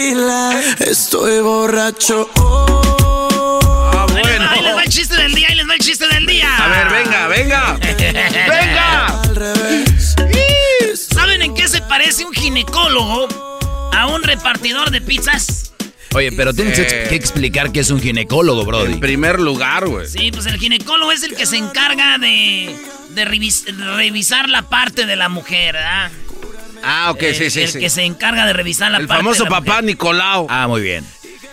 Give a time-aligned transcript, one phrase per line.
[0.00, 2.28] Tequila estoy borracho.
[2.36, 3.60] Oh.
[3.92, 4.44] Ah, Ahí les bueno.
[4.44, 6.56] va- Ahí les va el chiste del día, ahí les va el chiste del día.
[6.56, 7.78] A ver, venga, venga.
[7.80, 9.06] ¡Venga!
[9.22, 10.16] Al revés.
[11.12, 13.28] ¿Saben en qué se parece un ginecólogo
[13.92, 15.72] a un repartidor de pizzas?
[16.14, 17.06] Oye, pero tienes Eh.
[17.08, 18.94] que explicar que es un ginecólogo, Brody.
[18.94, 20.08] En primer lugar, güey.
[20.08, 22.74] Sí, pues el ginecólogo es el que se encarga de,
[23.10, 23.64] de revis-
[23.96, 26.10] revisar la parte de la mujer, ¿verdad?
[26.82, 27.78] Ah, ok, el, sí, sí, el sí.
[27.78, 29.84] que se encarga de revisar la El parte famoso de la papá mujer.
[29.84, 30.46] Nicolau.
[30.48, 31.04] Ah, muy bien.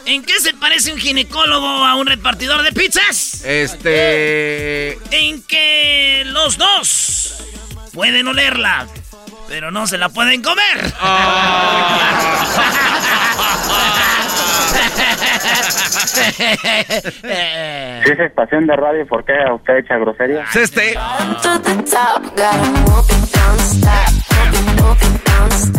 [0.06, 3.42] ¿En qué se parece un ginecólogo a un repartidor de pizzas?
[3.44, 4.94] Este.
[5.12, 7.34] En que los dos
[7.94, 8.88] pueden olerla,
[9.50, 10.94] pero no se la pueden comer.
[18.04, 20.44] Si es estación de radio, ¿por qué usted echa grosería?
[20.44, 20.98] Es este.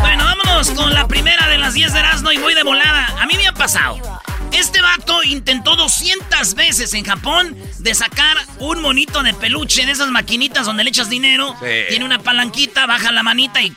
[0.01, 3.07] Bueno, vámonos con la primera de las 10 de Erasmo y voy de volada.
[3.21, 3.99] A mí me ha pasado.
[4.53, 10.09] Este vato intentó 200 veces en Japón de sacar un monito de peluche de esas
[10.09, 11.55] maquinitas donde le echas dinero.
[11.61, 11.67] Sí.
[11.89, 13.73] Tiene una palanquita, baja la manita y,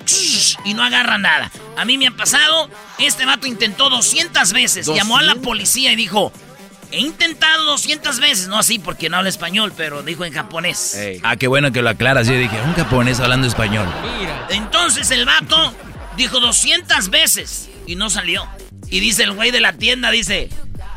[0.66, 1.52] y no agarra nada.
[1.78, 2.70] A mí me ha pasado.
[2.98, 4.88] Este vato intentó 200 veces.
[4.88, 6.32] Llamó a la policía y dijo:
[6.92, 8.48] He intentado 200 veces.
[8.48, 10.98] No así porque no habla español, pero dijo en japonés.
[11.24, 12.28] Ah, qué bueno que lo aclaras.
[12.28, 13.88] Yo dije, un japonés hablando español.
[14.50, 15.74] Entonces el vato
[16.18, 18.48] dijo 200 veces y no salió.
[18.92, 20.50] Y dice el güey de la tienda, dice,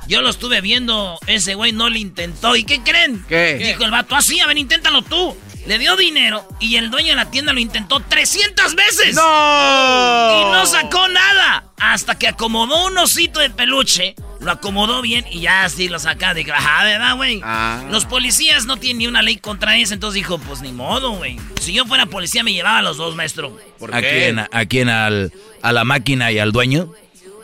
[0.09, 2.57] yo lo estuve viendo, ese güey no lo intentó.
[2.57, 3.25] ¿Y qué creen?
[3.29, 3.55] ¿Qué?
[3.55, 5.37] Dijo el vato, así, a ver, inténtalo tú.
[5.67, 9.15] Le dio dinero y el dueño de la tienda lo intentó 300 veces.
[9.15, 9.23] ¡No!
[9.23, 11.65] Y no sacó nada.
[11.79, 14.15] Hasta que acomodó un osito de peluche.
[14.41, 16.35] Lo acomodó bien y ya así lo saca.
[16.35, 17.41] Dijo, ajá, ¿verdad, güey?
[17.43, 17.83] Ah.
[17.91, 19.95] Los policías no tienen ni una ley contra eso.
[19.95, 21.39] Entonces dijo, pues ni modo, güey.
[21.63, 23.59] Si yo fuera policía me llevaba a los dos, maestro.
[23.79, 24.11] ¿Por ¿A qué?
[24.11, 24.39] quién?
[24.41, 24.91] ¿A quién?
[24.91, 25.33] Al,
[25.63, 26.93] ¿A la máquina y al dueño?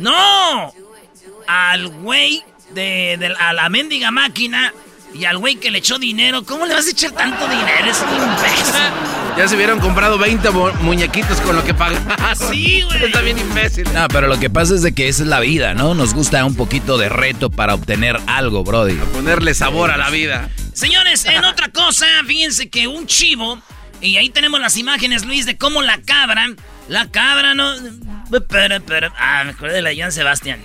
[0.01, 0.73] ¡No!
[1.47, 2.43] Al güey
[2.75, 4.73] de, de- a la mendiga máquina
[5.15, 6.45] y al güey que le echó dinero.
[6.45, 7.87] ¿Cómo le vas a echar tanto dinero?
[7.91, 8.75] Es un imbécil.
[9.39, 12.05] Ya se hubieran comprado 20 mu- muñequitos con lo que pagan.
[12.51, 13.05] Sí, güey.
[13.05, 13.85] Está bien imbécil.
[13.95, 15.95] No, pero lo que pasa es de que esa es la vida, ¿no?
[15.95, 18.95] Nos gusta un poquito de reto para obtener algo, Brody.
[19.15, 20.51] Ponerle sabor a la vida.
[20.75, 23.61] Señores, en otra cosa, fíjense que un chivo,
[24.01, 26.49] y ahí tenemos las imágenes, Luis, de cómo la cabra,
[26.89, 27.73] la cabra no...
[28.49, 30.61] Pero, pero, ah, me acordé de la Joan Sebastián.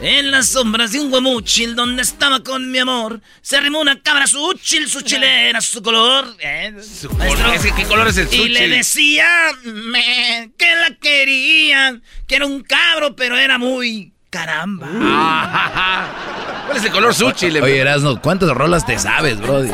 [0.00, 4.26] En las sombras de un guamuchil donde estaba con mi amor, se arrimó una cabra,
[4.26, 6.34] su uchil, su chilera, su color.
[6.40, 6.74] ¿eh?
[6.82, 9.26] Su color- ese, ¿Qué color es el Y le decía
[9.62, 14.88] me, que la quería, que era un cabro, pero era muy caramba.
[16.66, 17.50] ¿Cuál es el color sushi?
[17.50, 19.70] Le- Oye, Erasno, ¿cuántas rolas te sabes, brody?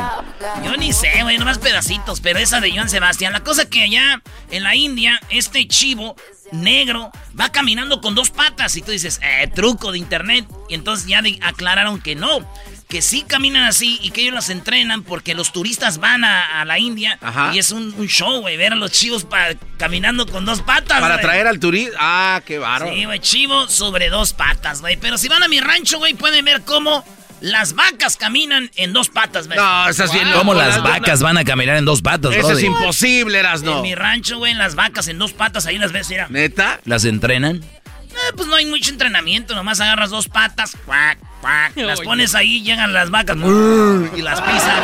[0.64, 3.32] Yo ni sé, güey, nomás pedacitos, pero esa de Joan Sebastián.
[3.32, 4.20] La cosa que allá
[4.50, 6.14] en la India, este chivo
[6.52, 10.46] negro va caminando con dos patas y tú dices, eh, truco de internet.
[10.68, 12.40] Y entonces ya aclararon que no,
[12.88, 16.64] que sí caminan así y que ellos las entrenan porque los turistas van a, a
[16.64, 17.52] la India Ajá.
[17.54, 21.00] y es un, un show, güey, ver a los chivos pa- caminando con dos patas.
[21.00, 21.96] Para traer al turista.
[22.00, 22.92] Ah, qué bárbaro.
[22.94, 24.96] Sí, güey, chivo sobre dos patas, güey.
[24.96, 27.04] Pero si van a mi rancho, güey, pueden ver cómo
[27.40, 29.58] las vacas caminan en dos patas, güey.
[29.58, 32.62] No, esas bien ¿Cómo las no, vacas van a caminar en dos patas, Eso es
[32.62, 33.82] imposible, En Erasno.
[33.82, 36.26] mi rancho, güey, las vacas en dos patas, ahí las ves, mira.
[36.28, 36.80] ¿Neta?
[36.84, 37.56] ¿Las entrenan?
[37.56, 42.62] Eh, pues no hay mucho entrenamiento, nomás agarras dos patas, cuac, cuac, las pones ahí,
[42.62, 44.80] llegan las vacas brrr, y las pisan.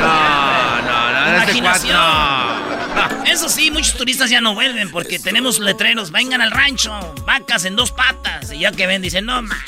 [0.00, 1.38] No, no, no.
[1.38, 1.96] este Imaginación.
[1.96, 3.24] no.
[3.26, 7.76] Eso sí, muchos turistas ya no vuelven porque tenemos letreros, vengan al rancho, vacas en
[7.76, 8.52] dos patas.
[8.52, 9.58] Y ya que ven, dicen, no, man.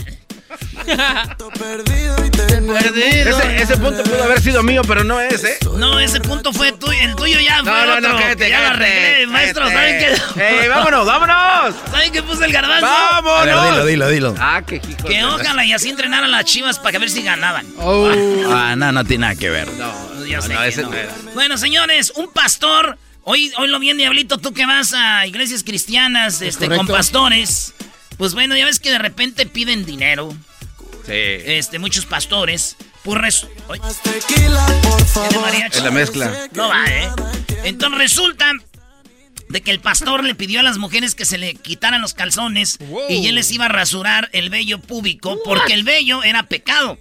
[3.26, 5.58] Ese, ese punto pudo haber sido mío, pero no es, ¿eh?
[5.76, 8.50] No, ese punto fue tuyo, el tuyo ya fue No, no, otro, no, cállate, que
[8.50, 10.16] ya lo cállate, arreglé, maestro, cállate.
[10.16, 10.62] ¿saben qué?
[10.62, 11.74] ¡Ey, vámonos, vámonos!
[11.90, 12.86] ¿Saben qué puse el garbanzo?
[12.86, 13.44] ¡Vámonos!
[13.46, 14.34] Ver, dilo, dilo, dilo.
[14.38, 17.66] Ah, qué hijo Que ojalá y así entrenaran las chivas para que ver si ganaban.
[17.78, 19.68] Ah, no, no tiene nada que ver.
[19.74, 20.90] No, Ya no, sé no, que ese no.
[20.90, 21.12] no era.
[21.34, 22.98] Bueno, señores, un pastor.
[23.24, 27.74] Hoy, hoy lo bien, Diablito, tú que vas a iglesias cristianas este, con pastores.
[28.18, 30.30] Pues bueno, ya ves que de repente piden dinero.
[31.06, 31.12] Sí.
[31.12, 32.76] Este, muchos pastores.
[33.04, 33.46] Pues res-
[34.02, 35.54] Tequila, por ¿tiene favor.
[35.72, 36.48] Es la mezcla.
[36.52, 37.08] No va, ¿eh?
[37.64, 38.52] Entonces resulta
[39.48, 42.78] de que el pastor le pidió a las mujeres que se le quitaran los calzones
[43.08, 46.98] y él les iba a rasurar el vello púbico porque el vello era pecado.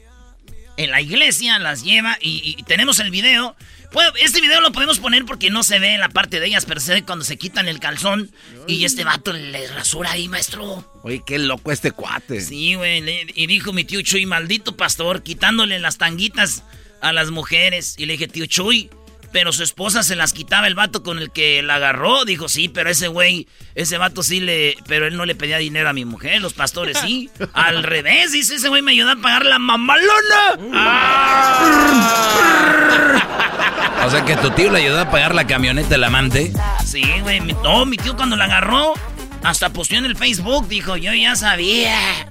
[0.78, 3.56] En la iglesia las lleva y, y tenemos el video.
[3.92, 6.80] Pues, este video lo podemos poner porque no se ve la parte de ellas, pero
[6.80, 8.32] se ve cuando se quitan el calzón
[8.68, 10.86] y este vato le rasura ahí, maestro.
[11.04, 12.42] Oye, qué loco este cuate.
[12.42, 13.04] Sí, güey.
[13.34, 16.64] Y dijo mi tío Chuy, maldito pastor, quitándole las tanguitas
[17.02, 17.96] a las mujeres.
[17.98, 18.90] Y le dije, tío Chuy,
[19.32, 22.26] pero su esposa se las quitaba el vato con el que la agarró.
[22.26, 24.76] Dijo, sí, pero ese güey, ese vato sí le.
[24.88, 27.30] Pero él no le pedía dinero a mi mujer, los pastores sí.
[27.54, 30.08] Al revés, dice, ese güey me ayudó a pagar la mamalona.
[34.06, 36.54] O sea que tu tío le ayudó a pagar la camioneta del amante.
[36.86, 37.40] Sí, güey.
[37.40, 38.94] No, mi tío cuando la agarró,
[39.44, 42.28] hasta posteó en el Facebook, dijo, yo ya sabía.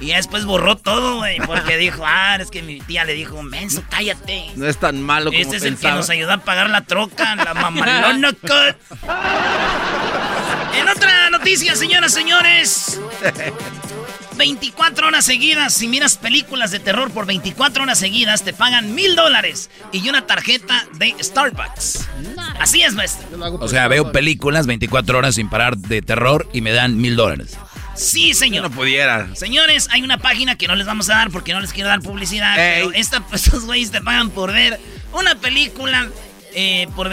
[0.00, 3.42] Y ya después borró todo, güey, porque dijo, ah, es que mi tía le dijo,
[3.42, 4.46] menso, cállate.
[4.56, 7.36] No es tan malo como Este es el que nos ayudó a pagar la troca,
[7.36, 8.76] la mamalona cut.
[10.74, 12.98] En otra noticia, señoras, señores.
[14.40, 19.14] 24 horas seguidas, si miras películas de terror por 24 horas seguidas, te pagan mil
[19.14, 22.08] dólares y una tarjeta de Starbucks.
[22.58, 23.26] Así es, maestro.
[23.60, 27.58] O sea, veo películas 24 horas sin parar de terror y me dan mil dólares.
[28.00, 28.62] Sí, Yo señor.
[28.62, 29.34] no pudiera.
[29.36, 32.00] Señores, hay una página que no les vamos a dar porque no les quiero dar
[32.00, 32.58] publicidad.
[32.58, 32.82] Ey.
[32.84, 34.80] Pero esta, estos güeyes te pagan por ver
[35.12, 36.08] una película,
[36.54, 37.10] eh, por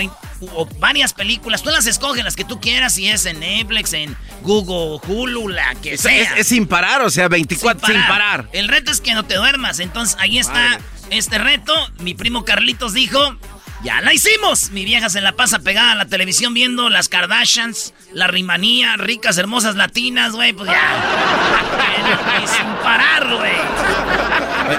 [0.54, 1.64] o varias películas.
[1.64, 5.74] Tú las escoges, las que tú quieras, si es en Netflix, en Google, Hulu, la
[5.76, 6.34] que Es, sea.
[6.34, 8.48] es- es sin parar, o sea, 24 sin parar.
[8.54, 9.80] El reto es que no te duermas.
[9.80, 10.80] Entonces ahí está
[11.10, 11.74] este reto.
[12.00, 13.38] Mi primo Carlitos dijo.
[13.84, 14.72] ¡Ya la hicimos!
[14.72, 19.38] Mi vieja se la pasa pegada a la televisión viendo las Kardashians, la rimanía, ricas,
[19.38, 20.82] hermosas latinas, güey, pues ya.
[22.44, 23.52] Y sin parar, güey.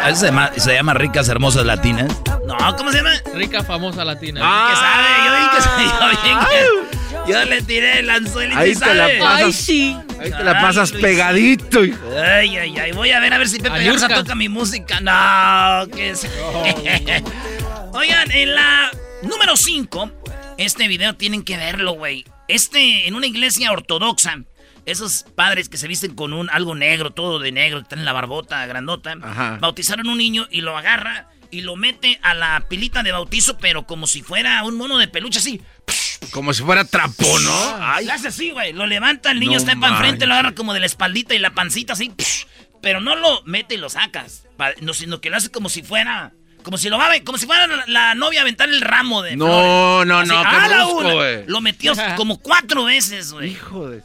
[0.08, 2.08] ¿Eso se llama, se llama ricas, hermosas latinas?
[2.46, 3.10] No, ¿cómo se llama?
[3.34, 4.40] Rica, famosa latina.
[4.42, 4.68] Ah.
[4.70, 8.76] Que sabe, yo dije que sabía bien que- Yo le tiré el anzuelito Ahí y
[8.76, 9.44] te la pasas.
[9.44, 9.96] Ay, sí.
[10.20, 11.84] Ahí te la pasas pegadito.
[11.84, 11.98] hijo.
[12.16, 12.92] Ay, ay, ay.
[12.92, 15.00] Voy a ver a ver si Pepe Garza toca mi música.
[15.00, 16.26] No, que es.
[17.92, 18.90] Oigan, en la
[19.22, 20.10] número 5,
[20.58, 22.24] este video tienen que verlo, güey.
[22.48, 24.42] Este, en una iglesia ortodoxa,
[24.86, 28.04] esos padres que se visten con un algo negro, todo de negro, que están en
[28.04, 29.58] la barbota grandota, Ajá.
[29.60, 33.86] bautizaron un niño y lo agarra y lo mete a la pilita de bautizo, pero
[33.86, 35.60] como si fuera un mono de peluche así.
[36.30, 37.76] Como si fuera trapo, ¿no?
[37.80, 38.72] Ay, le hace así, güey.
[38.72, 41.38] Lo levanta, el niño No está para enfrente, lo agarra como de la espaldita y
[41.38, 42.12] la pancita así.
[42.82, 44.44] pero no lo mete y lo sacas.
[44.80, 46.32] No, sino que lo hace como si fuera.
[46.62, 49.22] Como si lo va a como si fuera la, la novia a aventar el ramo
[49.22, 49.36] de.
[49.36, 50.06] No, flores.
[50.06, 51.42] no, Así, no, qué ¡ah, la brusco, una!
[51.46, 53.52] Lo metió como cuatro veces, güey.
[53.52, 54.02] Hijo de...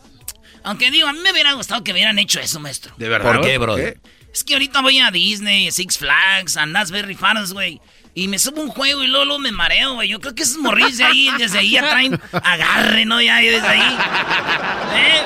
[0.64, 2.94] Aunque digo, a mí me hubiera gustado que me hubieran hecho eso, maestro.
[2.98, 3.34] ¿De verdad?
[3.34, 3.76] ¿Por qué, bro?
[3.78, 7.82] Es que ahorita voy a Disney, Six Flags, a Very Farms, güey.
[8.16, 10.08] Y me subo un juego y luego, luego me mareo, güey.
[10.10, 13.22] Yo creo que esos morrillos de ahí, desde ahí ya traen agarre, ¿no?
[13.22, 13.82] Ya desde ahí.
[14.96, 15.22] ¿Eh?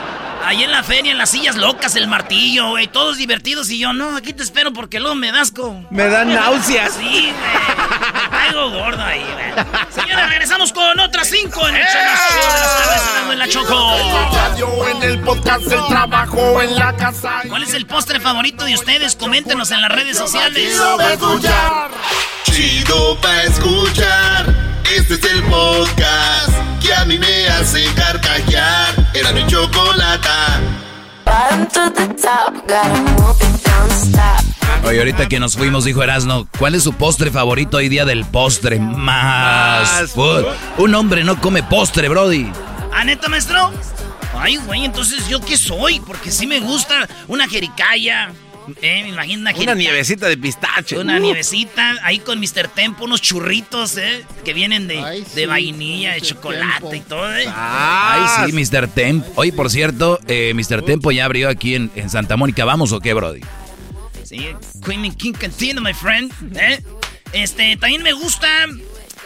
[0.47, 3.69] Ahí en la feria, en las sillas locas, el martillo, güey, todos divertidos.
[3.69, 5.85] Y yo, no, aquí te espero porque luego me das con.
[5.89, 6.93] Me dan náuseas.
[6.93, 7.33] Sí, güey.
[8.31, 9.65] Caigo gordo ahí, güey.
[9.93, 14.87] Señores, regresamos con otras cinco en el de Erasmo y la Choco.
[14.87, 17.41] En el podcast, el trabajo en la casa.
[17.49, 19.17] ¿Cuál es el postre favorito de ustedes?
[19.17, 20.71] Coméntenos en las redes sociales.
[20.71, 21.91] Chido pa' escuchar.
[22.45, 24.45] Chido pa' escuchar.
[24.95, 26.51] Este es el podcast
[26.81, 29.06] que a mí me hace carcajear.
[29.19, 30.61] Era mi chocolata.
[34.85, 38.25] Oye, ahorita que nos fuimos, dijo Erasno, ¿cuál es su postre favorito hoy día del
[38.25, 38.79] postre?
[38.79, 40.11] Más.
[40.11, 40.45] Food.
[40.77, 42.51] Un hombre no come postre, Brody.
[42.93, 43.71] ¿Ah, neta, maestro?
[44.37, 45.99] Ay, güey, entonces ¿yo qué soy?
[45.99, 48.31] Porque sí me gusta una jericaya.
[48.81, 50.97] Eh, me imagino una Una nievecita de pistache.
[50.97, 51.19] Una Uh.
[51.21, 52.67] nievecita, ahí con Mr.
[52.67, 54.25] Tempo, unos churritos, ¿eh?
[54.43, 56.95] Que vienen de, Ay, de vainilla, de chocolate Tempo.
[56.95, 57.45] y todo, ¿eh?
[57.47, 58.87] Ah, Ay, sí, Mr.
[58.89, 59.25] Temp.
[59.35, 60.83] Oye, por cierto, eh, Mr.
[60.83, 62.65] Tempo ya abrió aquí en, en Santa Mónica.
[62.65, 63.41] ¿Vamos o qué, Brody?
[64.23, 64.47] Sí,
[64.85, 66.31] Queen and King Cantina, my friend.
[66.57, 66.83] ¿eh?
[67.31, 68.47] Este, también me gusta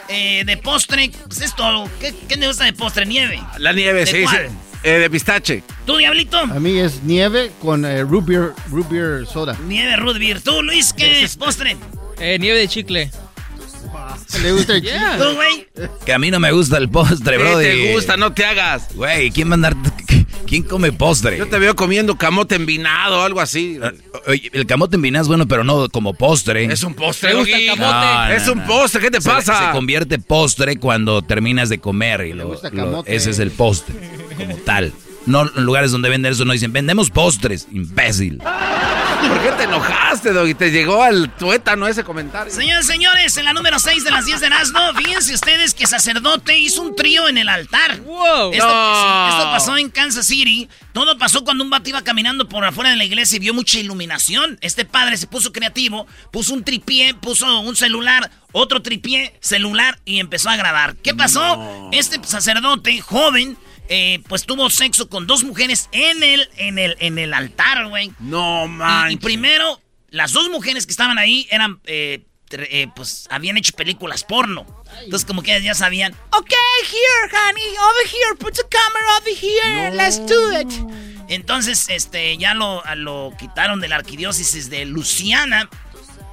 [0.08, 1.88] eh, de postre, pues es todo.
[2.00, 3.06] ¿Qué, ¿Qué me gusta de postre?
[3.06, 3.40] Nieve.
[3.58, 4.36] La nieve, ¿De sí, sí.
[4.84, 5.62] Eh, de pistache.
[5.86, 6.38] ¿Tú, Diablito?
[6.38, 9.56] A mí es nieve con eh, root, beer, root beer soda.
[9.66, 10.40] Nieve root beer.
[10.40, 11.76] ¿Tú, Luis, qué es postre?
[12.18, 13.10] Eh, nieve de chicle.
[14.42, 15.18] ¿Le gusta el Yeah.
[15.18, 15.68] ¿Tú, güey?
[16.04, 17.64] Que a mí no me gusta el postre, ¿Qué Brody.
[17.64, 18.16] te gusta?
[18.16, 18.94] No te hagas.
[18.94, 19.74] Güey, ¿quién va a andar?
[20.52, 21.38] ¿Quién come postre?
[21.38, 23.78] Yo te veo comiendo camote envinado o algo así.
[24.26, 26.66] Oye, el camote en vinazo es bueno, pero no como postre.
[26.66, 27.80] Es un postre, ¿Te gusta el camote?
[27.90, 28.66] No, no, Es un no.
[28.66, 29.68] postre, ¿qué te Se- pasa?
[29.68, 33.16] Se, convierte postre cuando terminas de comer y lo- gusta lo- camote.
[33.16, 33.94] ese es el postre,
[34.36, 34.92] como tal.
[35.26, 38.38] No en lugares donde venden eso no dicen, vendemos postres, imbécil.
[39.28, 40.54] ¿Por qué te enojaste, Doggy?
[40.54, 42.52] Te llegó al tuétano ese comentario.
[42.52, 46.58] Señores, señores, en la número 6 de las 10 de Nazno, fíjense ustedes que sacerdote
[46.58, 48.00] hizo un trío en el altar.
[48.00, 48.52] Wow.
[48.52, 49.28] Esto, No.
[49.28, 50.68] esto pasó en Kansas City.
[50.92, 53.78] Todo pasó cuando un vato iba caminando por afuera de la iglesia y vio mucha
[53.78, 54.58] iluminación.
[54.60, 60.18] Este padre se puso creativo, puso un tripié, puso un celular, otro tripié, celular y
[60.18, 60.96] empezó a grabar.
[60.96, 61.88] ¿Qué pasó?
[61.92, 63.56] Este sacerdote joven,
[63.94, 68.10] eh, pues tuvo sexo con dos mujeres en el, en el, en el altar, güey.
[68.20, 69.12] No, man.
[69.12, 74.24] y primero, las dos mujeres que estaban ahí eran, eh, eh, pues, habían hecho películas
[74.24, 74.64] porno.
[75.04, 76.52] Entonces, como que ya sabían, ok,
[76.90, 80.72] here, honey, over here, put the camera over here, let's do it.
[81.28, 85.68] Entonces, este, ya lo, lo quitaron de la arquidiócesis de Luciana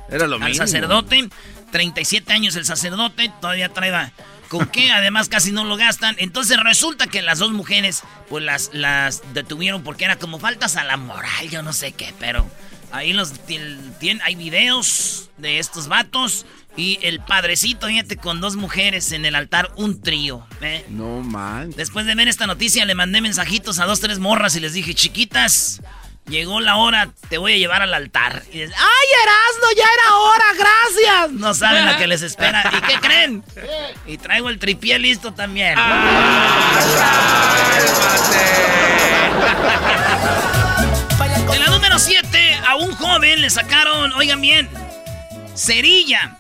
[0.10, 0.66] Era lo al mismo.
[0.66, 1.28] sacerdote.
[1.74, 4.14] 37 años el sacerdote, todavía traía
[4.50, 6.16] con qué, además casi no lo gastan.
[6.20, 10.84] Entonces resulta que las dos mujeres, pues las, las detuvieron porque era como faltas a
[10.84, 12.50] la moral, yo no sé qué, pero
[12.92, 18.56] ahí los tien- tien- hay videos de estos vatos y el padrecito, fíjate, con dos
[18.56, 20.86] mujeres en el altar, un trío, ¿eh?
[20.90, 21.72] No, man.
[21.76, 24.94] Después de ver esta noticia le mandé mensajitos a dos, tres morras y les dije,
[24.96, 25.82] chiquitas,
[26.30, 28.44] llegó la hora, te voy a llevar al altar.
[28.52, 31.32] Y dices, ¡ay, Erasmo, ya era hora, gracias!
[31.40, 32.64] No saben lo que les espera.
[32.72, 33.44] ¿Y qué creen?
[34.06, 35.78] Y traigo el tripié listo también.
[41.52, 44.70] En la número 7, a un joven le sacaron, oigan bien,
[45.56, 46.38] cerilla.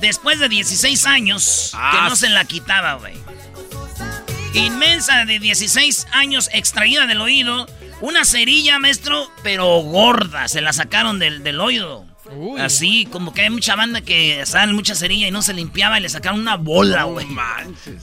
[0.00, 3.14] Después de 16 años, que Ah, no se la quitaba, güey.
[4.54, 7.66] Inmensa de 16 años extraída del oído.
[8.00, 10.48] Una cerilla, maestro, pero gorda.
[10.48, 12.06] Se la sacaron del, del oído.
[12.30, 12.60] Uy.
[12.60, 16.02] Así, como que hay mucha banda que sale mucha cerilla y no se limpiaba y
[16.02, 17.26] le sacaron una bola, güey.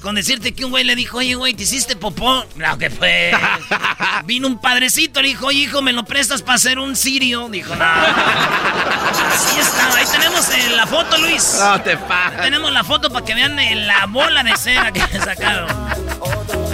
[0.02, 2.44] Con decirte que un güey le dijo, oye, güey, ¿te hiciste popó?
[2.56, 3.32] No, que fue.
[4.26, 7.48] Vino un padrecito, le dijo, oye, hijo, ¿me lo prestas para hacer un sirio?
[7.50, 7.86] Dijo, no.
[7.86, 9.96] Así está.
[9.96, 11.58] Ahí tenemos eh, la foto, Luis.
[11.60, 12.42] No te pases.
[12.42, 15.68] Tenemos la foto para que vean eh, la bola de cera que le sacaron.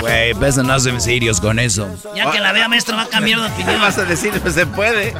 [0.02, 1.88] Güey, pues no hacen serios con eso.
[2.16, 3.82] Ya que la vea, maestro, va a cambiar de ¿Qué opinión.
[3.82, 4.34] vas a decir?
[4.42, 5.14] Pues se puede.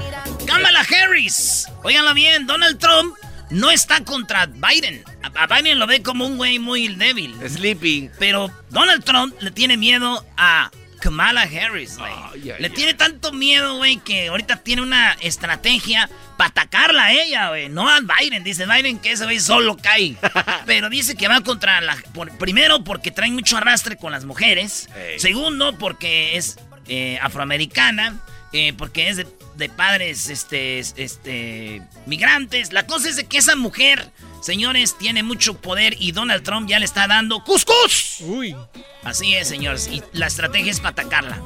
[0.46, 1.68] Kamala Harris.
[1.84, 3.16] Óiganlo bien, Donald Trump
[3.52, 5.04] no está contra Biden.
[5.22, 7.36] A, a Biden lo ve como un güey muy débil.
[7.48, 8.10] Sleepy.
[8.18, 10.72] Pero Donald Trump le tiene miedo a
[11.02, 12.12] Kamala Harris, güey.
[12.34, 17.50] Ay, Le tiene tanto miedo, güey, que ahorita tiene una estrategia para atacarla a ella,
[17.50, 17.68] güey.
[17.70, 18.44] No a Biden.
[18.44, 20.16] Dice Biden que ese güey solo cae.
[20.66, 21.98] Pero dice que va contra la...
[22.14, 24.88] por- primero, porque trae mucho arrastre con las mujeres.
[25.18, 28.20] Segundo, porque es eh, afroamericana.
[28.54, 32.72] eh, porque es de, de padres este, este, migrantes.
[32.74, 34.10] La cosa es de que esa mujer,
[34.42, 38.18] señores, tiene mucho poder y Donald Trump ya le está dando cuscús.
[38.22, 38.56] Uy.
[39.04, 39.88] Así es, señores.
[39.88, 41.42] Y la estrategia es para atacarla.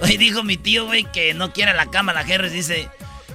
[0.00, 2.52] Hoy dijo mi tío, güey, que no quiere la Kamala Harris.
[2.52, 2.88] Dice,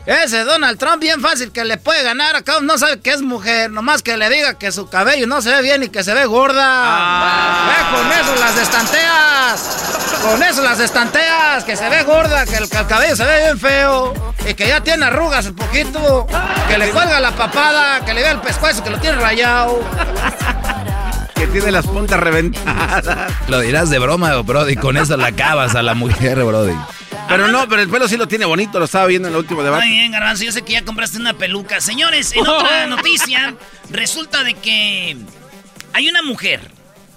[0.06, 3.70] Ese Donald Trump bien fácil que le puede ganar acá, no sabe que es mujer,
[3.70, 6.25] nomás que le diga que su cabello no se ve bien y que se ve
[6.25, 6.63] gorda.
[6.66, 7.75] Ah.
[7.78, 10.22] Eh, con eso las estanteas.
[10.22, 13.44] Con eso las estanteas, que se ve gorda, que el, que el cabello se ve
[13.44, 16.27] bien feo y que ya tiene arrugas un poquito,
[16.67, 19.81] que le cuelga la papada, que le vea el pescuezo, que lo tiene rayado.
[21.36, 23.31] Que tiene las puntas reventadas.
[23.48, 24.75] Lo dirás de broma, Brody.
[24.75, 26.75] Con eso la acabas a la mujer, Brody.
[27.29, 29.62] Pero no, pero el pelo sí lo tiene bonito, lo estaba viendo en el último
[29.62, 29.86] debate.
[29.86, 31.79] Muy bien, Garbanzo, yo sé que ya compraste una peluca.
[31.79, 33.53] Señores, en otra noticia,
[33.91, 35.15] resulta de que
[35.93, 36.60] hay una mujer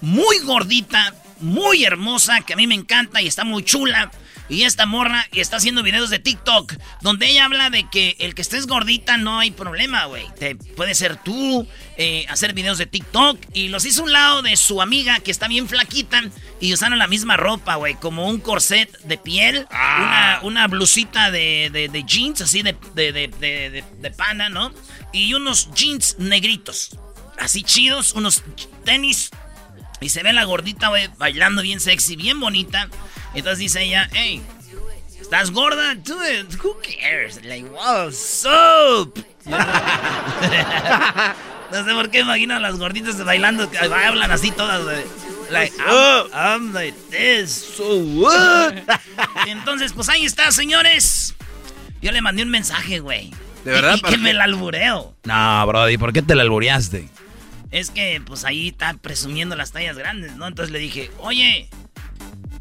[0.01, 4.11] muy gordita, muy hermosa, que a mí me encanta y está muy chula.
[4.49, 8.41] Y esta morra está haciendo videos de TikTok donde ella habla de que el que
[8.41, 10.25] estés gordita no hay problema, güey.
[10.37, 13.39] Te puede ser tú, eh, hacer videos de TikTok.
[13.53, 16.21] Y los hizo un lado de su amiga que está bien flaquita
[16.59, 17.95] y usaron la misma ropa, güey.
[17.95, 23.83] Como un corset de piel, una, una blusita de, de- de jeans, así de- de-
[23.99, 24.73] de pana, ¿no?
[25.13, 26.97] Y unos jeans negritos,
[27.39, 28.43] así chidos, unos
[28.83, 29.31] tenis
[30.01, 32.89] y se ve la gordita, güey, bailando bien sexy, bien bonita.
[33.33, 34.41] Entonces dice ella, hey,
[35.19, 35.95] ¿estás gorda?
[36.03, 37.43] Tú, eh, who cares?
[37.43, 39.17] Like, wow, soap.
[41.71, 45.03] no sé por qué imagino a las gorditas bailando, que hablan así todas, güey.
[45.49, 48.73] Like, I'm, I'm like this, so what?
[49.47, 51.35] Entonces, pues ahí está, señores.
[52.01, 53.31] Yo le mandé un mensaje, güey.
[53.65, 53.93] ¿De verdad?
[53.95, 54.35] Y, y ¿Para que me qué?
[54.35, 55.15] la albureo.
[55.23, 57.09] No, Brody, ¿por qué te la albureaste?
[57.71, 60.47] Es que, pues ahí está presumiendo las tallas grandes, ¿no?
[60.47, 61.69] Entonces le dije, oye.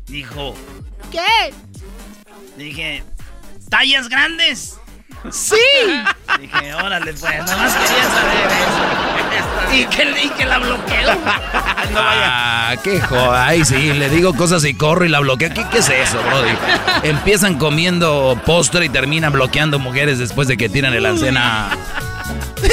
[0.06, 0.54] Dijo,
[1.10, 1.52] ¿qué?
[2.56, 3.02] Dije,
[3.70, 4.78] ¿tallas grandes?
[5.30, 5.56] ¡Sí!
[6.40, 8.82] Dije, órale, pues, nomás quería saber eso.
[9.72, 11.08] Y que, y que la bloqueó.
[11.94, 13.46] Ah, qué joda.
[13.46, 15.50] Ay, sí, le digo cosas y corro y la bloqueo.
[15.52, 16.50] ¿Qué, qué es eso, Brody?
[17.02, 21.76] Empiezan comiendo postre y terminan bloqueando mujeres después de que tiran el alcena.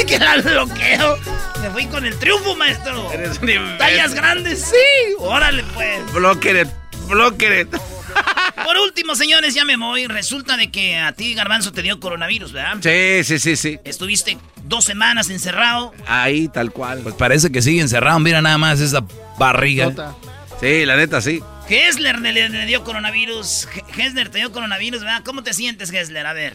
[0.06, 1.18] que la bloqueo.
[1.62, 3.12] Me fui con el triunfo, maestro.
[3.12, 3.78] Eres un imbécil.
[3.78, 4.64] ¿Tallas grandes?
[4.70, 5.14] Sí.
[5.18, 6.12] Órale, pues.
[6.14, 6.68] Bloqueret,
[7.10, 7.68] bloqueret.
[8.64, 10.06] Por último, señores, ya me voy.
[10.06, 12.76] Resulta de que a ti, Garbanzo, te dio coronavirus, ¿verdad?
[12.80, 13.78] Sí, sí, sí, sí.
[13.84, 15.92] Estuviste dos semanas encerrado.
[16.06, 17.00] Ahí, tal cual.
[17.02, 18.18] Pues parece que sigue encerrado.
[18.20, 19.04] Mira nada más esa
[19.38, 20.14] barriga.
[20.60, 21.40] Sí, la neta, sí.
[21.68, 23.68] Hessler le, le dio coronavirus.
[23.96, 25.22] He- Hessler te dio coronavirus, ¿verdad?
[25.24, 26.26] ¿Cómo te sientes, Hessler?
[26.26, 26.54] A ver.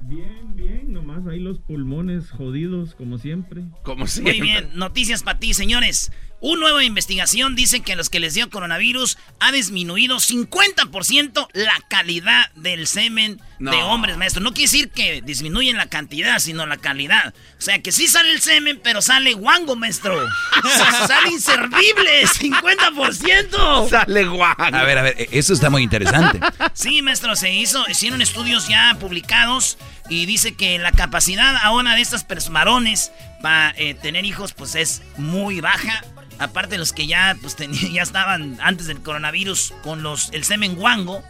[0.00, 3.62] Bien, bien, nomás ahí los pulmones jodidos, como siempre.
[3.82, 6.10] Como Muy bien, noticias para ti, señores.
[6.40, 11.74] Una nueva investigación dice que a los que les dio coronavirus ha disminuido 50% la
[11.88, 13.72] calidad del semen No.
[13.72, 14.40] de hombres, maestro.
[14.40, 17.34] No quiere decir que disminuyen la cantidad, sino la calidad.
[17.58, 20.16] O sea, que sí sale el semen, pero sale guango, maestro.
[21.08, 23.88] sale inservible, 50%.
[23.90, 24.62] Sale guango.
[24.62, 26.38] A ver, a ver, e- eso está muy interesante.
[26.74, 29.76] Sí, maestro, se hizo, hicieron estudios ya publicados
[30.08, 34.74] y dice que la capacidad ahora de estas personas varones para eh, tener hijos pues
[34.74, 36.02] es muy baja.
[36.38, 37.56] Aparte de los que ya pues
[37.92, 41.22] ya estaban antes del coronavirus con los el semen guango.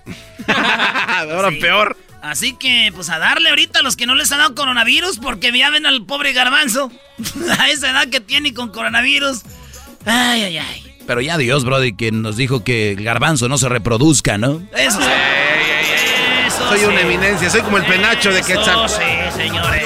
[0.46, 1.56] Ahora Sí.
[1.56, 1.96] peor.
[2.20, 5.56] Así que pues a darle ahorita a los que no les ha dado coronavirus porque
[5.56, 6.90] ya ven al pobre garbanzo
[7.58, 9.42] a esa edad que tiene y con coronavirus.
[10.04, 10.84] Ay, ay, ay.
[11.06, 14.62] Pero ya Dios, Brody, que nos dijo que el garbanzo no se reproduzca, ¿no?
[14.76, 15.08] Eso sí.
[16.68, 18.88] Soy una eminencia, soy como el penacho de Quetzal.
[18.88, 18.96] sí,
[19.36, 19.82] señores.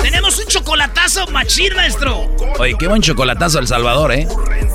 [0.00, 2.28] Tenemos un chocolatazo machín, maestro.
[2.58, 4.26] Oye, qué buen chocolatazo El Salvador, ¿eh?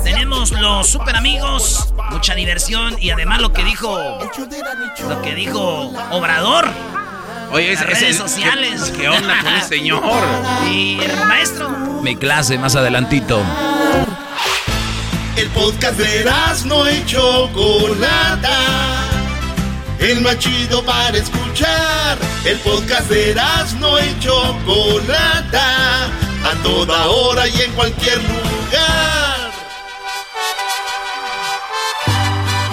[0.04, 4.18] Tenemos los super amigos, mucha diversión y además lo que dijo
[5.08, 6.66] lo que dijo Obrador.
[7.50, 8.82] Oye, las ese- ese- redes sociales.
[8.94, 10.02] ¿Qué, qué onda con el señor?
[10.70, 11.68] Y el maestro.
[12.02, 13.42] Mi clase más adelantito.
[15.36, 16.30] El podcast de
[16.66, 18.56] no y Chocolata.
[20.00, 22.18] El más chido para escuchar.
[22.44, 23.34] El podcast de
[23.80, 26.04] no y Chocolata.
[26.44, 29.50] A toda hora y en cualquier lugar.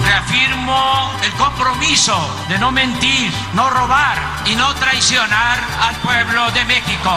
[0.04, 2.16] Reafirmo el compromiso
[2.48, 7.12] de no mentir, no robar y no traicionar al pueblo de México.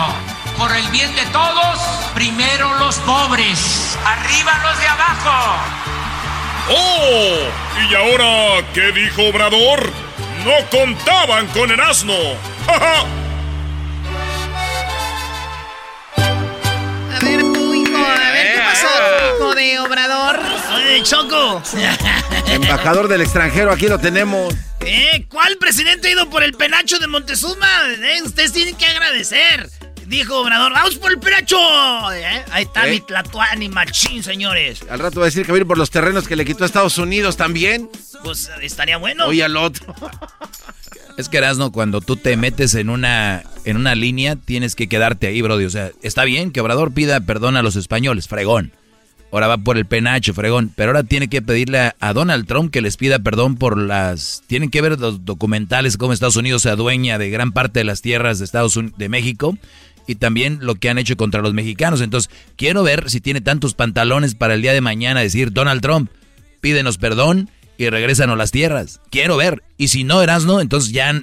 [0.57, 1.79] Por el bien de todos,
[2.15, 5.78] primero los pobres, arriba los de abajo.
[6.69, 7.37] ¡Oh!
[7.89, 9.91] ¿Y ahora qué dijo Obrador?
[10.45, 12.13] No contaban con el asno.
[12.65, 13.05] ¡Ja, ja!
[17.15, 18.87] A ver, tú, hijo, a ver, ¿qué pasó,
[19.35, 20.39] hijo de Obrador?
[20.75, 21.61] Oye, Choco.
[22.47, 24.53] Embajador del extranjero, aquí lo tenemos.
[24.81, 25.25] ¿Eh?
[25.29, 27.67] ¿Cuál presidente ha ido por el penacho de Montezuma?
[28.01, 29.69] Eh, ustedes tienen que agradecer.
[30.09, 31.55] Dijo Obrador, vamos por el penacho.
[32.11, 32.43] ¿Eh?
[32.51, 32.93] Ahí está ¿Eh?
[32.93, 34.83] mi Tlatuani machín, señores.
[34.89, 36.63] Al rato va a decir que va a ir por los terrenos que le quitó
[36.63, 37.87] a Estados Unidos también.
[38.23, 39.27] Pues estaría bueno.
[39.27, 39.93] Oye al otro.
[41.15, 45.27] Es que Erasno, cuando tú te metes en una, en una línea, tienes que quedarte
[45.27, 45.65] ahí, Brody.
[45.65, 48.71] O sea, está bien que Obrador pida perdón a los españoles, fregón.
[49.31, 50.71] Ahora va por el penacho, fregón.
[50.75, 54.41] Pero ahora tiene que pedirle a, Donald Trump que les pida perdón por las...
[54.47, 58.01] Tienen que ver los documentales cómo Estados Unidos se adueña de gran parte de las
[58.01, 59.57] tierras de Estados Unidos, de México.
[60.09, 62.01] Y también lo que han hecho contra los mexicanos.
[62.01, 66.09] Entonces, quiero ver si tiene tantos pantalones para el día de mañana decir, Donald Trump,
[66.61, 69.01] pídenos perdón y regrésanos las tierras.
[69.11, 69.61] Quiero ver.
[69.77, 71.13] Y si no, no, entonces ya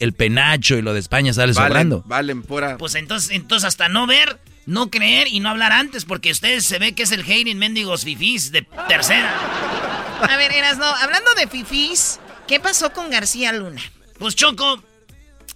[0.00, 2.02] el penacho y lo de España sale sobrando.
[2.06, 2.76] Valen pura.
[2.76, 6.80] Pues entonces, entonces hasta no ver, no creer y no hablar antes, porque ustedes se
[6.80, 9.32] ve que es el hating mendigos fifís de tercera.
[10.28, 13.80] A ver, Erasno, hablando de fifís, ¿qué pasó con García Luna?
[14.18, 14.82] Pues Choco,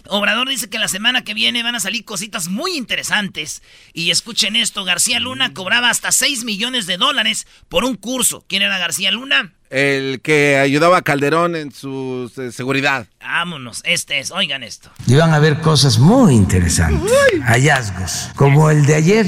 [0.08, 3.62] Obrador dice que la semana que viene van a salir cositas muy interesantes.
[3.92, 8.44] Y escuchen esto, García Luna cobraba hasta 6 millones de dólares por un curso.
[8.48, 9.52] ¿Quién era García Luna?
[9.70, 13.06] El que ayudaba a Calderón en su eh, seguridad.
[13.20, 14.90] Vámonos, este es, oigan esto.
[15.06, 17.10] Y van a ver cosas muy interesantes,
[17.46, 19.26] hallazgos, como el de ayer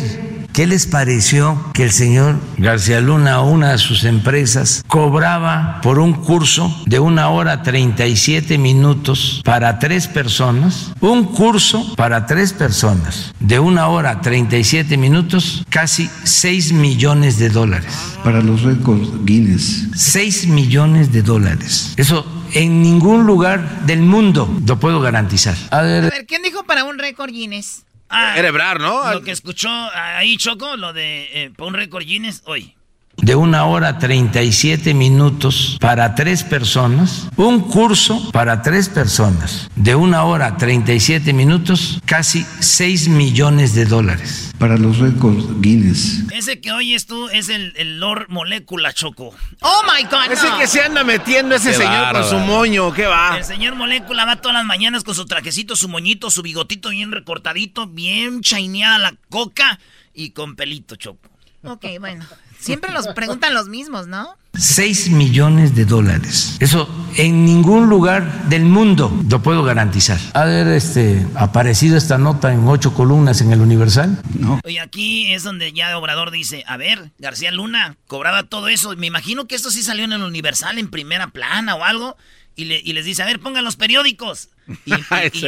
[0.55, 5.99] ¿Qué les pareció que el señor García Luna o una de sus empresas cobraba por
[5.99, 10.93] un curso de una hora 37 minutos para tres personas?
[11.01, 17.93] Un curso para tres personas de una hora 37 minutos, casi 6 millones de dólares.
[18.23, 19.89] Para los récords Guinness.
[19.97, 21.95] 6 millones de dólares.
[21.97, 25.57] Eso en ningún lugar del mundo lo puedo garantizar.
[25.73, 27.84] A ver, ¿quién dijo para un récord Guinness?
[28.09, 29.13] Ah, Era ¿no?
[29.13, 32.77] Lo que escuchó ahí Choco, lo de eh, un récord Guinness hoy
[33.17, 40.25] de una hora 37 minutos para tres personas, un curso para tres personas de una
[40.25, 44.53] hora 37 minutos, casi 6 millones de dólares.
[44.59, 46.25] Para los récords Guinness.
[46.33, 49.35] Ese que oyes tú es el, el Lord Molécula Choco.
[49.61, 50.33] Oh my God.
[50.33, 53.37] Ese que se anda metiendo ese señor con su moño, ¿qué va?
[53.37, 57.13] El señor Molécula va todas las mañanas con su trajecito, su moñito, su bigotito bien
[57.13, 59.79] recortadito, bien chaineada la coca
[60.15, 61.29] y con pelito Choco.
[61.65, 62.25] Ok, bueno.
[62.65, 64.37] Siempre los preguntan los mismos, ¿no?
[64.57, 66.57] 6 millones de dólares.
[66.61, 70.19] Eso en ningún lugar del mundo lo puedo garantizar.
[70.33, 74.21] ¿Ha ver, este, aparecido esta nota en ocho columnas en el Universal?
[74.39, 74.61] No.
[74.65, 78.95] Oye, aquí es donde ya Obrador dice, a ver, García Luna cobraba todo eso.
[78.97, 82.17] Me imagino que esto sí salió en el Universal en primera plana o algo.
[82.57, 84.51] Y, les dice, a ver, pongan los periódicos.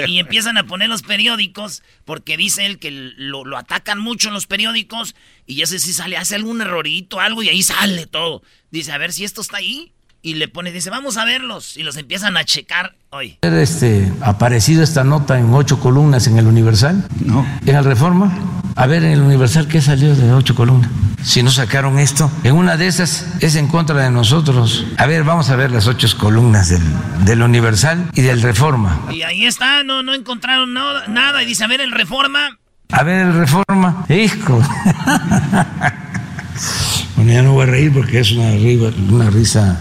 [0.09, 4.35] Y, empiezan a poner los periódicos porque dice él que lo, lo, atacan mucho en
[4.35, 5.15] los periódicos
[5.47, 8.43] y ese sí sale, hace algún errorito, algo y ahí sale todo.
[8.71, 9.93] Dice, a ver si esto está ahí.
[10.27, 11.77] Y le pone, dice, vamos a verlos.
[11.77, 13.39] Y los empiezan a checar hoy.
[13.43, 17.07] Este, aparecido esta nota en ocho columnas en el Universal?
[17.25, 17.47] No.
[17.65, 18.37] ¿En el Reforma?
[18.75, 20.91] A ver, en el Universal, ¿qué salió de ocho columnas?
[21.23, 24.85] Si no sacaron esto, en una de esas es en contra de nosotros.
[24.97, 26.83] A ver, vamos a ver las ocho columnas del,
[27.25, 29.03] del Universal y del Reforma.
[29.13, 31.41] Y ahí está, no, no encontraron nada.
[31.41, 32.59] Y dice, a ver, el Reforma.
[32.91, 34.05] A ver, el Reforma.
[34.09, 34.61] Hijo.
[37.15, 38.51] bueno, ya no voy a reír porque es una,
[39.09, 39.81] una risa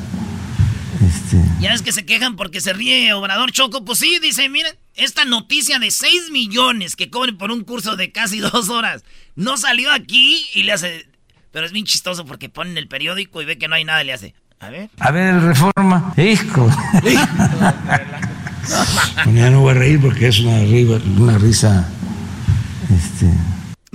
[1.02, 1.42] este...
[1.60, 3.84] Ya es que se quejan porque se ríe Obrador Choco.
[3.86, 8.12] Pues sí, dice, miren, esta noticia de 6 millones que cobren por un curso de
[8.12, 9.04] casi dos horas
[9.36, 11.08] no salió aquí y le hace...
[11.52, 14.08] Pero es bien chistoso porque ponen el periódico y ve que no hay nada y
[14.08, 14.36] le hace...
[14.60, 14.90] A ver.
[15.00, 16.14] A ver, reforma.
[16.18, 16.70] Hijo.
[19.34, 20.60] ya no voy a reír porque es una,
[21.18, 21.90] una risa...
[22.90, 23.28] Este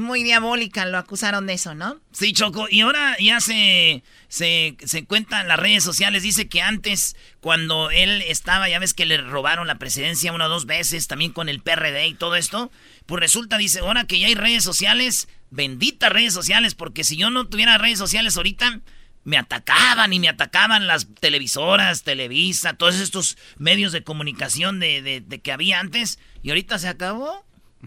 [0.01, 2.01] muy diabólica, lo acusaron de eso, ¿no?
[2.13, 2.67] Sí, Choco.
[2.69, 6.23] Y ahora ya se, se, se cuenta en las redes sociales.
[6.23, 10.49] Dice que antes, cuando él estaba, ya ves que le robaron la presidencia una o
[10.49, 12.73] dos veces, también con el PRD y todo esto.
[13.07, 17.31] Pues resulta, dice, ahora que ya hay redes sociales, benditas redes sociales, porque si yo
[17.31, 18.81] no tuviera redes sociales ahorita,
[19.25, 25.21] me atacaban y me atacaban las televisoras, Televisa, todos estos medios de comunicación de, de,
[25.21, 26.19] de que había antes.
[26.43, 27.45] Y ahorita se acabó.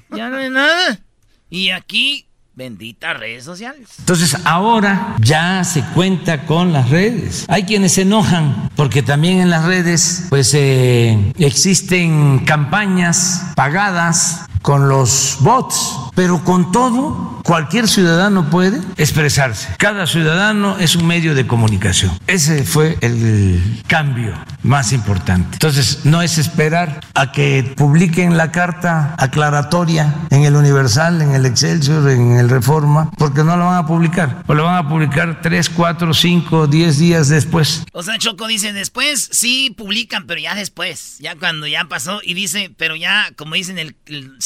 [0.09, 0.99] Ya no hay nada.
[1.53, 3.87] Y aquí, benditas redes sociales.
[3.99, 7.45] Entonces ahora ya se cuenta con las redes.
[7.47, 14.87] Hay quienes se enojan porque también en las redes pues eh, existen campañas pagadas con
[14.89, 19.67] los bots, pero con todo, cualquier ciudadano puede expresarse.
[19.77, 22.17] Cada ciudadano es un medio de comunicación.
[22.27, 25.49] Ese fue el cambio más importante.
[25.53, 31.45] Entonces, no es esperar a que publiquen la carta aclaratoria en el Universal, en el
[31.45, 34.43] Excelsior, en el Reforma, porque no la van a publicar.
[34.47, 37.83] O la van a publicar tres, cuatro, cinco, diez días después.
[37.91, 42.33] O sea, Choco dice, después sí publican, pero ya después, ya cuando ya pasó, y
[42.33, 43.97] dice, pero ya, como dicen, el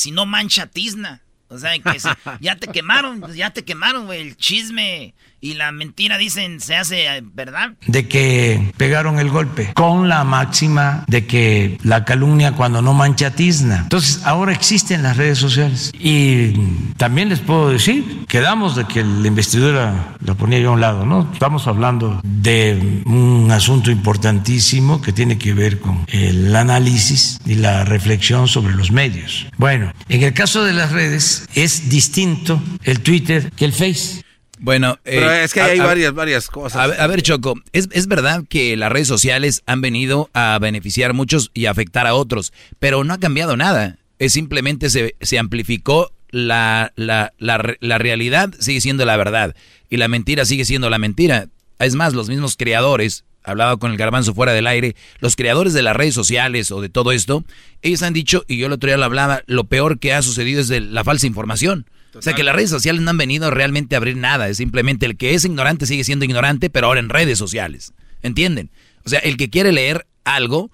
[0.08, 1.22] si no mancha tizna.
[1.50, 2.00] O sea, que
[2.40, 4.22] ya te quemaron, ya te quemaron, güey.
[4.22, 7.72] El chisme y la mentira, dicen, se hace eh, verdad.
[7.86, 13.32] de que pegaron el golpe, con la máxima de que la calumnia cuando no mancha
[13.32, 13.80] tizna.
[13.84, 15.92] Entonces, ahora existen las redes sociales.
[16.00, 16.54] Y
[16.98, 21.06] también les puedo decir, quedamos de que la investidura la ponía yo a un lado,
[21.06, 21.30] ¿no?
[21.32, 27.86] Estamos hablando de un asunto importantísimo que tiene que ver con el análisis y la
[27.86, 29.48] reflexión sobre los medios.
[29.58, 34.27] Bueno, en el caso de las redes es distinto el Twitter que el Face.
[34.60, 36.82] Bueno, eh, Pero es que hay a- varias, varias cosas.
[36.82, 40.58] A ver, a ver, Choco, ¿es, es verdad que las redes sociales han venido a
[40.60, 43.98] beneficiar a muchos y a afectar a otros, pero no ha cambiado nada.
[44.20, 49.56] Es simplemente se, se amplificó la, la, la, la realidad, sigue siendo la verdad,
[49.90, 51.48] y la mentira sigue siendo la mentira.
[51.80, 55.84] Es más, los mismos creadores, hablaba con el garbanzo fuera del aire, los creadores de
[55.84, 57.46] las redes sociales o de todo esto,
[57.84, 60.60] ellos han dicho, y yo el otro día lo hablaba, lo peor que ha sucedido
[60.60, 61.86] es de la falsa información.
[62.18, 65.06] O sea que las redes sociales no han venido realmente a abrir nada, es simplemente
[65.06, 67.94] el que es ignorante sigue siendo ignorante, pero ahora en redes sociales.
[68.22, 68.72] ¿Entienden?
[69.06, 70.72] O sea, el que quiere leer algo,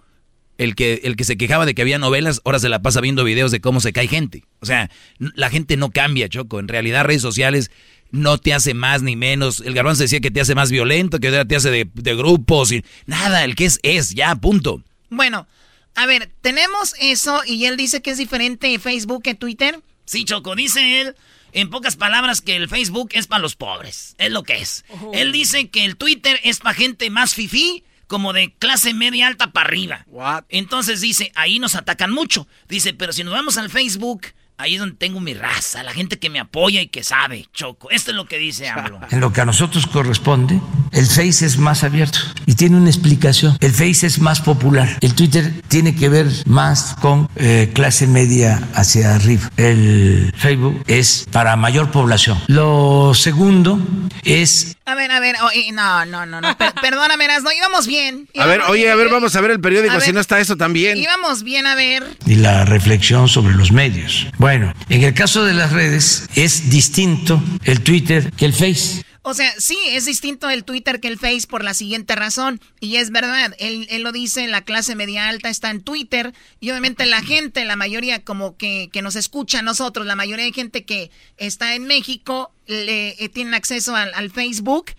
[0.57, 3.23] el que, el que se quejaba de que había novelas, ahora se la pasa viendo
[3.23, 4.43] videos de cómo se cae gente.
[4.59, 6.59] O sea, la gente no cambia, Choco.
[6.59, 7.69] En realidad, redes sociales
[8.11, 9.59] no te hace más ni menos.
[9.61, 12.71] El garbanzo decía que te hace más violento, que ahora te hace de, de grupos
[12.71, 14.83] y nada, el que es, es, ya, punto.
[15.09, 15.47] Bueno,
[15.95, 19.79] a ver, tenemos eso y él dice que es diferente Facebook que Twitter.
[20.05, 21.15] Sí, Choco, dice él,
[21.51, 24.15] en pocas palabras, que el Facebook es para los pobres.
[24.17, 24.85] Es lo que es.
[25.13, 29.51] Él dice que el Twitter es para gente más fifí, como de clase media alta
[29.51, 30.05] para arriba.
[30.49, 32.47] Entonces dice, ahí nos atacan mucho.
[32.67, 36.19] Dice, pero si nos vamos al Facebook, ahí es donde tengo mi raza, la gente
[36.19, 37.89] que me apoya y que sabe, Choco.
[37.89, 38.99] Esto es lo que dice AMLO.
[39.09, 40.59] En lo que a nosotros corresponde,
[40.93, 43.57] el Face es más abierto y tiene una explicación.
[43.59, 44.97] El Face es más popular.
[45.01, 49.49] El Twitter tiene que ver más con eh, clase media hacia arriba.
[49.57, 52.37] El Facebook es para mayor población.
[52.47, 53.79] Lo segundo
[54.23, 57.87] es A ver, a ver, oh, y- no, no, no, no, per- perdóname, no íbamos
[57.87, 58.27] bien.
[58.37, 60.15] A ver, oye, a ver, vamos a ver el periódico, A si ver.
[60.15, 60.97] no está eso también.
[60.97, 62.03] Íbamos bien, a ver.
[62.25, 64.27] y la reflexión sobre los medios.
[64.37, 69.03] Bueno, en el caso de las redes es distinto el Twitter que el Face.
[69.25, 72.59] O sea, sí, es distinto el Twitter que el Face por la siguiente razón.
[72.81, 76.33] Y es verdad, él, él lo dice, la clase media alta está en Twitter.
[76.59, 80.43] Y obviamente la gente, la mayoría como que, que nos escucha a nosotros, la mayoría
[80.43, 84.91] de gente que está en México, le, eh, tienen acceso al, al Facebook.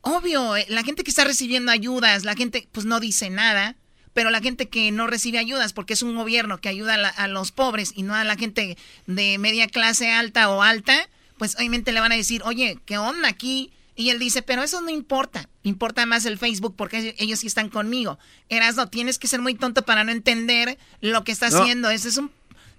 [0.00, 3.76] Obvio, eh, la gente que está recibiendo ayudas, la gente pues no dice nada.
[4.12, 7.08] Pero la gente que no recibe ayudas, porque es un gobierno que ayuda a, la-
[7.10, 11.08] a los pobres y no a la gente de media clase alta o alta,
[11.40, 13.72] pues obviamente le van a decir, oye, ¿qué onda aquí?
[13.96, 17.70] Y él dice, pero eso no importa, importa más el Facebook porque ellos sí están
[17.70, 18.18] conmigo.
[18.50, 21.62] Erasno, tienes que ser muy tonto para no entender lo que está No.
[21.62, 21.88] haciendo.
[21.88, 22.30] Ese es un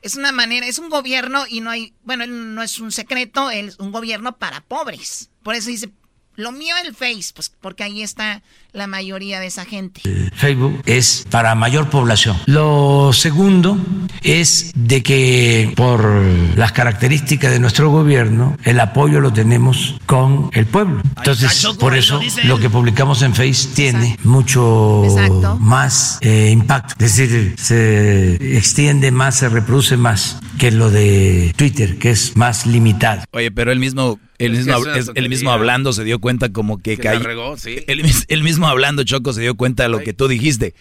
[0.04, 3.50] es una manera, es un gobierno y no hay, bueno, él no es un secreto,
[3.50, 5.32] él es un gobierno para pobres.
[5.41, 5.89] Por eso dice,
[6.36, 8.41] lo mío el Face, pues porque ahí está
[8.74, 10.02] la mayoría de esa gente.
[10.34, 12.38] Facebook es para mayor población.
[12.46, 13.78] Lo segundo
[14.24, 16.04] es de que por
[16.56, 21.02] las características de nuestro gobierno, el apoyo lo tenemos con el pueblo.
[21.17, 25.04] Entonces, Choco, por eso lo que publicamos en Face tiene mucho
[25.60, 26.96] más eh, impacto.
[27.04, 32.65] Es decir, se extiende más, se reproduce más que lo de Twitter, que es más
[32.65, 33.24] limitado.
[33.32, 36.97] Oye, pero él mismo, él mismo, es él mismo hablando se dio cuenta como que,
[36.97, 37.77] Que la cay- regó, sí.
[37.88, 40.73] él, mis- él mismo hablando, Choco, se dio cuenta de lo que tú dijiste.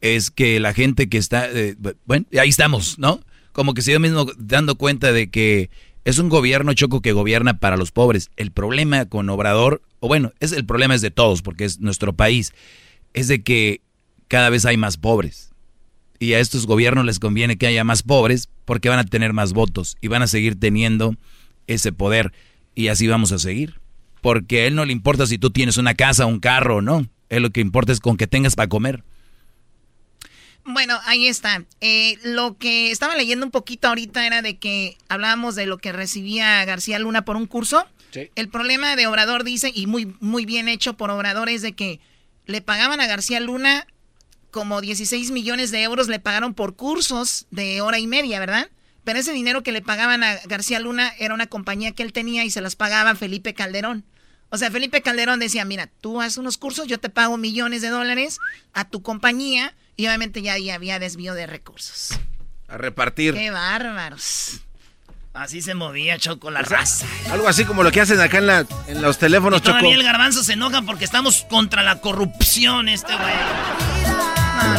[0.00, 3.20] Es que la gente que está, eh, bueno, ahí estamos, ¿no?
[3.52, 5.70] Como que se dio mismo dando cuenta de que
[6.04, 8.30] es un gobierno, Choco, que gobierna para los pobres.
[8.36, 12.12] El problema con Obrador, o bueno, es el problema es de todos, porque es nuestro
[12.12, 12.52] país,
[13.14, 13.80] es de que
[14.28, 15.50] cada vez hay más pobres.
[16.18, 19.52] Y a estos gobiernos les conviene que haya más pobres porque van a tener más
[19.52, 21.14] votos y van a seguir teniendo
[21.66, 22.32] ese poder.
[22.76, 23.80] Y así vamos a seguir.
[24.20, 27.08] Porque a él no le importa si tú tienes una casa, un carro o no.
[27.28, 29.02] Él lo que importa es con que tengas para comer.
[30.64, 31.64] Bueno, ahí está.
[31.80, 35.92] Eh, lo que estaba leyendo un poquito ahorita era de que hablábamos de lo que
[35.92, 37.84] recibía García Luna por un curso.
[38.34, 42.00] El problema de Obrador dice, y muy, muy bien hecho por Obrador, es de que
[42.46, 43.86] le pagaban a García Luna
[44.50, 48.70] como 16 millones de euros, le pagaron por cursos de hora y media, ¿verdad?
[49.06, 52.44] Pero ese dinero que le pagaban a García Luna era una compañía que él tenía
[52.44, 54.04] y se las pagaba Felipe Calderón.
[54.48, 57.88] O sea, Felipe Calderón decía, mira, tú haces unos cursos, yo te pago millones de
[57.88, 58.40] dólares
[58.72, 62.18] a tu compañía y obviamente ya ahí había desvío de recursos.
[62.66, 63.34] A repartir.
[63.34, 64.58] Qué bárbaros.
[65.34, 67.06] Así se movía Choco la raza.
[67.30, 70.00] Algo así como lo que hacen acá en, la, en los teléfonos, Y todavía Choco.
[70.00, 73.34] el garbanzo se enoja porque estamos contra la corrupción, este güey.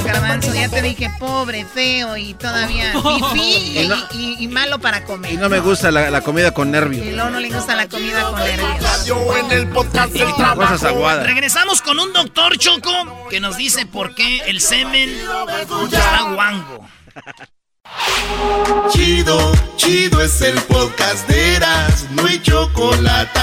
[0.03, 2.91] Garbanzo, ya te dije pobre, feo y todavía
[3.31, 5.31] fifí Y no- y, y malo para comer.
[5.33, 7.05] Y no me gusta la, la comida con nervios.
[7.05, 9.07] Y luego no le gusta la comida con nervios.
[9.39, 11.25] en el podcast del Cosas aguadas.
[11.25, 15.09] Regresamos con un doctor Choco que nos dice por qué el semen
[15.91, 16.87] está guango.
[18.91, 23.39] Chido, chido es el podcast de Eras, no hay chocolate.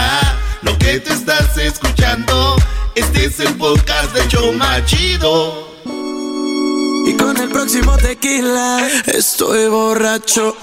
[0.62, 2.56] Lo que te estás escuchando,
[2.94, 5.73] este es el podcast de Choma Chido.
[7.06, 10.56] Y con el próximo tequila estoy borracho.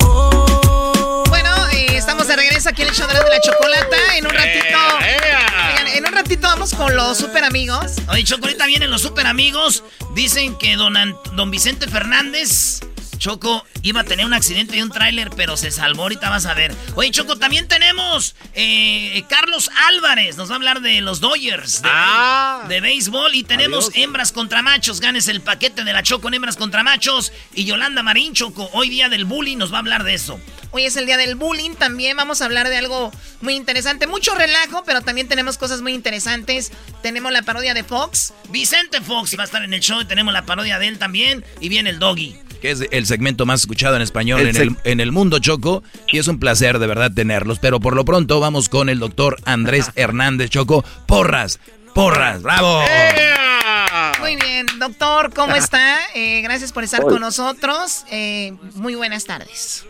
[1.30, 4.18] Bueno, eh, estamos de regreso aquí en el show de la chocolata.
[4.18, 4.78] En un ratito.
[5.00, 7.94] Oigan, en un ratito vamos con los super amigos.
[8.10, 9.84] Oye, Choco, ahorita vienen los super amigos.
[10.16, 12.80] Dicen que don, Ant- don Vicente Fernández,
[13.26, 16.02] Choco, iba a tener un accidente de un tráiler, pero se salvó.
[16.02, 16.74] Ahorita vas a ver.
[16.96, 20.38] Oye, Choco, también tenemos eh, Carlos Álvarez.
[20.38, 21.90] Nos va a hablar de los Dodgers de,
[22.68, 23.36] de béisbol.
[23.36, 24.04] Y tenemos Adiós.
[24.04, 25.00] hembras contra machos.
[25.02, 27.32] Ganes el paquete de la Choco en hembras contra machos.
[27.54, 30.40] Y Yolanda Marín, Choco, hoy día del bullying, nos va a hablar de eso.
[30.72, 31.76] Hoy es el día del bullying.
[31.76, 34.08] También vamos a hablar de algo muy interesante.
[34.08, 36.72] Mucho relajo, pero también tenemos cosas muy interesantes.
[37.04, 38.34] Tenemos la parodia de Fox.
[38.50, 40.02] Vicente Fox va a estar en el show.
[40.02, 41.46] y Tenemos la parodia de él también.
[41.60, 42.36] Y viene el doggy.
[42.62, 45.84] que es el segmento más escuchado en español El en, el, en el mundo, Choco.
[46.12, 47.60] Y es un placer de verdad tenerlos.
[47.60, 50.84] Pero por lo pronto vamos con el doctor Andrés Hernández Choco.
[51.06, 51.60] Porras,
[51.94, 52.82] porras, bravo.
[54.20, 55.98] Muy bien, doctor, ¿cómo está?
[56.16, 58.06] Eh, gracias por estar con nosotros.
[58.12, 59.86] Eh, muy buenas tardes.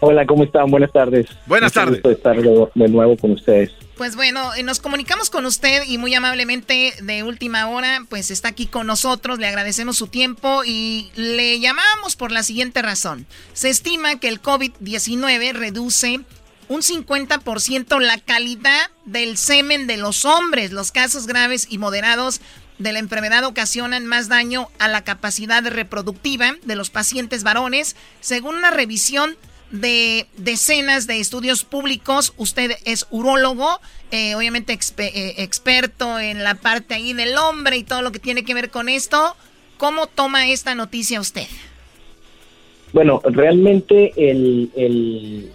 [0.00, 0.70] Hola, ¿cómo están?
[0.70, 1.26] Buenas tardes.
[1.46, 2.02] Buenas Mucho tardes.
[2.02, 3.72] gusto estar de, de nuevo con ustedes.
[3.96, 8.48] Pues bueno, eh, nos comunicamos con usted y muy amablemente de última hora, pues está
[8.48, 13.24] aquí con nosotros, le agradecemos su tiempo y le llamamos por la siguiente razón.
[13.52, 16.20] Se estima que el COVID-19 reduce
[16.68, 20.72] un 50% la calidad del semen de los hombres.
[20.72, 22.40] Los casos graves y moderados
[22.78, 28.56] de la enfermedad ocasionan más daño a la capacidad reproductiva de los pacientes varones, según
[28.56, 29.36] una revisión
[29.80, 32.32] de decenas de estudios públicos.
[32.36, 33.68] Usted es urólogo,
[34.10, 38.44] eh, obviamente eh, experto en la parte ahí del hombre y todo lo que tiene
[38.44, 39.36] que ver con esto.
[39.76, 41.46] ¿Cómo toma esta noticia usted?
[42.92, 45.50] Bueno, realmente el, el,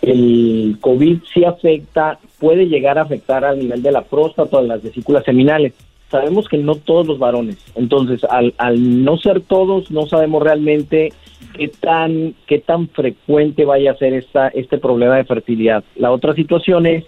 [0.00, 4.82] el COVID sí afecta, puede llegar a afectar al nivel de la próstata o las
[4.82, 5.74] vesículas seminales.
[6.10, 11.12] Sabemos que no todos los varones, entonces al, al no ser todos, no sabemos realmente
[11.56, 15.84] qué tan, qué tan frecuente vaya a ser esta, este problema de fertilidad.
[15.96, 17.04] La otra situación es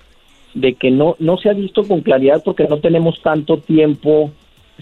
[0.54, 4.30] de que no, no se ha visto con claridad porque no tenemos tanto tiempo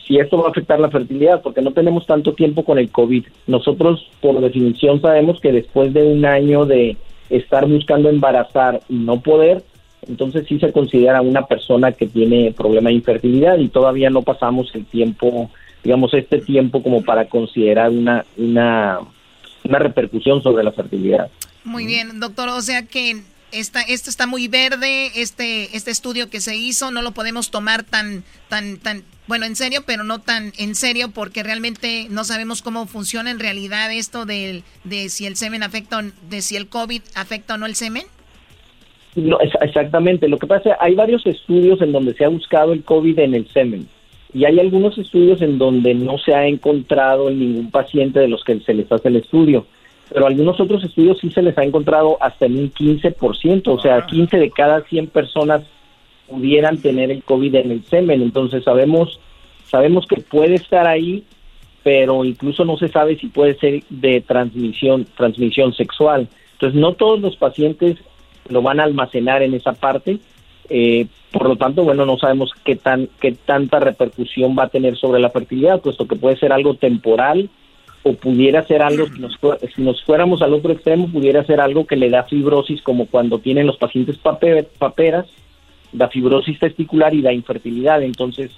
[0.07, 3.25] si esto va a afectar la fertilidad, porque no tenemos tanto tiempo con el COVID.
[3.47, 6.97] Nosotros, por definición, sabemos que después de un año de
[7.29, 9.63] estar buscando embarazar y no poder,
[10.09, 14.75] entonces sí se considera una persona que tiene problema de infertilidad y todavía no pasamos
[14.75, 15.51] el tiempo,
[15.85, 19.01] digamos, este tiempo como para considerar una, una,
[19.65, 21.31] una repercusión sobre la fertilidad.
[21.65, 22.49] Muy bien, doctor.
[22.49, 27.03] O sea que esta, esto está muy verde, este, este estudio que se hizo, no
[27.03, 31.43] lo podemos tomar tan, tan, tan, bueno, en serio, pero no tan en serio porque
[31.43, 36.29] realmente no sabemos cómo funciona en realidad esto del, de si el semen afecta, o-
[36.31, 38.05] de si el COVID afecta o no el semen.
[39.17, 40.29] No, es- exactamente.
[40.29, 43.49] Lo que pasa, hay varios estudios en donde se ha buscado el COVID en el
[43.53, 43.89] semen
[44.33, 48.45] y hay algunos estudios en donde no se ha encontrado en ningún paciente de los
[48.45, 49.67] que se les hace el estudio,
[50.13, 54.07] pero algunos otros estudios sí se les ha encontrado hasta en un 15%, o sea,
[54.07, 55.63] 15 de cada 100 personas
[56.29, 58.23] pudieran tener el COVID en el semen.
[58.23, 59.21] Entonces sabemos
[59.65, 61.25] sabemos que puede estar ahí,
[61.83, 66.29] pero incluso no se sabe si puede ser de transmisión transmisión sexual.
[66.53, 67.97] Entonces no todos los pacientes
[68.49, 70.19] lo van a almacenar en esa parte.
[70.71, 74.97] Eh, por lo tanto, bueno, no sabemos qué tan qué tanta repercusión va a tener
[74.97, 77.51] sobre la fertilidad, puesto que puede ser algo temporal
[78.03, 79.39] o pudiera ser algo, si nos,
[79.75, 83.41] si nos fuéramos al otro extremo, pudiera ser algo que le da fibrosis, como cuando
[83.41, 85.27] tienen los pacientes pape- paperas,
[85.93, 88.03] da fibrosis testicular y da infertilidad.
[88.03, 88.53] Entonces,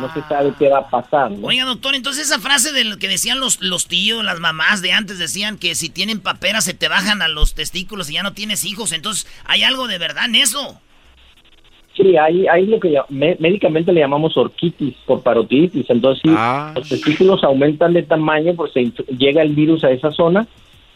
[0.00, 1.30] no se sabe qué va a pasar.
[1.30, 1.46] ¿no?
[1.46, 4.92] Oiga, doctor, entonces esa frase de lo que decían los, los tíos, las mamás de
[4.92, 8.32] antes, decían que si tienen paperas se te bajan a los testículos y ya no
[8.32, 8.90] tienes hijos.
[8.92, 10.80] Entonces, ¿hay algo de verdad en eso?
[11.98, 15.90] Sí, hay, hay lo que médicamente le llamamos orquitis por parotiditis.
[15.90, 16.30] Entonces, sí,
[16.76, 20.46] los testículos aumentan de tamaño, pues se llega el virus a esa zona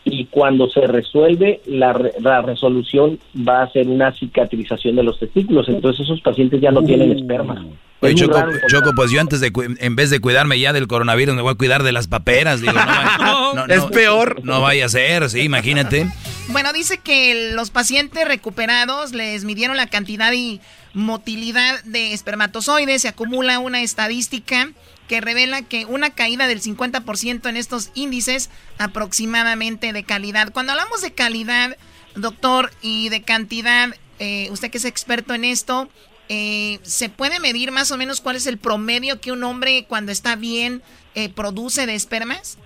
[0.05, 5.19] y cuando se resuelve, la, re- la resolución va a ser una cicatrización de los
[5.19, 5.69] testículos.
[5.69, 7.67] Entonces, esos pacientes ya no tienen esperma.
[8.01, 10.89] Oye, Es Choco, Choco, pues yo antes de, cu- en vez de cuidarme ya del
[10.89, 12.61] coronavirus, me voy a cuidar de las paperas.
[12.61, 14.41] Digo, no, va- no, Es no, peor.
[14.45, 16.07] No vaya a ser, sí, imagínate.
[16.49, 20.61] Bueno, dice que los pacientes recuperados les midieron la cantidad y
[20.95, 23.03] motilidad de espermatozoides.
[23.03, 24.71] Se acumula una estadística
[25.09, 30.53] que revela que una caída del 50% en estos índices aproximadamente de calidad.
[30.53, 31.77] Cuando hablamos de calidad,
[32.15, 35.89] doctor, y de cantidad, eh, usted que es experto en esto,
[36.29, 40.13] eh, ¿se puede medir más o menos cuál es el promedio que un hombre cuando
[40.13, 40.83] está bien
[41.15, 42.59] eh, produce de espermas?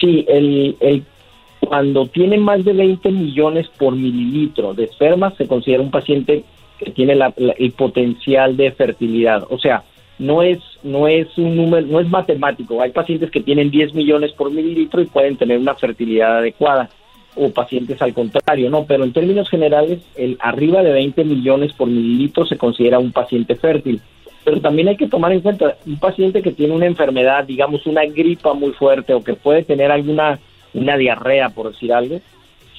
[0.00, 1.04] Sí, el,
[1.60, 6.44] cuando tiene más de 20 millones por mililitro de esperma, se considera un paciente
[6.78, 7.16] que tiene
[7.58, 9.46] el potencial de fertilidad.
[9.50, 9.84] O sea,
[10.18, 12.80] no es, no es un número, no es matemático.
[12.80, 16.88] Hay pacientes que tienen 10 millones por mililitro y pueden tener una fertilidad adecuada,
[17.36, 18.84] o pacientes al contrario, no.
[18.84, 23.54] Pero en términos generales, el arriba de 20 millones por mililitro se considera un paciente
[23.54, 24.00] fértil.
[24.44, 28.04] Pero también hay que tomar en cuenta un paciente que tiene una enfermedad, digamos una
[28.06, 30.38] gripa muy fuerte o que puede tener alguna
[30.74, 32.20] una diarrea, por decir algo,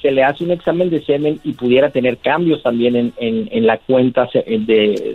[0.00, 3.78] se le hace un examen de semen y pudiera tener cambios también en, en, la
[3.78, 4.42] cuenta de,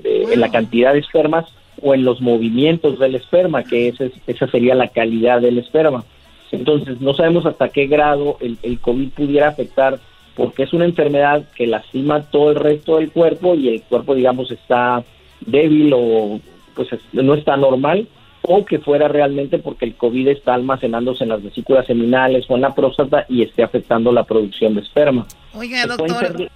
[0.03, 1.45] de en la cantidad de espermas
[1.81, 6.03] o en los movimientos del esperma, que ese, esa sería la calidad del esperma.
[6.51, 9.99] Entonces, no sabemos hasta qué grado el, el COVID pudiera afectar,
[10.35, 14.51] porque es una enfermedad que lastima todo el resto del cuerpo y el cuerpo, digamos,
[14.51, 15.03] está
[15.45, 16.39] débil o
[16.75, 18.07] pues no está normal,
[18.47, 22.61] o que fuera realmente porque el COVID está almacenándose en las vesículas seminales o en
[22.61, 25.25] la próstata y esté afectando la producción de esperma.
[25.53, 26.49] Oiga, doctor.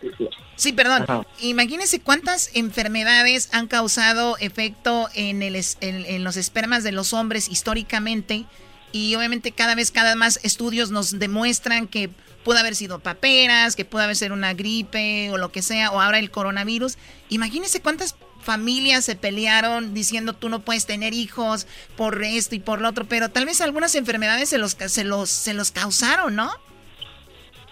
[0.56, 1.06] Sí, perdón.
[1.42, 8.46] Imagínese cuántas enfermedades han causado efecto en, el, en, los espermas de los hombres históricamente
[8.92, 12.10] y obviamente cada vez, cada más estudios nos demuestran que
[12.44, 16.02] pudo haber sido paperas, que pudo haber sido una gripe o lo que sea, o
[16.02, 16.98] ahora el coronavirus.
[17.30, 22.82] Imagínese cuántas familias se pelearon diciendo tú no puedes tener hijos por esto y por
[22.82, 26.50] lo otro, pero tal vez algunas enfermedades se los, se los, se los causaron, ¿no?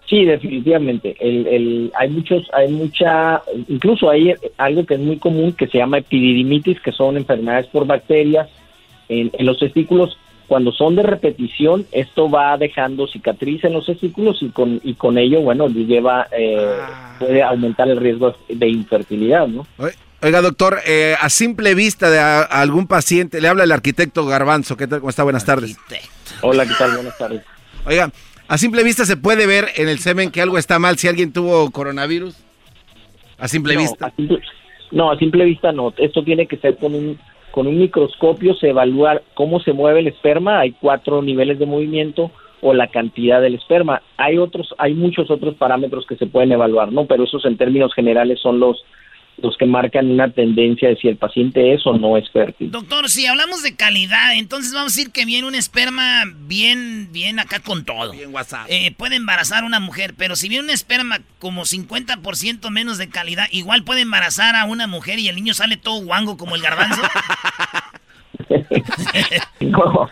[0.07, 1.18] Sí, definitivamente.
[1.20, 5.80] El, el, hay muchos, hay mucha, incluso hay algo que es muy común que se
[5.80, 8.47] llama epididimitis, que son enfermedades por bacterias
[9.09, 10.18] en, los testículos.
[10.47, 15.18] Cuando son de repetición, esto va dejando cicatriz en los testículos y con y con
[15.18, 17.18] ello, bueno, lleva eh, ah.
[17.20, 19.68] puede aumentar el riesgo de infertilidad, ¿no?
[20.22, 24.76] Oiga, doctor, eh, a simple vista de algún paciente, le habla el arquitecto Garbanzo.
[24.76, 24.99] ¿Qué tal?
[24.99, 25.24] ¿Cómo está?
[25.24, 25.78] Buenas tardes.
[26.41, 26.95] Hola, ¿qué tal?
[26.95, 27.43] Buenas tardes.
[27.86, 28.09] Oiga,
[28.47, 31.32] a simple vista se puede ver en el semen que algo está mal si alguien
[31.32, 32.36] tuvo coronavirus.
[33.38, 34.11] A simple vista.
[34.91, 35.93] no, a simple vista no.
[35.97, 37.20] Esto tiene que ser con un
[37.51, 40.59] con un microscopio se evalúa cómo se mueve el esperma.
[40.59, 44.01] Hay cuatro niveles de movimiento o la cantidad del esperma.
[44.18, 47.05] Hay otros, hay muchos otros parámetros que se pueden evaluar, ¿no?
[47.05, 48.84] Pero esos en términos generales son los
[49.38, 52.71] los que marcan una tendencia de si el paciente es o no es fértil.
[52.71, 57.39] Doctor, si hablamos de calidad, entonces vamos a decir que viene un esperma bien, bien
[57.39, 58.11] acá con todo.
[58.11, 58.65] Bien WhatsApp.
[58.69, 63.09] Eh, puede embarazar a una mujer, pero si viene un esperma como 50% menos de
[63.09, 66.61] calidad, igual puede embarazar a una mujer y el niño sale todo guango como el
[66.63, 67.01] garbanzo.
[69.59, 70.09] no,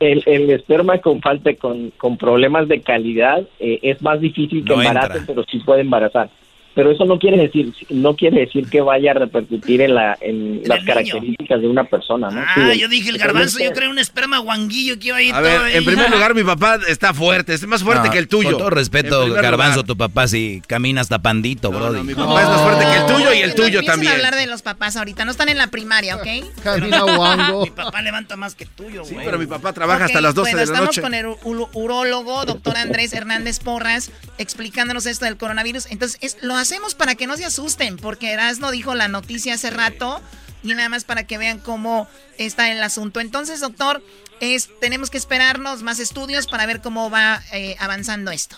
[0.00, 5.20] el, esperma con falta, con, con problemas de calidad eh, es más difícil que embarace,
[5.26, 6.30] pero sí puede embarazar
[6.76, 10.60] pero eso no quiere decir no quiere decir que vaya a repercutir en la en
[10.64, 12.44] las características de una persona ¿no?
[12.46, 15.40] ah yo dije el garbanzo yo creo un esperma guanguillo que iba a ir a
[15.40, 18.50] ver en primer lugar mi papá está fuerte es más fuerte que el tuyo.
[18.50, 22.60] con todo respeto garbanzo tu papá si camina hasta pandito bro mi papá es más
[22.60, 25.30] fuerte que el tuyo y el tuyo también a hablar de los papás ahorita no
[25.30, 26.26] están en la primaria ¿ok?
[26.62, 29.14] camina guango mi papá levanta más que tuyo güey.
[29.14, 31.00] sí pero mi papá trabaja hasta las 12 de la noche.
[31.00, 31.26] estamos con el
[31.72, 35.86] urólogo doctor Andrés Hernández Porras explicándonos esto del coronavirus.
[35.90, 39.70] Entonces es, lo hacemos para que no se asusten, porque Erasno dijo la noticia hace
[39.70, 40.20] rato
[40.64, 42.08] y nada más para que vean cómo
[42.38, 43.20] está el asunto.
[43.20, 44.02] Entonces, doctor,
[44.40, 48.56] es, tenemos que esperarnos más estudios para ver cómo va eh, avanzando esto.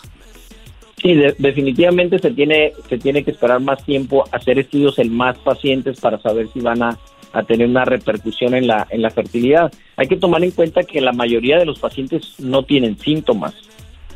[0.99, 5.99] Sí, definitivamente se tiene, se tiene que esperar más tiempo, hacer estudios en más pacientes
[5.99, 6.97] para saber si van a,
[7.31, 9.71] a, tener una repercusión en la, en la fertilidad.
[9.97, 13.53] Hay que tomar en cuenta que la mayoría de los pacientes no tienen síntomas.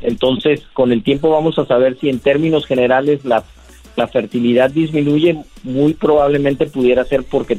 [0.01, 3.43] Entonces, con el tiempo vamos a saber si en términos generales la
[3.95, 7.57] la fertilidad disminuye, muy probablemente pudiera ser porque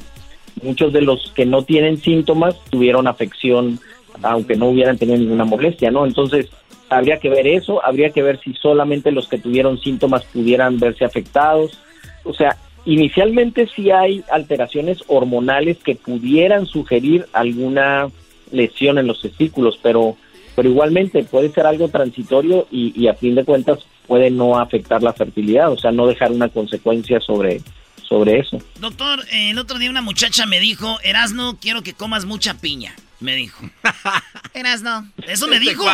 [0.63, 3.79] muchos de los que no tienen síntomas tuvieron afección,
[4.23, 6.07] aunque no hubieran tenido ninguna molestia, ¿no?
[6.07, 6.49] Entonces,
[6.89, 11.05] habría que ver eso, habría que ver si solamente los que tuvieron síntomas pudieran verse
[11.05, 11.79] afectados.
[12.25, 18.09] O sea, inicialmente sí hay alteraciones hormonales que pudieran sugerir alguna
[18.51, 20.17] lesión en los testículos, pero,
[20.55, 25.03] pero igualmente puede ser algo transitorio y, y a fin de cuentas puede no afectar
[25.03, 27.61] la fertilidad, o sea, no dejar una consecuencia sobre,
[28.07, 28.59] sobre eso.
[28.81, 32.95] Doctor, el otro día una muchacha me dijo, Erasno, quiero que comas mucha piña.
[33.21, 33.65] Me dijo.
[34.55, 35.09] Eras no.
[35.27, 35.85] Eso me dijo.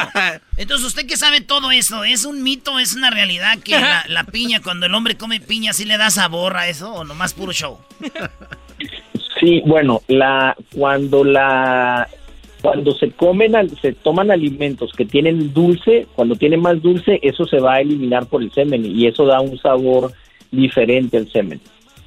[0.57, 2.03] Entonces, ¿usted qué sabe todo eso?
[2.03, 5.73] ¿Es un mito, es una realidad que la, la piña, cuando el hombre come piña,
[5.73, 7.79] sí le da sabor a eso o nomás puro show?
[9.39, 12.09] Sí, bueno, la cuando la
[12.63, 17.59] cuando se comen, se toman alimentos que tienen dulce, cuando tienen más dulce, eso se
[17.59, 20.13] va a eliminar por el semen y eso da un sabor
[20.51, 21.61] diferente al semen.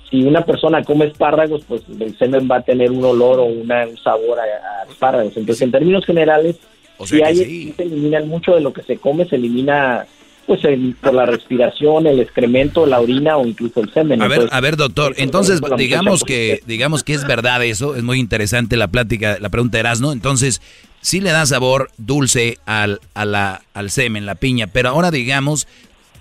[0.10, 3.88] Si una persona come espárragos, pues el semen va a tener un olor o una-
[3.88, 5.36] un sabor a, a espárragos.
[5.38, 6.60] Entonces, en términos generales,
[6.97, 10.06] O si sea hay, sí se eliminan mucho de lo que se come, se elimina
[10.46, 14.22] pues el- por la respiración, el excremento, la orina o incluso el semen.
[14.22, 15.14] A ver, Entonces, a ver, doctor.
[15.18, 17.96] Entonces, digamos que, digamos que es verdad eso.
[17.96, 20.12] Es muy interesante la plática, la pregunta de Erasmo.
[20.12, 20.62] Entonces,
[21.02, 24.68] sí le da sabor dulce al, a la, al semen, la piña.
[24.68, 25.68] Pero ahora, digamos,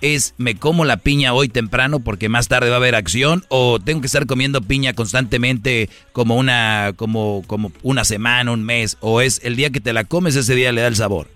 [0.01, 3.79] es me como la piña hoy temprano porque más tarde va a haber acción o
[3.79, 9.20] tengo que estar comiendo piña constantemente como una, como, como una semana, un mes o
[9.20, 11.29] es el día que te la comes ese día le da el sabor.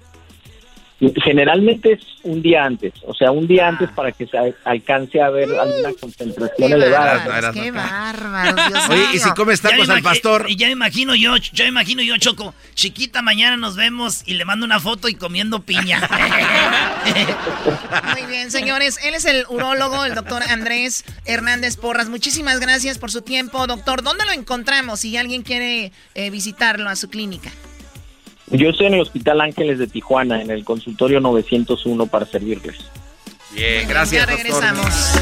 [1.22, 3.48] Generalmente es un día antes, o sea, un Ah.
[3.48, 7.18] día antes para que se a- alcance a ver alguna concentración Qué elevada.
[7.18, 10.46] bárbaros, qué bárbaros, Dios Oye, y si comes Ya me tacos al pastor.
[10.48, 12.54] Y ya me imagino yo, ya me imagino yo, Choco.
[12.74, 16.00] Chiquita, mañana nos vemos y le mando una foto y comiendo piña.
[18.12, 18.98] Muy bien, señores.
[19.04, 22.08] Él es el urólogo, el doctor Andrés Hernández Porras.
[22.08, 24.02] Muchísimas gracias por su tiempo, doctor.
[24.02, 27.50] ¿Dónde lo encontramos si alguien quiere eh, visitarlo a su clínica?
[28.48, 32.76] Yo estoy en el Hospital Ángeles de Tijuana, en el consultorio 901 para servirles.
[33.52, 34.52] Bien, gracias, Ya doctor.
[34.52, 35.12] regresamos.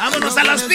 [0.00, 0.66] ¡Vámonos a las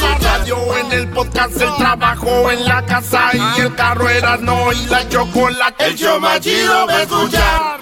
[0.00, 4.72] la radio, en el podcast, el trabajo, en la casa y el carro era no
[4.72, 5.86] y la chocolate.
[5.86, 7.80] El show más chido va a escuchar.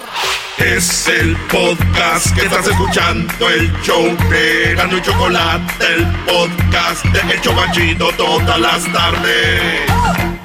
[0.57, 7.41] Es el podcast que estás escuchando, el show de y Chocolate, el podcast de El
[7.41, 10.38] Chobachito todas las tardes.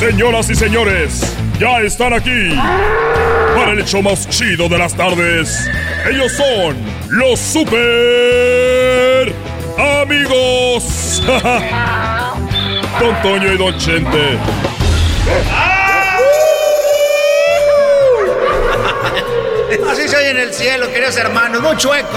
[0.00, 2.56] Señoras y señores, ya están aquí
[3.54, 5.68] para el show más chido de las tardes.
[6.10, 6.74] Ellos son
[7.10, 9.30] los super
[10.00, 11.22] amigos.
[12.98, 14.38] Don Toño y Don Chente.
[19.90, 22.08] Así se oye en el cielo, queridos hermanos, muy chueco.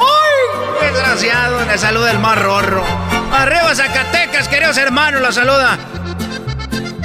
[0.00, 0.90] ¡Ay!
[0.90, 2.82] Desgraciado, le saluda el más rorro.
[3.32, 5.78] Arriba Zacatecas, queridos hermanos, la saluda.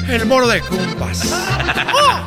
[0.09, 1.21] El moro de cumpas.
[1.93, 2.19] ¡Oh!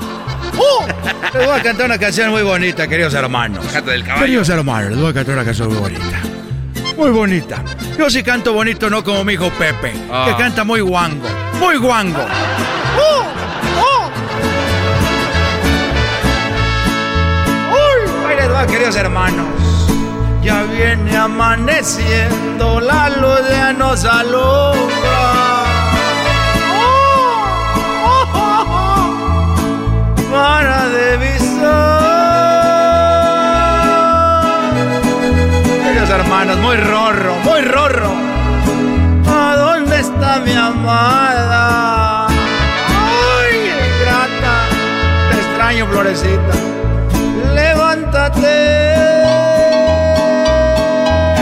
[0.59, 0.87] ¡Oh!
[1.35, 3.65] Les voy a cantar una canción muy bonita, queridos hermanos.
[3.85, 4.25] del caballo.
[4.25, 6.21] Queridos hermanos, les voy a cantar una canción muy bonita.
[6.97, 7.63] Muy bonita.
[7.99, 10.27] Yo sí canto bonito, no como mi hijo Pepe, Ah.
[10.29, 11.27] que canta muy guango.
[11.59, 12.21] Muy guango.
[12.99, 13.25] ¡Oh!
[13.81, 14.11] ¡Oh!
[17.73, 18.11] ¡Uy!
[18.29, 19.47] Ahí les va, queridos hermanos.
[20.43, 25.52] Ya viene amaneciendo, la luz ya nos alumbra.
[30.43, 31.63] Para divisar.
[35.85, 38.11] Queridos hermanos, muy rorro, muy rorro.
[39.29, 42.27] ¿A dónde está mi amada?
[42.27, 44.67] ¡Ay, ingrata!
[45.31, 46.55] Te extraño, florecita.
[47.55, 48.57] Levántate.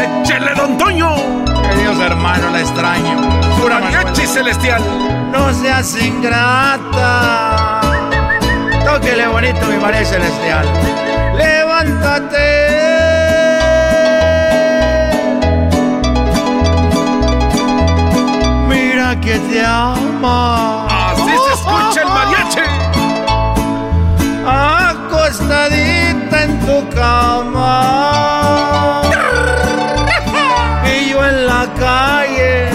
[0.03, 1.17] ¡Échele, don Toño!
[1.71, 3.17] Queridos hermanos, la extraño.
[3.59, 4.83] Pura Mariachi celestial.
[5.33, 7.80] No seas ingrata.
[8.91, 10.67] Tóquele bonito mi María Celestial.
[11.37, 12.67] Levántate.
[18.69, 20.87] Mira que te ama.
[21.13, 22.63] Así se escucha el mariachi.
[24.45, 29.03] Acostadita en tu cama.
[30.85, 32.69] Y yo en la calle,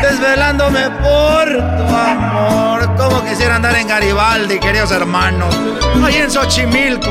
[0.00, 1.46] desvelándome por
[1.76, 2.87] tu amor.
[3.08, 5.58] Como quisiera andar en Garibaldi, queridos hermanos.
[6.04, 7.10] Ahí en Xochimilco.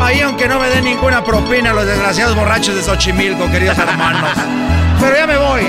[0.00, 4.30] Ahí aunque no me den ninguna propina los desgraciados borrachos de Xochimilco, queridos hermanos.
[5.00, 5.68] Pero ya me voy.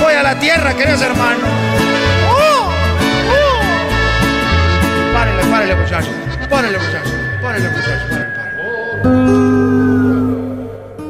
[0.00, 1.50] Voy a la tierra, queridos hermanos.
[2.30, 2.70] ¡Oh!
[3.30, 3.60] ¡Oh!
[5.12, 6.14] Párele, párele, muchachos.
[6.48, 7.12] Párele, muchachos.
[7.42, 8.08] Párele, muchachos.
[8.08, 8.62] Párele, párele.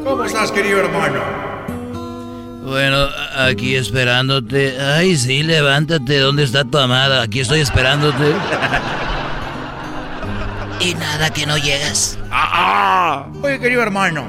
[0.04, 1.20] ¿Cómo estás, querido hermano?
[2.64, 3.06] Bueno,
[3.36, 4.80] aquí esperándote.
[4.80, 6.18] Ay, sí, levántate.
[6.18, 7.22] ¿Dónde está tu amada?
[7.22, 8.34] Aquí estoy esperándote.
[10.80, 12.18] Y nada, que no llegas.
[13.42, 14.24] Oye, querido hermano,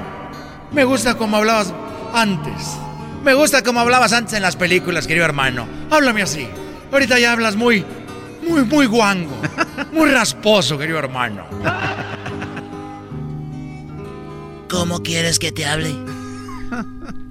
[0.72, 1.72] me gusta como hablabas
[2.14, 2.76] antes.
[3.24, 5.66] Me gusta como hablabas antes en las películas, querido hermano.
[5.90, 6.48] Háblame así.
[6.92, 7.84] Ahorita ya hablas muy,
[8.48, 9.36] muy, muy guango.
[9.92, 11.46] Muy rasposo, querido hermano.
[14.68, 15.94] ¿Cómo quieres que te hable?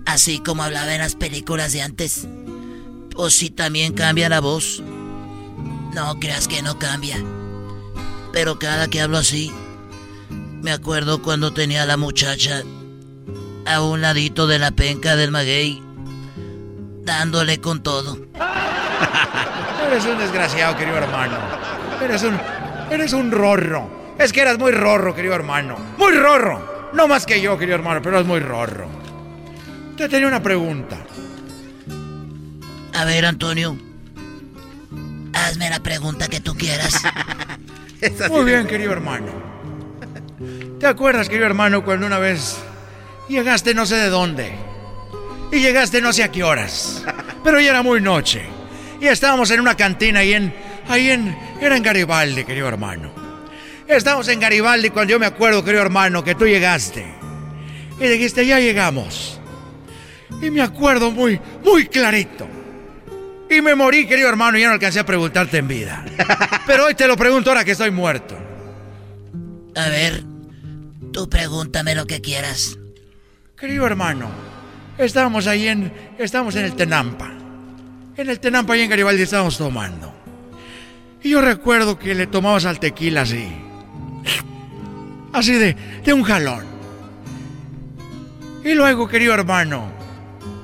[0.05, 2.27] Así como hablaba en las películas de antes.
[3.15, 4.81] O si también cambia la voz.
[5.93, 7.17] No creas que no cambia.
[8.33, 9.51] Pero cada que hablo así,
[10.61, 12.63] me acuerdo cuando tenía a la muchacha
[13.65, 15.81] a un ladito de la penca del maguey,
[17.03, 18.17] dándole con todo.
[19.87, 21.37] Eres un desgraciado, querido hermano.
[22.01, 22.37] Eres un.
[22.89, 24.15] Eres un rorro.
[24.17, 25.77] Es que eras muy rorro, querido hermano.
[25.97, 26.91] Muy rorro.
[26.93, 28.87] No más que yo, querido hermano, pero es muy rorro.
[29.97, 30.97] Te tenía una pregunta.
[32.93, 33.77] A ver, Antonio.
[35.33, 37.01] Hazme la pregunta que tú quieras.
[38.29, 39.31] Muy bien, querido hermano.
[40.79, 42.57] ¿Te acuerdas, querido hermano, cuando una vez
[43.29, 44.53] llegaste no sé de dónde?
[45.51, 47.03] Y llegaste no sé a qué horas.
[47.43, 48.43] Pero ya era muy noche.
[48.99, 50.53] Y estábamos en una cantina ahí en.
[50.89, 51.37] Ahí en.
[51.61, 53.11] Era en Garibaldi, querido hermano.
[53.87, 57.05] Estábamos en Garibaldi cuando yo me acuerdo, querido hermano, que tú llegaste.
[57.99, 59.39] Y dijiste, ya llegamos.
[60.41, 62.47] Y me acuerdo muy, muy clarito.
[63.49, 66.03] Y me morí, querido hermano, y ya no alcancé a preguntarte en vida.
[66.67, 68.35] Pero hoy te lo pregunto ahora que estoy muerto.
[69.75, 70.23] A ver,
[71.11, 72.77] tú pregúntame lo que quieras.
[73.57, 74.29] Querido hermano,
[74.97, 75.91] estábamos ahí en.
[76.17, 77.31] Estábamos en el Tenampa.
[78.17, 80.13] En el Tenampa, ahí en Garibaldi, estábamos tomando.
[81.21, 83.47] Y yo recuerdo que le tomabas al tequila así.
[85.33, 86.65] Así de, de un jalón.
[88.63, 89.91] Y luego, querido hermano,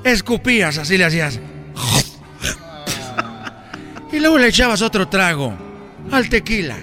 [0.03, 1.39] escupías, así le hacías.
[4.11, 5.53] Y luego le echabas otro trago
[6.11, 6.77] al tequila.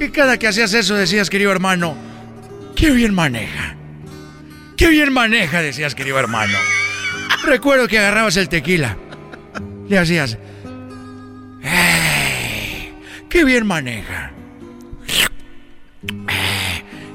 [0.00, 1.96] Y cada que hacías eso decías, querido hermano,
[2.74, 3.76] qué bien maneja.
[4.76, 6.56] Qué bien maneja, decías, querido hermano.
[7.44, 8.96] Recuerdo que agarrabas el tequila.
[9.88, 10.38] Le hacías,
[11.62, 12.94] "Ey,
[13.28, 14.32] qué bien maneja.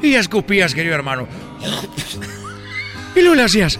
[0.01, 1.27] Y escupías, querido hermano.
[3.15, 3.79] Y luego le hacías,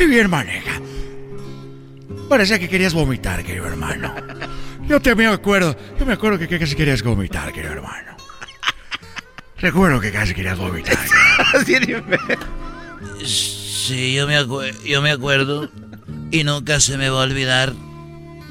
[0.00, 0.80] qué bien maneja.
[2.26, 4.14] Parecía que querías vomitar, querido hermano.
[4.88, 8.16] Yo te me acuerdo, yo me acuerdo que, que casi querías vomitar, querido hermano.
[9.58, 10.96] Recuerdo que casi querías vomitar.
[13.22, 14.36] Sí, yo me,
[14.84, 15.68] yo me acuerdo.
[16.30, 17.74] Y nunca se me va a olvidar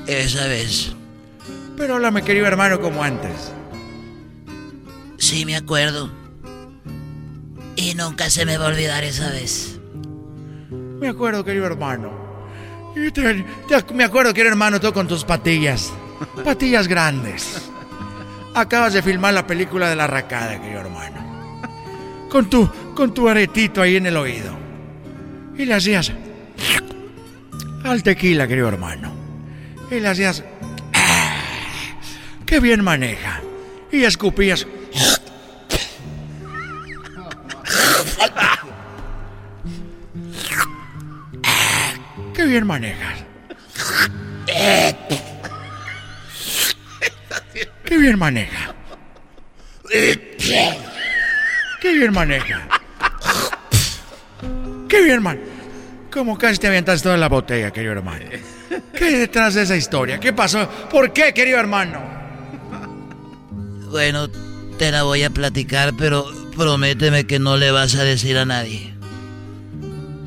[0.05, 0.91] esa vez.
[1.77, 3.53] Pero háblame, querido hermano, como antes.
[5.17, 6.11] Sí, me acuerdo.
[7.75, 9.78] Y nunca se me va a olvidar esa vez.
[10.99, 12.11] Me acuerdo, querido hermano.
[13.93, 15.93] Me acuerdo, querido hermano, tú con tus patillas.
[16.43, 17.69] Patillas grandes.
[18.53, 21.17] Acabas de filmar la película de la racada, querido hermano.
[22.29, 24.57] Con tu, con tu aretito ahí en el oído.
[25.57, 26.11] Y le hacías
[27.83, 29.11] al tequila, querido hermano.
[29.89, 30.43] Y le hacías
[32.45, 33.41] qué bien maneja.
[33.91, 34.67] Y escupías.
[42.49, 43.23] Bien manejas.
[47.85, 48.75] Qué bien maneja.
[51.81, 52.67] Qué bien maneja.
[54.87, 55.39] Qué bien man.
[56.11, 58.25] Como casi te avientas toda la botella, querido hermano.
[58.95, 60.19] ¿Qué hay detrás de esa historia?
[60.19, 60.67] ¿Qué pasó?
[60.89, 62.01] ¿Por qué, querido hermano?
[63.89, 64.29] Bueno,
[64.77, 66.25] te la voy a platicar, pero
[66.55, 68.98] prométeme que no le vas a decir a nadie.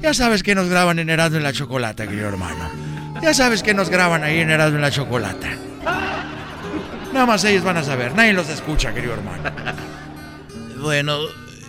[0.02, 2.68] Ya sabes que nos graban en Erasmo en la Chocolata, querido hermano.
[3.22, 5.56] Ya sabes que nos graban ahí en Erasmo en la Chocolata.
[7.12, 8.12] Nada más ellos van a saber.
[8.14, 9.44] Nadie los escucha, querido hermano.
[10.80, 11.18] Bueno,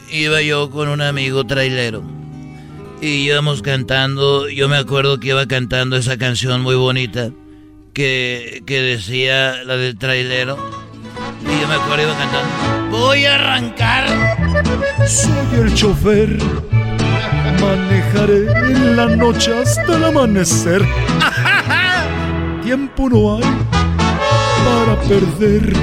[0.09, 2.03] iba yo con un amigo trailero.
[2.99, 7.29] Y íbamos cantando, yo me acuerdo que iba cantando esa canción muy bonita
[7.93, 10.57] que, que decía la del trailero.
[11.41, 12.97] Y yo me acuerdo iba cantando.
[12.97, 14.07] Voy a arrancar.
[15.05, 16.39] Soy el chofer.
[17.61, 20.81] Manejaré en la noche hasta el amanecer.
[22.63, 23.43] Tiempo no hay
[24.65, 25.73] para perder.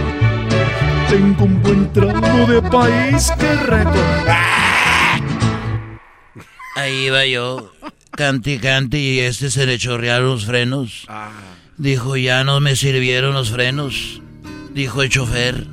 [1.09, 4.27] Tengo un buen tramo de país que recorrer.
[6.77, 7.73] Ahí iba yo,
[8.13, 11.07] cante y cante, y este se le chorrearon los frenos.
[11.77, 14.23] Dijo, ya no me sirvieron los frenos.
[14.73, 15.67] Dijo el chofer.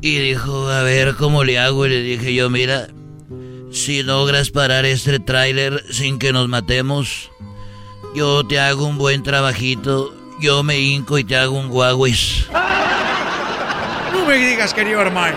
[0.00, 1.86] Y dijo, a ver cómo le hago.
[1.86, 2.88] Y le dije yo, mira,
[3.72, 7.30] si logras parar este tráiler sin que nos matemos,
[8.14, 10.14] yo te hago un buen trabajito.
[10.40, 12.46] Yo me hinco y te hago un guaguis.
[14.12, 15.36] No me digas, querido hermano.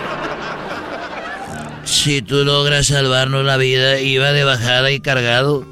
[1.84, 5.64] Si tú logras salvarnos la vida, iba de bajada y cargado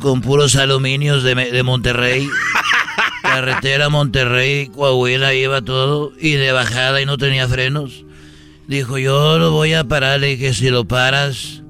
[0.00, 2.28] con puros aluminios de, de Monterrey.
[3.22, 8.04] Carretera Monterrey, Coahuila, iba todo y de bajada y no tenía frenos.
[8.68, 10.20] Dijo, yo lo voy a parar.
[10.20, 11.62] Le dije, si lo paras,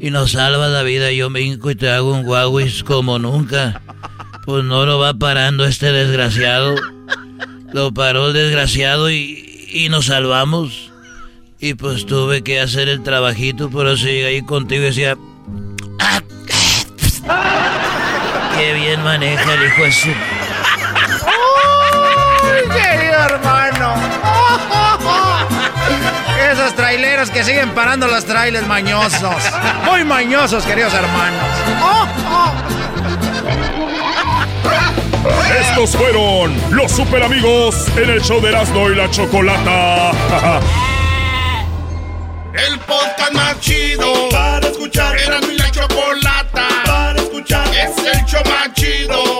[0.00, 1.12] y nos salva la vida.
[1.12, 3.80] Yo me hinco y te hago un guauis como nunca.
[4.46, 6.74] Pues no lo va parando este desgraciado.
[7.72, 10.90] Lo paró el desgraciado y, y nos salvamos.
[11.60, 15.16] Y pues tuve que hacer el trabajito, pero si ahí contigo y decía...
[16.00, 16.22] "Ah,
[18.58, 19.90] Qué bien maneja el hijo de.
[27.28, 29.34] Que siguen parando los trailers mañosos.
[29.84, 31.44] Muy mañosos, queridos hermanos.
[35.60, 40.12] Estos fueron los super amigos en el show de Erasmo y la Chocolata.
[42.54, 45.14] El podcast más chido para escuchar.
[45.18, 47.68] Era mi la chocolata para escuchar.
[47.68, 49.39] Es el show más chido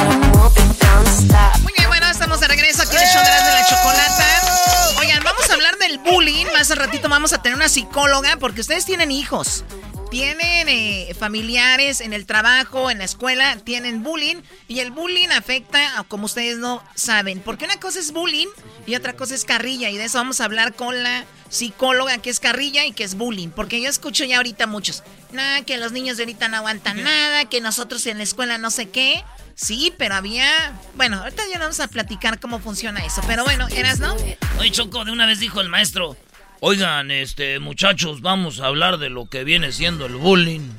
[0.00, 4.98] Muy bien, bueno, estamos de regreso aquí en el show de las de la chocolata.
[5.00, 6.46] Oigan, vamos a hablar del bullying.
[6.46, 9.64] Más al ratito vamos a tener una psicóloga porque ustedes tienen hijos.
[10.10, 14.36] Tienen eh, familiares en el trabajo, en la escuela, tienen bullying
[14.66, 17.40] y el bullying afecta a como ustedes no saben.
[17.40, 18.48] Porque una cosa es bullying
[18.86, 22.30] y otra cosa es carrilla y de eso vamos a hablar con la psicóloga que
[22.30, 23.50] es carrilla y que es bullying.
[23.50, 27.44] Porque yo escucho ya ahorita muchos, nada, que los niños de ahorita no aguantan nada,
[27.44, 29.22] que nosotros en la escuela no sé qué.
[29.54, 30.72] Sí, pero había...
[30.94, 33.22] Bueno, ahorita ya vamos a platicar cómo funciona eso.
[33.26, 34.16] Pero bueno, ¿eras no?
[34.58, 36.16] Oye, Choco, de una vez dijo el maestro,
[36.60, 40.70] oigan, este, muchachos, vamos a hablar de lo que viene siendo el bullying.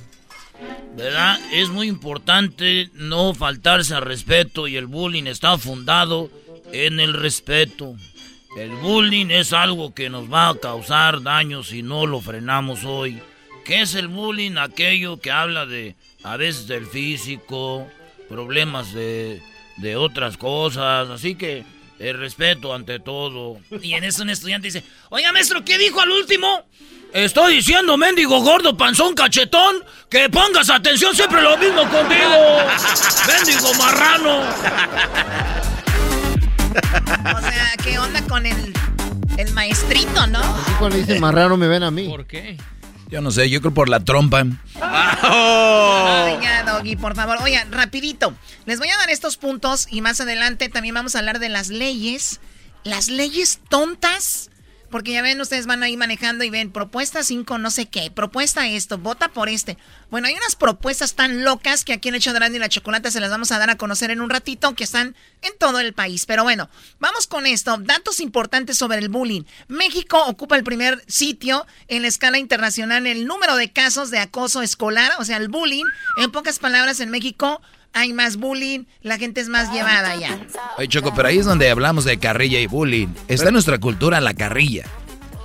[0.95, 1.39] ¿Verdad?
[1.51, 6.29] Es muy importante no faltarse al respeto y el bullying está fundado
[6.71, 7.95] en el respeto.
[8.57, 13.19] El bullying es algo que nos va a causar daño si no lo frenamos hoy.
[13.65, 14.57] ¿Qué es el bullying?
[14.57, 17.87] Aquello que habla de, a veces del físico,
[18.29, 19.41] problemas de,
[19.77, 21.09] de otras cosas.
[21.09, 21.63] Así que
[21.99, 23.57] el respeto ante todo.
[23.81, 26.65] Y en eso un estudiante dice, oiga maestro, ¿qué dijo al último?
[27.13, 32.57] Estoy diciendo, mendigo gordo, panzón, cachetón, que pongas atención siempre lo mismo contigo.
[33.27, 34.39] mendigo marrano.
[37.37, 38.73] O sea, ¿qué onda con el,
[39.37, 40.39] el maestrito, no?
[40.39, 42.07] Así cuando dicen marrano me ven a mí.
[42.07, 42.57] ¿Por qué?
[43.09, 44.45] Yo no sé, yo creo por la trompa.
[44.75, 47.37] Oiga, Doggy, por favor.
[47.41, 48.33] Oigan, rapidito.
[48.65, 51.69] Les voy a dar estos puntos y más adelante también vamos a hablar de las
[51.69, 52.39] leyes.
[52.83, 54.49] Las leyes tontas.
[54.93, 58.67] Porque ya ven, ustedes van ahí manejando y ven propuesta 5, no sé qué, propuesta
[58.67, 59.75] esto, vota por este.
[60.11, 63.19] Bueno, hay unas propuestas tan locas que aquí en show de y la Chocolate se
[63.19, 66.27] las vamos a dar a conocer en un ratito que están en todo el país.
[66.27, 66.69] Pero bueno,
[66.99, 67.77] vamos con esto.
[67.77, 69.45] Datos importantes sobre el bullying.
[69.67, 74.19] México ocupa el primer sitio en la escala internacional en el número de casos de
[74.19, 75.85] acoso escolar, o sea, el bullying.
[76.17, 77.63] En pocas palabras, en México
[77.93, 80.37] hay más bullying, la gente es más llevada ya.
[80.77, 83.07] Oye, Choco, pero ahí es donde hablamos de carrilla y bullying.
[83.27, 84.83] Está en nuestra cultura la carrilla.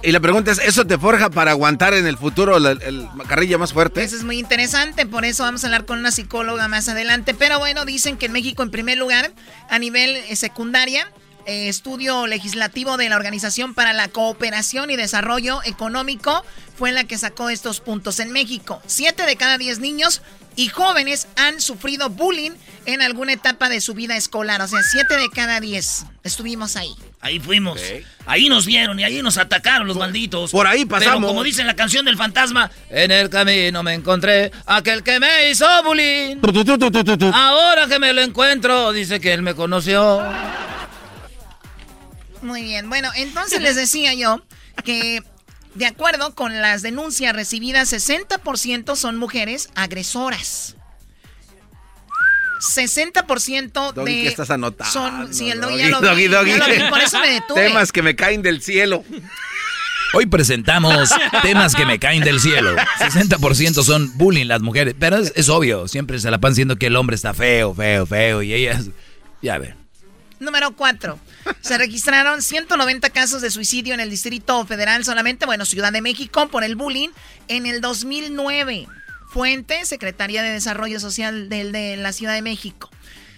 [0.02, 3.58] Y la pregunta es, ¿eso te forja para aguantar en el futuro la- el, carrilla
[3.58, 4.02] más fuerte?
[4.04, 7.34] Eso es muy interesante, por eso vamos a hablar con una psicóloga más adelante.
[7.34, 9.32] Pero bueno, dicen que en México, en primer lugar,
[9.68, 11.10] a nivel eh, secundaria,
[11.48, 16.44] eh, estudio legislativo de la Organización para la Cooperación y Desarrollo Económico
[16.76, 18.20] fue la que sacó estos puntos.
[18.20, 20.20] En México, 7 de cada 10 niños
[20.56, 22.50] y jóvenes han sufrido bullying
[22.84, 24.60] en alguna etapa de su vida escolar.
[24.60, 26.04] O sea, 7 de cada 10.
[26.22, 26.94] Estuvimos ahí.
[27.22, 27.80] Ahí fuimos.
[28.26, 30.50] Ahí nos vieron y ahí nos atacaron los malditos.
[30.50, 31.20] por ahí pasamos.
[31.20, 35.48] Pero como dice la canción del fantasma, en el camino me encontré aquel que me
[35.50, 36.36] hizo bullying.
[37.32, 40.22] Ahora que me lo encuentro, dice que él me conoció.
[42.42, 44.42] Muy bien, bueno, entonces les decía yo
[44.84, 45.22] que
[45.74, 50.74] de acuerdo con las denuncias recibidas, 60% son mujeres agresoras.
[52.74, 54.92] 60% Doggy, de ¿qué estás anotando?
[54.92, 56.78] son sí el Doggy, doggy, ya lo vi, Doggy, ya Doggy.
[56.78, 57.68] lo vi, por eso me detuve.
[57.68, 59.04] Temas que me caen del cielo.
[60.14, 61.10] Hoy presentamos
[61.42, 62.74] temas que me caen del cielo.
[62.98, 64.94] 60% son bullying las mujeres.
[64.98, 68.06] Pero es, es obvio, siempre se la pan diciendo que el hombre está feo, feo,
[68.06, 68.42] feo.
[68.42, 68.86] Y ellas,
[69.42, 69.87] ya ven.
[70.40, 71.18] Número 4.
[71.60, 76.48] Se registraron 190 casos de suicidio en el Distrito Federal solamente, bueno, Ciudad de México,
[76.48, 77.10] por el bullying
[77.48, 78.86] en el 2009.
[79.28, 82.90] Fuente, Secretaría de Desarrollo Social del de la Ciudad de México.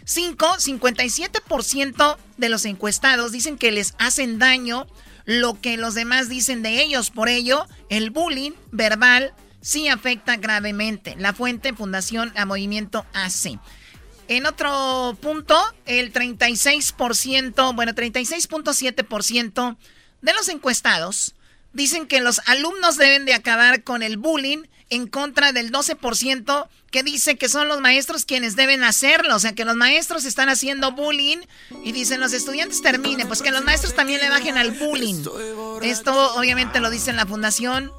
[0.04, 0.56] 5.
[0.58, 4.86] 57% de los encuestados dicen que les hacen daño
[5.24, 7.10] lo que los demás dicen de ellos.
[7.10, 11.14] Por ello, el bullying verbal sí afecta gravemente.
[11.18, 13.58] La fuente, Fundación a Movimiento AC.
[14.30, 19.76] En otro punto, el 36%, bueno, 36.7%
[20.22, 21.34] de los encuestados
[21.72, 27.02] dicen que los alumnos deben de acabar con el bullying en contra del 12% que
[27.02, 29.34] dice que son los maestros quienes deben hacerlo.
[29.34, 31.38] O sea, que los maestros están haciendo bullying
[31.82, 33.26] y dicen los estudiantes terminen.
[33.26, 35.24] Pues que los maestros también le bajen al bullying.
[35.82, 37.90] Esto obviamente lo dice la fundación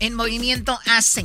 [0.00, 1.24] en movimiento ACE.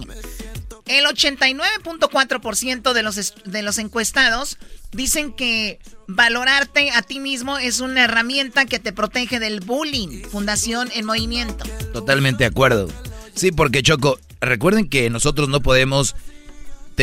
[0.89, 4.57] El 89.4% de los, de los encuestados
[4.91, 10.23] dicen que valorarte a ti mismo es una herramienta que te protege del bullying.
[10.23, 11.63] Fundación en movimiento.
[11.93, 12.89] Totalmente de acuerdo.
[13.35, 16.15] Sí, porque Choco, recuerden que nosotros no podemos,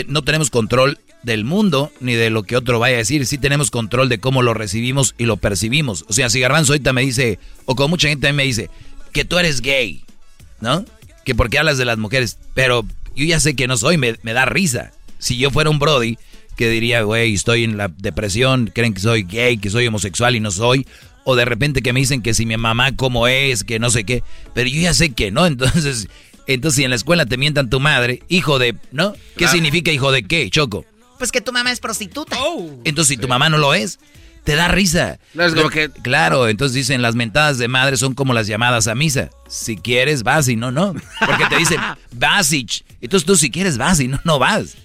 [0.08, 3.24] no tenemos control del mundo ni de lo que otro vaya a decir.
[3.24, 6.04] Sí tenemos control de cómo lo recibimos y lo percibimos.
[6.08, 8.68] O sea, si Garbanzo ahorita me dice, o como mucha gente a me dice,
[9.12, 10.04] que tú eres gay,
[10.60, 10.84] ¿no?
[11.24, 12.36] Que porque hablas de las mujeres.
[12.52, 12.84] Pero
[13.16, 14.92] yo ya sé que no soy, me, me da risa.
[15.18, 16.18] Si yo fuera un Brody
[16.56, 20.40] que diría, güey, estoy en la depresión, creen que soy gay, que soy homosexual y
[20.40, 20.86] no soy.
[21.24, 24.04] O de repente que me dicen que si mi mamá cómo es, que no sé
[24.04, 24.22] qué.
[24.54, 26.08] Pero yo ya sé que no, entonces...
[26.48, 28.76] Entonces si en la escuela te mientan tu madre, hijo de...
[28.92, 29.14] ¿No?
[29.36, 30.84] ¿Qué significa hijo de qué, Choco?
[31.18, 32.36] Pues que tu mamá es prostituta.
[32.38, 32.70] Oh.
[32.84, 33.98] entonces si tu mamá no lo es,
[34.46, 35.18] te da risa.
[35.72, 35.90] que...
[35.90, 39.28] Claro, entonces dicen las mentadas de madre son como las llamadas a misa.
[39.48, 40.94] Si quieres, vas y no, no.
[41.26, 41.80] Porque te dicen,
[42.12, 42.64] vas y...
[43.00, 44.76] Entonces tú si quieres, vas y no, no vas.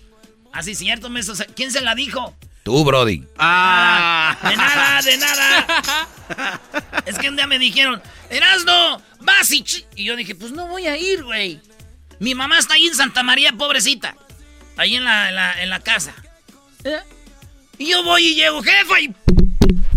[0.51, 1.33] Así ah, cierto, Meso.
[1.55, 2.35] ¿Quién se la dijo?
[2.63, 3.23] Tú, Brody.
[3.37, 4.35] Ah.
[4.41, 6.59] De nada, de nada.
[7.05, 8.01] es que un día me dijeron,
[8.31, 9.63] Erasno, vas y...
[9.95, 11.59] Y yo dije, pues no voy a ir, güey.
[12.19, 14.15] Mi mamá está ahí en Santa María, pobrecita.
[14.75, 16.13] Ahí en la, en la, casa.
[16.83, 16.99] ¿Eh?
[17.77, 19.13] Y yo voy y llego, jefa, y...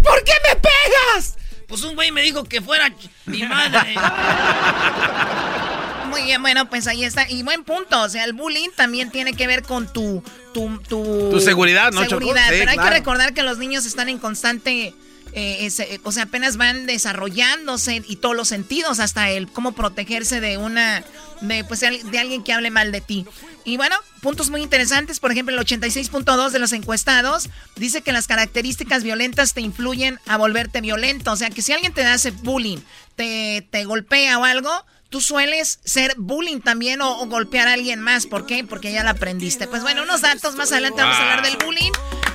[0.05, 1.37] ¿Por qué me pegas?
[1.67, 2.93] Pues un güey me dijo que fuera
[3.27, 3.95] mi madre.
[6.11, 7.29] Muy bien, bueno, pues ahí está.
[7.29, 8.03] Y buen punto.
[8.03, 10.23] O sea, el bullying también tiene que ver con tu.
[10.53, 12.05] Tu, tu, seguridad, ¿no?
[12.05, 12.47] Seguridad.
[12.49, 14.95] Pero hay que recordar que los niños están en constante.
[15.37, 20.59] Eh, o sea, apenas van desarrollándose y todos los sentidos, hasta el cómo protegerse de
[20.59, 21.05] una.
[21.41, 23.27] De, pues, de alguien que hable mal de ti.
[23.65, 25.21] Y bueno, puntos muy interesantes.
[25.21, 30.37] Por ejemplo, el 86.2 de los encuestados dice que las características violentas te influyen a
[30.37, 31.33] volverte violento.
[31.33, 32.79] O sea, que si alguien te hace bullying,
[33.17, 34.71] te, te golpea o algo,
[35.09, 38.27] tú sueles ser bullying también o, golpear a alguien más.
[38.27, 38.65] ¿Por qué?
[38.65, 39.67] Porque ya la aprendiste.
[39.67, 41.93] Pues bueno, unos datos más adelante vamos a hablar del bullying.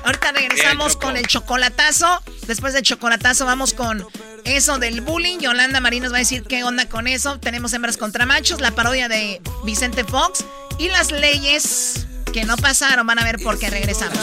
[0.09, 2.23] Ahorita regresamos con el chocolatazo.
[2.47, 4.03] Después del chocolatazo vamos con
[4.43, 5.37] eso del bullying.
[5.37, 7.39] Yolanda Marín nos va a decir qué onda con eso.
[7.39, 10.43] Tenemos hembras contra machos, la parodia de Vicente Fox
[10.79, 13.05] y las leyes que no pasaron.
[13.05, 14.17] Van a ver por qué regresamos.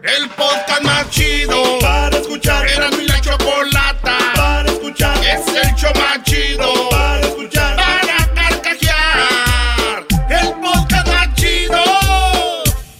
[0.00, 2.64] El podcast más chido para escuchar.
[2.68, 4.18] Era mi la chocolata
[5.20, 6.88] es el show más chido.
[6.90, 7.79] Para escuchar.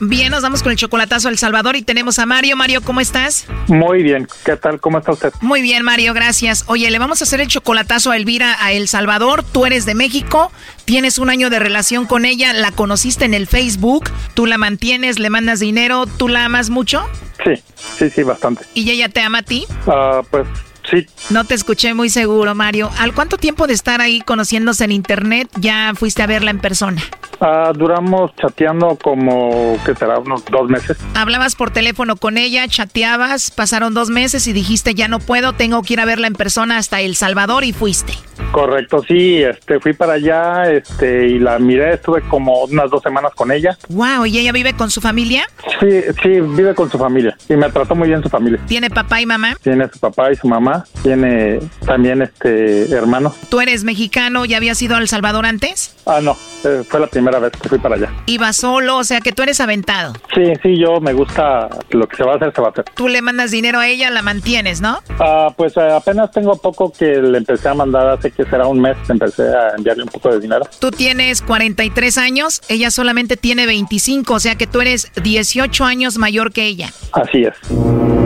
[0.00, 2.56] Bien, nos vamos con el chocolatazo El Salvador y tenemos a Mario.
[2.56, 3.46] Mario, ¿cómo estás?
[3.66, 4.80] Muy bien, ¿qué tal?
[4.80, 5.32] ¿Cómo está usted?
[5.40, 6.64] Muy bien, Mario, gracias.
[6.68, 9.42] Oye, le vamos a hacer el chocolatazo a Elvira a El Salvador.
[9.42, 10.52] Tú eres de México,
[10.84, 15.18] tienes un año de relación con ella, la conociste en el Facebook, tú la mantienes,
[15.18, 17.04] le mandas dinero, ¿tú la amas mucho?
[17.44, 17.60] Sí,
[17.98, 18.64] sí, sí, bastante.
[18.74, 19.66] ¿Y ella te ama a ti?
[19.88, 20.46] Ah, pues
[20.90, 21.06] Sí.
[21.30, 22.90] No te escuché muy seguro, Mario.
[22.98, 27.02] ¿Al cuánto tiempo de estar ahí conociéndose en internet ya fuiste a verla en persona?
[27.40, 30.18] Ah, duramos chateando como, ¿qué será?
[30.18, 30.96] Unos dos meses.
[31.14, 35.82] Hablabas por teléfono con ella, chateabas, pasaron dos meses y dijiste, ya no puedo, tengo
[35.82, 38.14] que ir a verla en persona hasta El Salvador y fuiste.
[38.52, 43.32] Correcto, sí, este, fui para allá, este, y la miré, estuve como unas dos semanas
[43.34, 43.76] con ella.
[43.88, 45.44] Wow, ¿y ella vive con su familia?
[45.80, 48.60] Sí, sí, vive con su familia y me trató muy bien su familia.
[48.66, 49.56] ¿Tiene papá y mamá?
[49.62, 53.34] Tiene su papá y su mamá, tiene también este hermano.
[53.48, 54.44] ¿Tú eres mexicano?
[54.44, 55.94] ¿Ya habías ido a El Salvador antes?
[56.06, 58.10] Ah, no, eh, fue la primera vez que fui para allá.
[58.26, 58.96] ¿Iba solo?
[58.96, 60.14] O sea, que tú eres aventado.
[60.34, 62.84] Sí, sí, yo me gusta lo que se va a hacer, se va a hacer.
[62.94, 64.98] Tú le mandas dinero a ella, la mantienes, ¿no?
[65.20, 68.80] Ah, pues eh, apenas tengo poco que le empecé a mandar hace que será un
[68.80, 70.64] mes, empecé a enviarle un poco de dinero.
[70.80, 76.18] Tú tienes 43 años, ella solamente tiene 25, o sea que tú eres 18 años
[76.18, 76.90] mayor que ella.
[77.12, 78.17] Así es.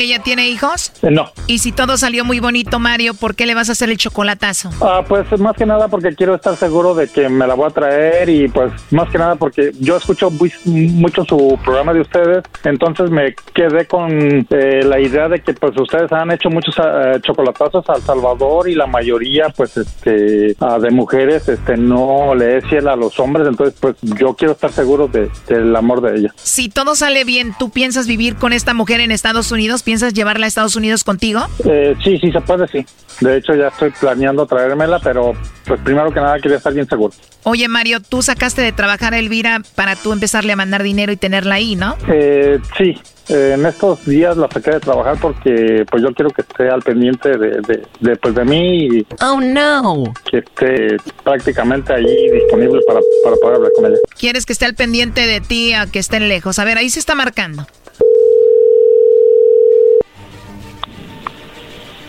[0.00, 0.92] ¿Ella tiene hijos?
[1.02, 1.30] Eh, no.
[1.46, 4.70] Y si todo salió muy bonito, Mario, ¿por qué le vas a hacer el chocolatazo?
[4.80, 7.70] Ah, pues más que nada porque quiero estar seguro de que me la voy a
[7.70, 12.44] traer y pues más que nada porque yo escucho muy- mucho su programa de ustedes,
[12.64, 17.18] entonces me quedé con eh, la idea de que pues ustedes han hecho muchos ah,
[17.22, 22.56] chocolatazos a El Salvador y la mayoría pues este ah, de mujeres este no le
[22.58, 26.18] es fiel a los hombres, entonces pues yo quiero estar seguro de, del amor de
[26.20, 26.34] ella.
[26.36, 29.82] Si todo sale bien, ¿tú piensas vivir con esta mujer en Estados Unidos?
[29.90, 31.40] ¿Piensas llevarla a Estados Unidos contigo?
[31.68, 32.86] Eh, sí, sí se puede, sí.
[33.20, 35.32] De hecho ya estoy planeando traérmela, pero
[35.66, 37.12] pues primero que nada quería estar bien seguro.
[37.42, 41.16] Oye, Mario, tú sacaste de trabajar a Elvira para tú empezarle a mandar dinero y
[41.16, 41.96] tenerla ahí, ¿no?
[42.08, 42.94] Eh, sí,
[43.30, 46.82] eh, en estos días la saqué de trabajar porque pues yo quiero que esté al
[46.82, 50.04] pendiente de, de, de, pues, de mí y Oh, no.
[50.30, 53.96] que esté prácticamente ahí disponible para, para poder hablar con ella.
[54.16, 56.60] Quieres que esté al pendiente de ti a que estén lejos.
[56.60, 57.66] A ver, ahí se está marcando.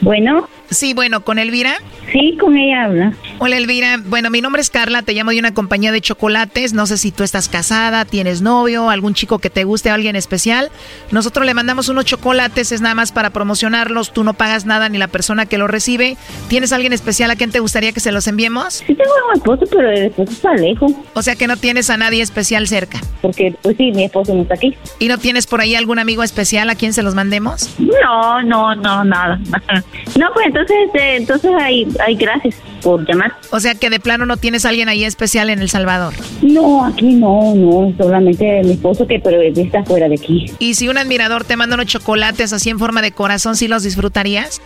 [0.02, 0.48] Bueno.
[0.72, 1.76] Sí, bueno, ¿con Elvira?
[2.14, 3.14] Sí, con ella habla.
[3.40, 6.86] Hola Elvira, bueno, mi nombre es Carla, te llamo de una compañía de chocolates, no
[6.86, 10.70] sé si tú estás casada, tienes novio, algún chico que te guste, alguien especial.
[11.12, 14.98] Nosotros le mandamos unos chocolates, es nada más para promocionarlos, tú no pagas nada ni
[14.98, 16.16] la persona que los recibe.
[16.48, 18.76] ¿Tienes alguien especial a quien te gustaría que se los enviemos?
[18.76, 20.94] Sí tengo a mi esposo, pero el esposo está lejos.
[21.14, 23.02] O sea que no tienes a nadie especial cerca.
[23.22, 24.78] Porque, pues sí, mi esposo no está aquí.
[25.00, 27.70] ¿Y no tienes por ahí algún amigo especial a quien se los mandemos?
[27.78, 29.38] No, no, no, nada.
[30.20, 33.34] No, pues entonces, este, entonces hay, hay gracias por llamar.
[33.52, 36.14] O sea que de plano no tienes a alguien ahí especial en El Salvador.
[36.42, 40.52] No, aquí no, no, solamente mi esposo que pero está fuera de aquí.
[40.60, 43.84] ¿Y si un admirador te manda unos chocolates así en forma de corazón, sí los
[43.84, 44.62] disfrutarías?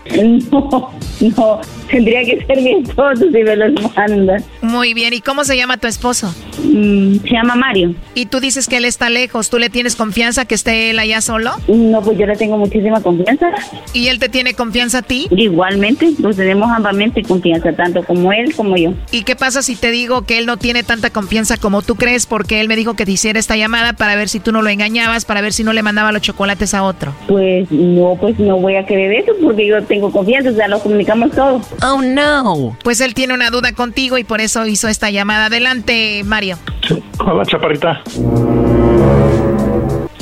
[0.51, 0.91] No,
[1.21, 4.37] no, tendría que ser mi esposo si me los manda.
[4.61, 6.33] Muy bien, ¿y cómo se llama tu esposo?
[6.63, 7.93] Mm, se llama Mario.
[8.13, 11.21] Y tú dices que él está lejos, ¿tú le tienes confianza que esté él allá
[11.21, 11.51] solo?
[11.67, 13.51] No, pues yo le tengo muchísima confianza.
[13.93, 15.27] ¿Y él te tiene confianza a ti?
[15.31, 15.84] Igualmente,
[16.21, 18.93] pues tenemos ambamente confianza, tanto como él como yo.
[19.11, 22.25] ¿Y qué pasa si te digo que él no tiene tanta confianza como tú crees?
[22.25, 24.69] Porque él me dijo que te hiciera esta llamada para ver si tú no lo
[24.69, 27.13] engañabas, para ver si no le mandaba los chocolates a otro.
[27.27, 30.79] Pues no, pues no voy a creer eso porque yo tengo confianza, o sea, lo
[30.79, 31.61] comunicamos todo.
[31.83, 32.77] Oh no.
[32.83, 35.45] Pues él tiene una duda contigo y por eso hizo esta llamada.
[35.45, 36.57] Adelante, Mario.
[37.19, 38.01] Hola, chaparrita.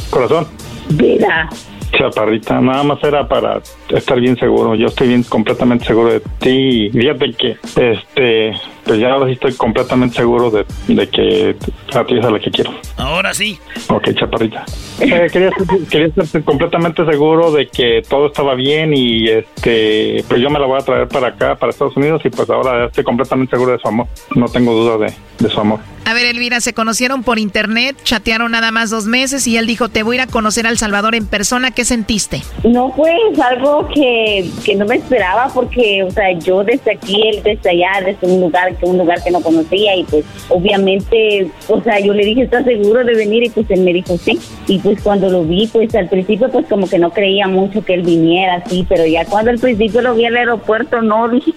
[0.09, 0.47] Corazón.
[0.89, 1.49] Vida.
[1.97, 4.75] Chaparrita, nada más era para estar bien seguro.
[4.75, 6.89] Yo estoy bien completamente seguro de ti.
[6.91, 11.55] Fíjate que, este, pues ya ahora sí estoy completamente seguro de, de que
[11.93, 12.71] a ti es a la que quiero.
[12.97, 13.59] Ahora sí.
[13.89, 14.65] Ok, chaparrita.
[14.99, 15.49] Eh, quería,
[15.89, 20.65] quería estar completamente seguro de que todo estaba bien y, este, pues yo me la
[20.65, 23.79] voy a traer para acá, para Estados Unidos y pues ahora estoy completamente seguro de
[23.79, 24.07] su amor.
[24.35, 25.79] No tengo duda de, de su amor.
[26.05, 29.87] A ver, Elvira, se conocieron por internet, chatearon nada más dos meses y él dijo,
[29.87, 31.71] te voy a ir a conocer al Salvador en persona.
[31.71, 32.41] ¿Qué sentiste?
[32.63, 37.41] No, pues algo que, que no me esperaba porque, o sea, yo desde aquí, él
[37.43, 41.81] desde allá, desde un lugar que un lugar que no conocía y pues obviamente, o
[41.81, 43.43] sea, yo le dije, ¿estás seguro de venir?
[43.43, 44.39] Y pues él me dijo, sí.
[44.67, 47.93] Y pues cuando lo vi, pues al principio pues como que no creía mucho que
[47.93, 51.51] él viniera así, pero ya cuando al principio lo vi al aeropuerto, no, dije,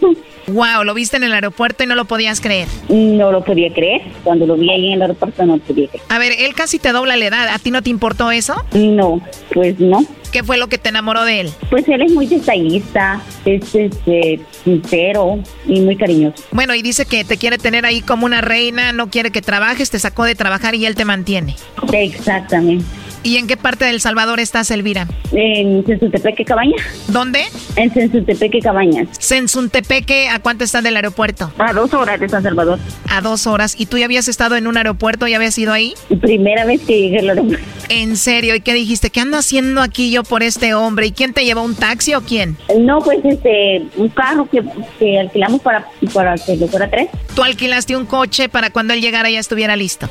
[0.49, 2.69] Wow, lo viste en el aeropuerto y no lo podías creer.
[2.89, 4.03] no lo podía creer.
[4.23, 6.05] Cuando lo vi ahí en el aeropuerto no podía creer.
[6.09, 7.49] A ver, él casi te dobla la edad.
[7.49, 8.55] ¿A ti no te importó eso?
[8.73, 9.21] No,
[9.53, 10.05] pues no.
[10.33, 11.51] ¿Qué fue lo que te enamoró de él?
[11.71, 16.45] Pues él es muy detallista, es este, sincero y muy cariñoso.
[16.51, 19.91] Bueno, y dice que te quiere tener ahí como una reina, no quiere que trabajes,
[19.91, 21.57] te sacó de trabajar y él te mantiene.
[21.93, 22.85] Exactamente.
[23.27, 25.09] ¿Y en qué parte del Salvador estás, Elvira?
[25.33, 26.81] En Sensuntepeque Cabañas.
[27.09, 27.43] ¿Dónde?
[27.75, 29.09] En Sensuntepeque Cabañas.
[29.19, 31.51] Sensuntepeque, ¿a cuánto está del aeropuerto?
[31.59, 32.79] A dos horas de San Salvador.
[33.11, 33.75] A dos horas.
[33.77, 35.27] ¿Y tú ya habías estado en un aeropuerto?
[35.27, 35.95] ¿Ya habías ido ahí?
[36.21, 37.67] Primera vez que llegué al aeropuerto.
[37.89, 38.55] ¿En serio?
[38.55, 39.11] ¿Y qué dijiste?
[39.11, 41.07] ¿Qué ando haciendo aquí yo por este hombre?
[41.07, 41.63] ¿Y quién te llevó?
[41.63, 42.57] ¿Un taxi o quién?
[42.79, 44.63] No, pues este, un carro que,
[45.01, 47.09] que alquilamos para, para que lo fuera tres.
[47.35, 50.09] ¿Tú alquilaste un coche para cuando él llegara ya estuviera listo?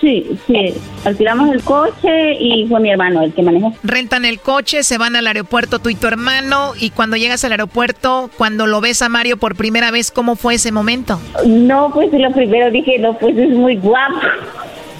[0.00, 0.74] Sí, sí.
[1.04, 3.74] Alquilamos el coche y fue mi hermano el que manejó.
[3.82, 7.52] Rentan el coche, se van al aeropuerto tú y tu hermano y cuando llegas al
[7.52, 11.20] aeropuerto, cuando lo ves a Mario por primera vez, ¿cómo fue ese momento?
[11.46, 14.16] No, pues lo primero dije, no, pues es muy guapo.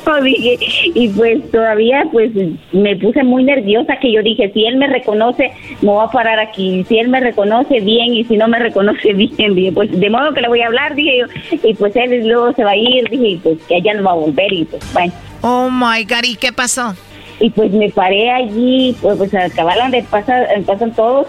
[0.23, 0.59] Dije,
[0.95, 2.31] y pues todavía pues
[2.73, 5.51] me puse muy nerviosa que yo dije, si él me reconoce,
[5.83, 6.85] me voy a parar aquí.
[6.89, 9.55] Si él me reconoce, bien, y si no me reconoce, bien.
[9.57, 11.27] Dije, pues de modo que le voy a hablar, dije yo.
[11.63, 14.13] Y pues él luego se va a ir, dije, y pues que allá no va
[14.13, 15.13] a volver, y pues bueno.
[15.41, 16.95] Oh my God, ¿y qué pasó?
[17.41, 21.27] Y pues me paré allí, pues, pues al cabal donde pasa, pasan todos,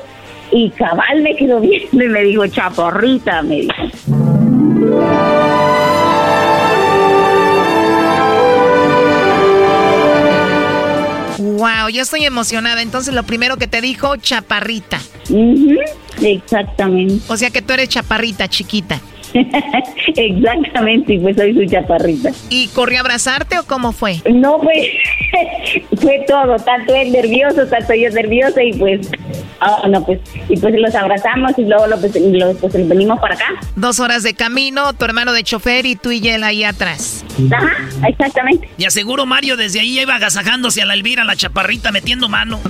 [0.51, 3.73] y cabal me quedó viendo y me dijo, chaporrita, me dijo.
[11.57, 12.81] Wow, yo estoy emocionada.
[12.81, 14.99] Entonces lo primero que te dijo, chaparrita.
[16.21, 17.23] Exactamente.
[17.27, 19.01] O sea que tú eres chaparrita, chiquita.
[20.15, 22.31] Exactamente, y pues soy su chaparrita.
[22.49, 24.21] ¿Y corrió a abrazarte o cómo fue?
[24.31, 24.87] No, pues
[26.01, 29.09] fue todo, tanto él nervioso, tanto yo nerviosa y pues,
[29.59, 30.19] ah, no, pues,
[30.49, 32.17] y pues los abrazamos y luego lo, pues,
[32.59, 33.45] pues, venimos para acá.
[33.75, 37.25] Dos horas de camino, tu hermano de chofer y tú y él ahí atrás.
[37.51, 37.73] Ajá,
[38.07, 38.69] exactamente.
[38.77, 42.59] Y aseguro Mario desde ahí iba agasajándose a la Elvira, la chaparrita, metiendo mano.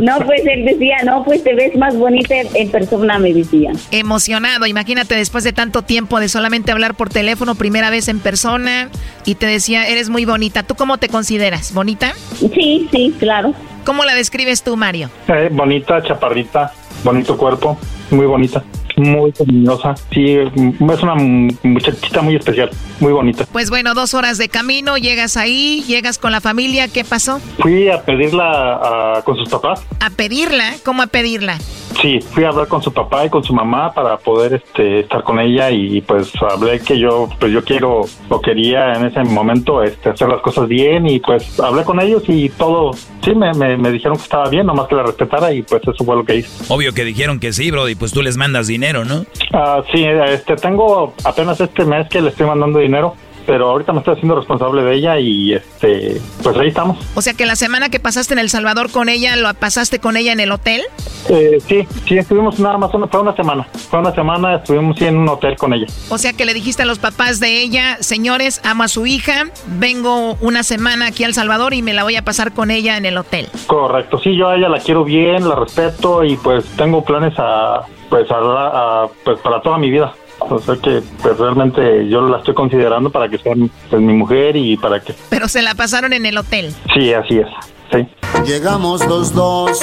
[0.00, 3.72] No, pues él decía, no, pues te ves más bonita en persona, me decía.
[3.90, 8.90] Emocionado, imagínate después de tanto tiempo de solamente hablar por teléfono, primera vez en persona,
[9.24, 10.62] y te decía, eres muy bonita.
[10.62, 11.72] ¿Tú cómo te consideras?
[11.72, 12.12] ¿Bonita?
[12.54, 13.54] Sí, sí, claro.
[13.84, 15.10] ¿Cómo la describes tú, Mario?
[15.28, 16.72] Eh, bonita, chaparrita,
[17.02, 17.78] bonito cuerpo,
[18.10, 18.62] muy bonita,
[18.96, 19.94] muy cariñosa.
[20.12, 21.14] Sí, mm, es una
[21.62, 22.70] muchachita muy especial,
[23.00, 23.46] muy bonita.
[23.50, 27.40] Pues bueno, dos horas de camino, llegas ahí, llegas con la familia, ¿qué pasó?
[27.58, 28.74] Fui a pedirla
[29.16, 29.82] a- con sus papás.
[30.00, 30.74] ¿A pedirla?
[30.84, 31.56] ¿Cómo a pedirla?
[32.00, 35.22] Sí, fui a hablar con su papá y con su mamá para poder este, estar
[35.22, 39.82] con ella y pues hablé que yo pues yo quiero o quería en ese momento
[39.82, 43.76] este, hacer las cosas bien y pues hablé con ellos y todo, sí, me, me,
[43.76, 46.36] me dijeron que estaba bien, nomás que la respetara y pues eso fue lo que
[46.36, 46.64] hice.
[46.72, 49.24] Obvio que dijeron que sí, bro, y pues tú les mandas dinero, ¿no?
[49.52, 53.14] Ah, sí, este, tengo apenas este mes que le estoy mandando dinero,
[53.46, 56.98] pero ahorita me estoy haciendo responsable de ella y este, pues ahí estamos.
[57.14, 60.16] O sea que la semana que pasaste en El Salvador con ella, ¿lo pasaste con
[60.16, 60.82] ella en el hotel?
[61.28, 65.04] Eh, sí, sí, estuvimos nada más, una, fue una semana, fue una semana, estuvimos sí,
[65.06, 65.86] en un hotel con ella.
[66.08, 69.44] O sea que le dijiste a los papás de ella, señores, amo a su hija,
[69.78, 72.96] vengo una semana aquí a El Salvador y me la voy a pasar con ella
[72.96, 73.48] en el hotel.
[73.66, 77.82] Correcto, sí, yo a ella la quiero bien, la respeto y pues tengo planes a,
[78.08, 80.12] pues, a, a- pues para toda mi vida.
[80.40, 83.54] O sea que pues realmente yo la estoy considerando para que sea
[83.88, 85.14] pues, mi mujer y para que...
[85.28, 86.74] Pero se la pasaron en el hotel.
[86.94, 87.46] Sí, así es,
[87.92, 88.06] sí.
[88.44, 89.78] Llegamos los dos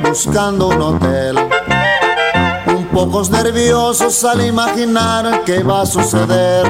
[0.00, 1.36] buscando un hotel.
[2.96, 6.64] Pocos nerviosos al imaginar qué va a suceder.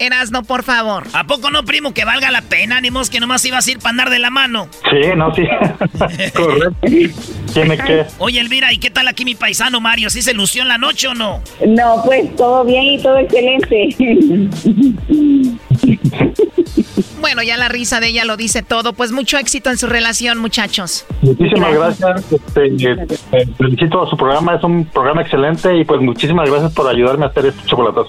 [0.00, 1.04] Erasno, por favor.
[1.12, 2.80] ¿A poco no, primo, que valga la pena?
[2.80, 4.66] Ni que nomás ibas a ir para andar de la mano.
[4.90, 5.42] Sí, no, sí.
[6.34, 6.74] Correcto.
[7.54, 8.04] Tiene que...
[8.18, 10.10] Oye, Elvira, ¿y qué tal aquí mi paisano Mario?
[10.10, 11.40] ¿Sí se lució en la noche o no?
[11.64, 13.94] No, pues todo bien y todo excelente.
[17.20, 18.92] Bueno, ya la risa de ella lo dice todo.
[18.92, 21.06] Pues mucho éxito en su relación, muchachos.
[21.22, 22.32] Muchísimas gracias.
[22.32, 26.72] Este, eh, eh, felicito a su programa, es un programa excelente y pues muchísimas gracias
[26.72, 28.08] por ayudarme a hacer este chocolatazo.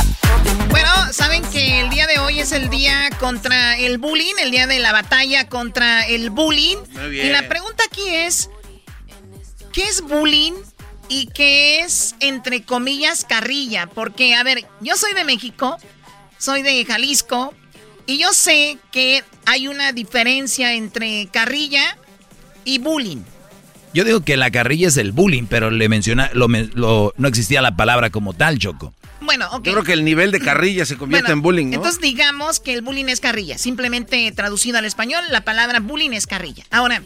[1.11, 4.79] Saben que el día de hoy es el día contra el bullying, el día de
[4.79, 6.77] la batalla contra el bullying.
[6.93, 7.27] Muy bien.
[7.27, 8.49] Y la pregunta aquí es,
[9.73, 10.53] ¿qué es bullying
[11.09, 13.87] y qué es, entre comillas, carrilla?
[13.87, 15.77] Porque, a ver, yo soy de México,
[16.37, 17.53] soy de Jalisco,
[18.05, 21.97] y yo sé que hay una diferencia entre carrilla
[22.63, 23.23] y bullying.
[23.93, 27.27] Yo digo que la carrilla es el bullying, pero le menciona, lo, men- lo- no
[27.27, 28.93] existía la palabra como tal, Choco.
[29.31, 29.63] Bueno, ok.
[29.63, 31.75] Yo creo que el nivel de carrilla se convierte Bueno, en bullying, ¿no?
[31.75, 33.57] Entonces digamos que el bullying es carrilla.
[33.57, 36.65] Simplemente traducido al español, la palabra bullying es carrilla.
[36.69, 37.01] Ahora,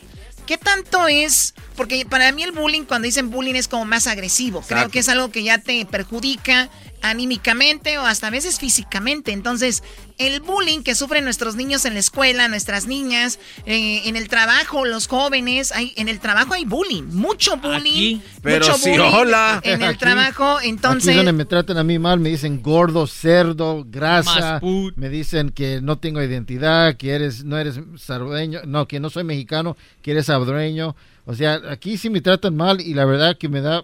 [0.47, 1.53] ¿qué tanto es?
[1.75, 4.61] Porque para mí el bullying, cuando dicen bullying, es como más agresivo.
[4.61, 4.91] Creo Exacto.
[4.93, 6.71] que es algo que ya te perjudica
[7.09, 9.31] anímicamente o hasta a veces físicamente.
[9.31, 9.83] Entonces,
[10.17, 14.85] el bullying que sufren nuestros niños en la escuela, nuestras niñas, eh, en el trabajo,
[14.85, 19.59] los jóvenes, hay, en el trabajo hay bullying, mucho bullying, Pero mucho sí, bullying hola.
[19.63, 20.59] en el Aquí- trabajo.
[20.61, 24.59] Entonces, Aquí donde me tratan a mí mal, me dicen gordo, cerdo, grasa.
[24.95, 29.23] Me dicen que no tengo identidad, que eres, no eres salvadoreño, no, que no soy
[29.25, 30.95] mexicano, que eres salvadoreño.
[31.25, 33.83] O sea, aquí sí me tratan mal y la verdad que me da...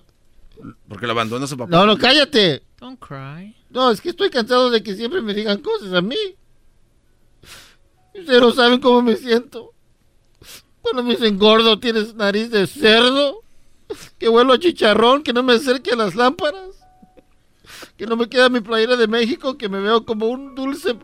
[0.87, 1.71] Porque lo abandonó su papá.
[1.71, 2.63] No, no, cállate.
[2.79, 3.55] Don't cry.
[3.69, 6.17] No, es que estoy cansado de que siempre me digan cosas a mí.
[8.13, 9.73] Ustedes no saben cómo me siento.
[10.81, 13.43] Cuando me dicen gordo, tienes nariz de cerdo.
[14.17, 16.69] Que huelo a chicharrón, que no me acerque a las lámparas.
[17.97, 20.95] Que no me queda mi playera de México, que me veo como un dulce.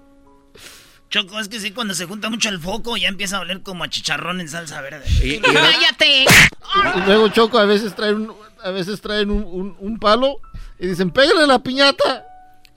[1.10, 3.86] Choco, es que sí, cuando se junta mucho el foco ya empieza a oler como
[3.86, 5.06] a chicharrón en salsa verde.
[5.42, 6.26] ¡Cállate!
[6.26, 10.38] Y luego Choco a veces traen un, a veces traen un, un- un palo
[10.80, 12.26] y dicen, pégale la piñata.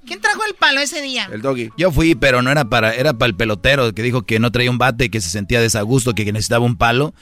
[0.07, 1.29] ¿Quién trajo el palo ese día?
[1.31, 1.71] El doggy.
[1.77, 4.71] Yo fui, pero no era para, era para el pelotero que dijo que no traía
[4.71, 7.13] un bate, que se sentía desagusto, que necesitaba un palo.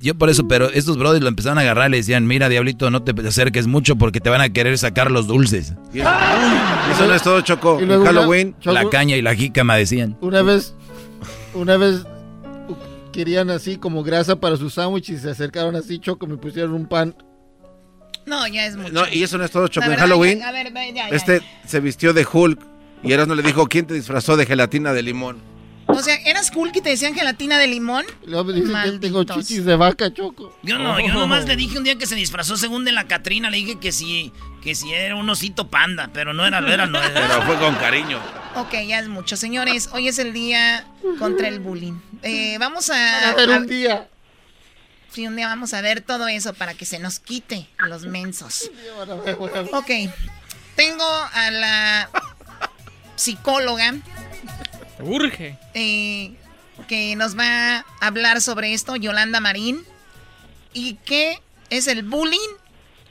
[0.00, 2.90] Yo por eso, pero estos brothers lo empezaron a agarrar y le decían, mira, diablito,
[2.90, 5.74] no te acerques mucho porque te van a querer sacar los dulces.
[5.92, 7.78] Eso no es todo, Choco.
[7.80, 8.56] En Halloween.
[8.64, 10.16] la caña y la jícama decían.
[10.22, 10.74] Una vez,
[11.52, 12.04] una vez
[13.12, 16.86] querían así como grasa para su sándwich y se acercaron así, Choco, me pusieron un
[16.86, 17.14] pan.
[18.26, 18.92] No, ya es mucho.
[18.92, 19.90] No, y eso no es todo, Choco.
[19.90, 20.42] En Halloween,
[21.10, 22.60] este se vistió de Hulk
[23.02, 25.40] y no le dijo, ¿quién te disfrazó de gelatina de limón?
[25.88, 28.04] O sea, ¿eras cool que te decían gelatina de limón?
[28.26, 30.56] Luego me dicen que tengo chichis de vaca, Choco.
[30.62, 33.48] Yo no, yo nomás le dije un día que se disfrazó según de la Catrina,
[33.50, 34.32] le dije que sí,
[34.62, 37.14] que sí era un osito panda, pero no era, no era, no era.
[37.28, 38.18] Pero fue con cariño.
[38.56, 39.36] Ok, ya es mucho.
[39.36, 40.86] Señores, hoy es el día
[41.18, 41.94] contra el bullying.
[42.22, 43.30] Eh, vamos a...
[43.30, 44.08] A ver, un día.
[45.10, 48.70] Sí, un día vamos a ver todo eso para que se nos quite los mensos.
[49.72, 49.90] Ok,
[50.74, 52.10] tengo a la
[53.16, 53.94] psicóloga
[55.00, 55.58] Urge.
[55.74, 56.34] Eh,
[56.88, 59.84] que nos va a hablar sobre esto, Yolanda Marín.
[60.72, 62.38] ¿Y qué es el bullying?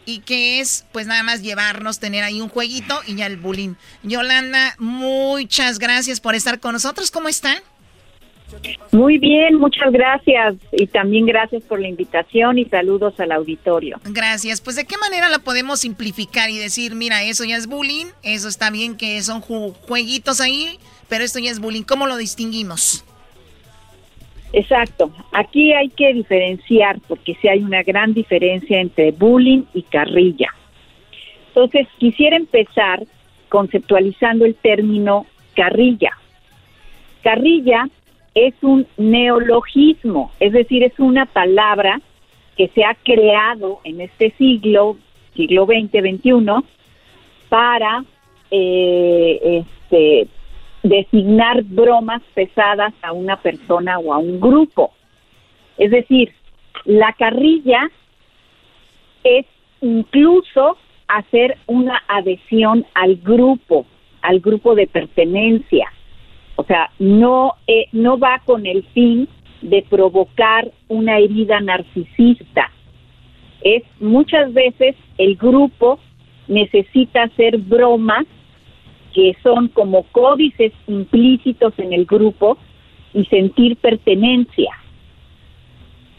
[0.06, 3.74] Y qué es, pues nada más llevarnos, tener ahí un jueguito y ya el bullying.
[4.04, 7.10] Yolanda, muchas gracias por estar con nosotros.
[7.10, 7.58] ¿Cómo están?
[8.92, 14.00] Muy bien, muchas gracias y también gracias por la invitación y saludos al auditorio.
[14.06, 14.62] Gracias.
[14.62, 18.48] Pues de qué manera lo podemos simplificar y decir, mira, eso ya es bullying, eso
[18.48, 21.84] está bien que son jueguitos ahí, pero esto ya es bullying.
[21.84, 23.04] ¿Cómo lo distinguimos?
[24.54, 25.12] Exacto.
[25.34, 30.54] Aquí hay que diferenciar porque sí hay una gran diferencia entre bullying y carrilla.
[31.48, 33.06] Entonces, quisiera empezar
[33.50, 36.12] conceptualizando el término carrilla.
[37.24, 37.90] Carrilla
[38.36, 42.02] es un neologismo, es decir, es una palabra
[42.58, 44.98] que se ha creado en este siglo,
[45.36, 46.46] siglo XX, XXI,
[47.50, 48.04] para
[48.52, 50.28] eh, este,
[50.84, 54.92] designar bromas pesadas a una persona o a un grupo.
[55.78, 56.34] Es decir,
[56.84, 57.90] la carrilla
[59.24, 59.46] es
[59.82, 63.86] incluso hacer una adhesión al grupo,
[64.22, 65.92] al grupo de pertenencia.
[66.56, 69.28] O sea, no, eh, no va con el fin
[69.62, 72.72] de provocar una herida narcisista.
[73.62, 76.00] Es muchas veces el grupo
[76.48, 78.26] necesita hacer bromas
[79.14, 82.58] que son como códices implícitos en el grupo
[83.14, 84.72] y sentir pertenencia.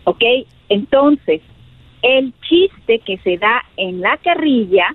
[0.05, 0.23] ¿Ok?
[0.69, 1.43] Entonces,
[2.03, 4.95] el chiste que se da en la carrilla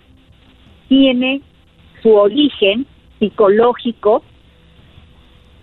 [0.89, 1.41] tiene
[2.01, 2.85] su origen
[3.19, 4.23] psicológico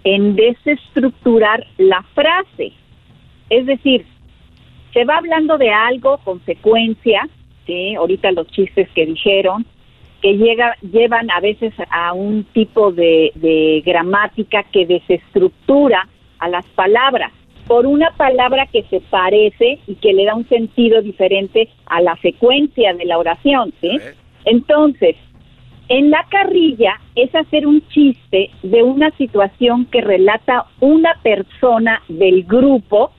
[0.05, 2.73] en desestructurar la frase.
[3.51, 4.05] Es decir,
[4.93, 7.29] se va hablando de algo, consecuencia,
[7.67, 7.95] ¿sí?
[7.95, 9.67] ahorita los chistes que dijeron,
[10.23, 16.09] que llega, llevan a veces a un tipo de, de gramática que desestructura
[16.39, 17.33] a las palabras
[17.69, 22.17] por una palabra que se parece y que le da un sentido diferente a la
[22.17, 23.99] secuencia de la oración, ¿sí?
[24.47, 25.17] Entonces,
[25.89, 32.45] en la carrilla es hacer un chiste de una situación que relata una persona del
[32.45, 33.13] grupo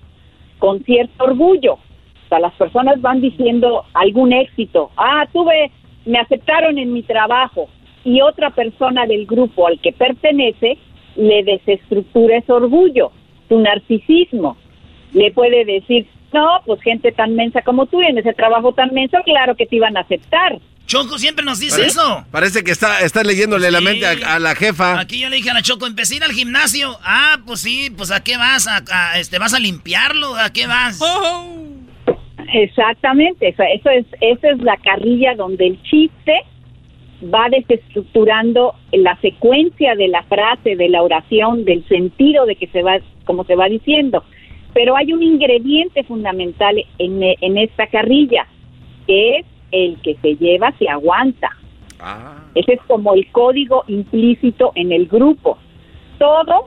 [0.59, 1.73] con cierto orgullo.
[1.73, 4.91] O sea, las personas van diciendo algún éxito.
[4.97, 5.71] Ah, tuve
[6.05, 7.69] me aceptaron en mi trabajo
[8.03, 10.77] y otra persona del grupo al que pertenece
[11.15, 13.11] le desestructura ese orgullo,
[13.47, 14.57] su narcisismo.
[15.13, 19.17] Le puede decir, no, pues gente tan mensa como tú en ese trabajo tan menso,
[19.25, 20.59] claro que te iban a aceptar.
[20.89, 22.25] Choco siempre nos dice eso.
[22.31, 24.99] Parece que está, está leyéndole la mente a, la jefa.
[24.99, 26.97] Aquí yo le dije a la Choco, empecé a ir al gimnasio.
[27.03, 28.67] Ah, pues sí, pues ¿a qué vas?
[28.67, 30.35] ¿A, este, ¿Vas a limpiarlo?
[30.35, 30.99] ¿A qué vas?
[30.99, 31.45] Oh.
[32.51, 33.61] Exactamente, eso,
[33.91, 36.33] es, esa es la carrilla donde el chiste
[37.31, 42.81] va desestructurando la secuencia de la frase, de la oración, del sentido de que se
[42.81, 44.23] va, como se va diciendo.
[44.73, 48.47] Pero hay un ingrediente fundamental en, en esta carrilla,
[49.05, 51.49] que es el que se lleva se aguanta.
[51.99, 52.43] Ah.
[52.55, 55.57] Ese es como el código implícito en el grupo.
[56.17, 56.65] Todos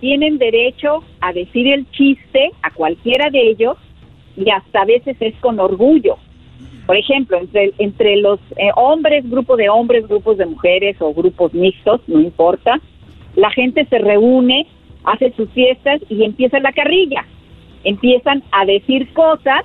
[0.00, 3.76] tienen derecho a decir el chiste a cualquiera de ellos
[4.36, 6.16] y hasta a veces es con orgullo.
[6.86, 11.54] Por ejemplo, entre, entre los eh, hombres, grupo de hombres, grupos de mujeres o grupos
[11.54, 12.80] mixtos, no importa,
[13.36, 14.66] la gente se reúne,
[15.04, 17.24] hace sus fiestas y empieza la carrilla.
[17.84, 19.62] Empiezan a decir cosas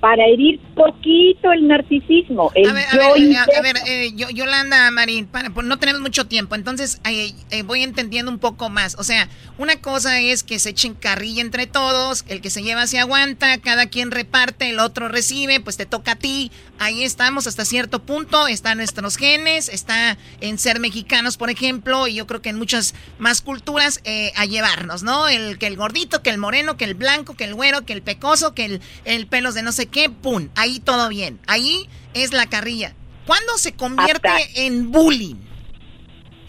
[0.00, 2.52] para herir poquito el narcisismo.
[2.54, 5.78] El a ver, a yo ver, intento- a ver, eh, yo- Yolanda Marín, para, no
[5.78, 8.94] tenemos mucho tiempo, entonces eh, eh, voy entendiendo un poco más.
[8.98, 9.28] O sea,
[9.58, 13.58] una cosa es que se echen carrilla entre todos, el que se lleva se aguanta,
[13.58, 16.52] cada quien reparte, el otro recibe, pues te toca a ti.
[16.78, 22.14] Ahí estamos hasta cierto punto, están nuestros genes, está en ser mexicanos, por ejemplo, y
[22.16, 25.26] yo creo que en muchas más culturas eh, a llevarnos, ¿no?
[25.26, 28.02] El que el gordito, que el moreno, que el blanco, que el güero, que el
[28.02, 31.38] pecoso, que el, el pelos de no sé qué, pum, ahí todo bien.
[31.46, 32.94] Ahí es la carrilla.
[33.26, 35.36] ¿Cuándo se convierte en bullying?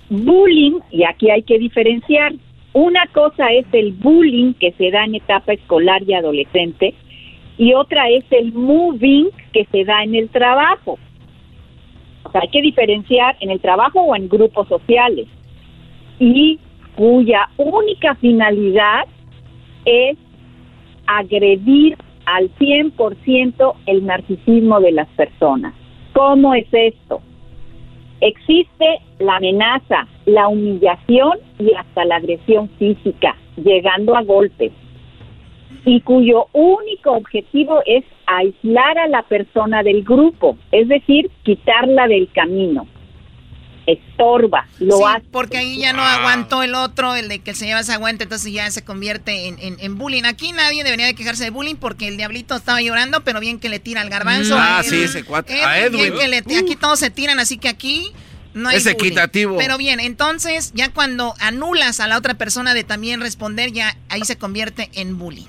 [0.10, 2.34] bullying, y aquí hay que diferenciar,
[2.74, 6.94] una cosa es el bullying que se da en etapa escolar y adolescente,
[7.58, 11.00] y otra es el moving que se da en el trabajo.
[12.24, 15.28] O sea, hay que diferenciar en el trabajo o en grupos sociales,
[16.20, 16.60] y
[16.96, 19.06] cuya única finalidad
[19.86, 20.18] es
[21.06, 25.74] agredir al 100% el narcisismo de las personas.
[26.14, 27.22] ¿Cómo es esto?
[28.20, 34.74] Existe la amenaza, la humillación y hasta la agresión física, llegando a golpes,
[35.86, 42.30] y cuyo único objetivo es aislar a la persona del grupo, es decir, quitarla del
[42.34, 42.88] camino.
[43.88, 45.26] Estorba, lo Sí, hace.
[45.32, 48.52] porque ahí ya no aguantó el otro, el de que se lleva se aguanta, entonces
[48.52, 50.24] ya se convierte en, en- en bullying.
[50.26, 53.70] Aquí nadie debería de quejarse de bullying porque el diablito estaba llorando, pero bien que
[53.70, 54.58] le tira al garbanzo.
[54.58, 55.20] Ah, A sí, ese.
[55.20, 56.02] Edwin, A Edwin.
[56.02, 58.12] bien que le- aquí todos se tiran, así que aquí
[58.54, 58.96] no hay Es bullying.
[58.98, 59.58] equitativo.
[59.58, 64.22] Pero bien, entonces ya cuando anulas a la otra persona de también responder, ya ahí
[64.26, 65.46] se convierte en bullying.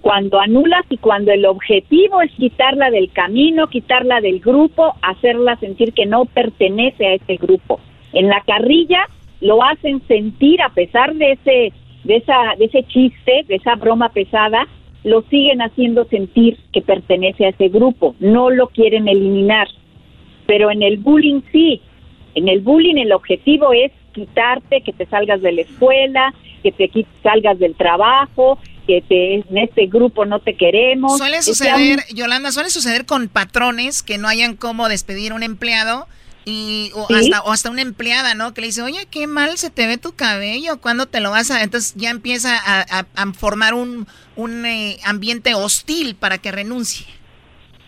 [0.00, 5.92] Cuando anulas y cuando el objetivo es quitarla del camino, quitarla del grupo, hacerla sentir
[5.92, 7.80] que no pertenece a ese grupo.
[8.12, 9.06] En la carrilla
[9.40, 11.72] lo hacen sentir a pesar de ese
[12.04, 14.66] de esa de ese chiste, de esa broma pesada,
[15.04, 19.68] lo siguen haciendo sentir que pertenece a ese grupo, no lo quieren eliminar.
[20.46, 21.80] Pero en el bullying sí.
[22.34, 26.90] En el bullying el objetivo es quitarte, que te salgas de la escuela, que te
[27.22, 28.58] salgas del trabajo,
[28.90, 31.16] que te, en este grupo no te queremos.
[31.18, 35.34] Suele Es que suceder, Yolanda, suele suceder con patrones que no hayan cómo despedir a
[35.36, 36.08] un empleado
[36.44, 37.14] y o Sí.
[37.14, 38.52] hasta o hasta una empleada, ¿no?
[38.54, 41.50] Que le dice, oye, qué mal se te ve tu cabello, ¿cuándo te lo vas
[41.52, 41.62] a...?
[41.62, 44.06] Entonces ya empieza a, a- a formar un,
[44.36, 47.06] un eh, ambiente hostil para que renuncie.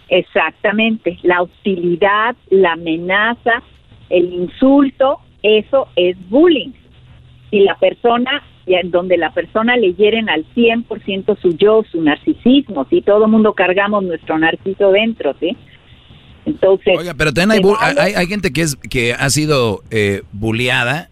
[0.08, 3.62] Exactamente, la hostilidad, la amenaza,
[4.10, 6.72] el insulto, eso es bullying.
[7.50, 8.42] Y la persona,
[8.84, 13.02] donde la persona le hieren al 100% su yo, su narcisismo, ¿sí?
[13.02, 15.56] Todo mundo cargamos nuestro narciso dentro, ¿sí?
[16.44, 16.96] Entonces...
[16.98, 21.08] Oiga, pero también hay, hay, hay gente que es que ha sido eh, bulleada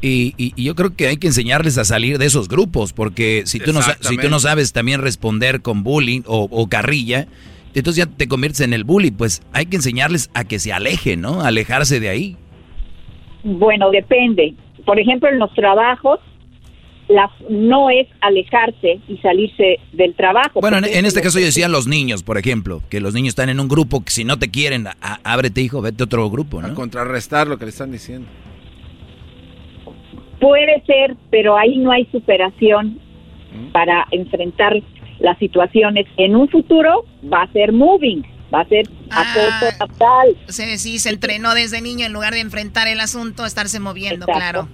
[0.00, 3.42] y, y- y yo creo que hay que enseñarles a salir de esos grupos porque
[3.46, 7.26] si tú no, si tú no sabes también responder con bullying o, o carrilla,
[7.74, 11.20] entonces ya te conviertes en el bully, pues hay que enseñarles a que se alejen,
[11.22, 11.40] ¿no?
[11.42, 12.36] Alejarse de ahí.
[13.42, 14.54] Bueno, depende.
[14.84, 16.20] Por ejemplo, en los trabajos,
[17.08, 20.60] la, no es alejarse y salirse del trabajo.
[20.60, 23.60] Bueno, en, este caso yo decía los niños, por ejemplo, que los niños están en
[23.60, 26.68] un grupo que si no te quieren, a- ábrete hijo, vete a otro grupo, A
[26.68, 26.74] ¿no?
[26.74, 28.26] contrarrestar lo que le están diciendo.
[30.40, 32.98] Puede ser, pero ahí no hay superación
[33.72, 34.74] para enfrentar
[35.20, 36.06] las situaciones.
[36.16, 38.22] En un futuro va a ser moving,
[38.52, 40.36] va a ser acoso total.
[40.48, 44.38] Se, sí, se entrenó desde niño en lugar de enfrentar el asunto, estarse moviendo, Exacto.
[44.38, 44.68] claro.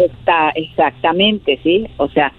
[0.00, 1.86] Está exactamente, sí.
[1.96, 2.32] O sea,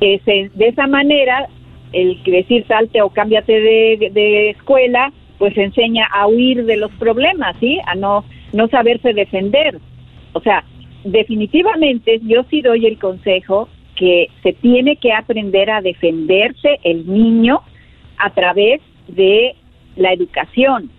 [0.00, 0.20] que
[0.54, 1.48] de esa manera,
[1.92, 7.56] el decir salte o cámbiate de, de escuela, pues enseña a huir de los problemas,
[7.60, 8.24] sí, a no
[8.54, 9.78] no saberse defender.
[10.32, 10.64] O sea,
[11.04, 17.60] definitivamente yo sí doy el consejo que se tiene que aprender a defenderse el niño
[18.18, 19.54] a través de
[19.96, 20.90] la educación,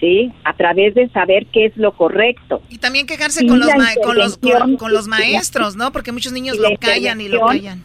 [0.00, 0.32] ¿sí?
[0.44, 2.62] A través de saber qué es lo correcto.
[2.68, 3.68] Y también quejarse con los,
[4.02, 5.92] con, los, con, con los maestros, ¿no?
[5.92, 7.84] Porque muchos niños lo callan y lo callan.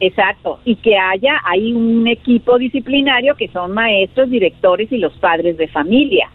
[0.00, 5.56] Exacto, y que haya ahí un equipo disciplinario que son maestros, directores y los padres
[5.56, 6.28] de familia,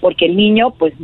[0.00, 0.94] porque el niño, pues,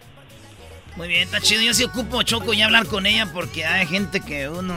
[0.97, 1.63] Muy bien, está chido.
[1.63, 4.75] Yo sí ocupo Choco y hablar con ella porque hay gente que uno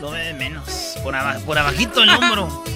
[0.00, 0.68] lo ve de menos.
[1.02, 1.14] Por,
[1.44, 2.64] por abajito el hombro.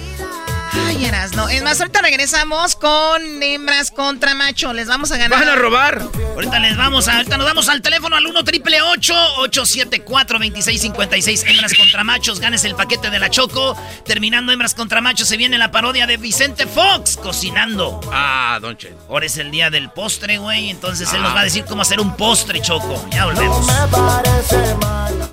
[0.71, 1.49] Ay, no.
[1.49, 4.73] Es más, ahorita regresamos con hembras contra macho.
[4.73, 5.39] Les vamos a ganar.
[5.39, 6.01] ¡Van a robar!
[6.33, 7.17] Ahorita les vamos a.
[7.17, 12.39] Ahorita nos vamos al teléfono al 1 triple 874 2656 Hembras contra machos.
[12.39, 13.75] Ganes el paquete de la Choco.
[14.05, 17.99] Terminando hembras contra machos, se viene la parodia de Vicente Fox cocinando.
[18.11, 18.93] Ah, don Che.
[19.09, 20.69] Ahora es el día del postre, güey.
[20.69, 23.03] Entonces él nos va a decir cómo hacer un postre, Choco.
[23.11, 23.67] Ya volvemos.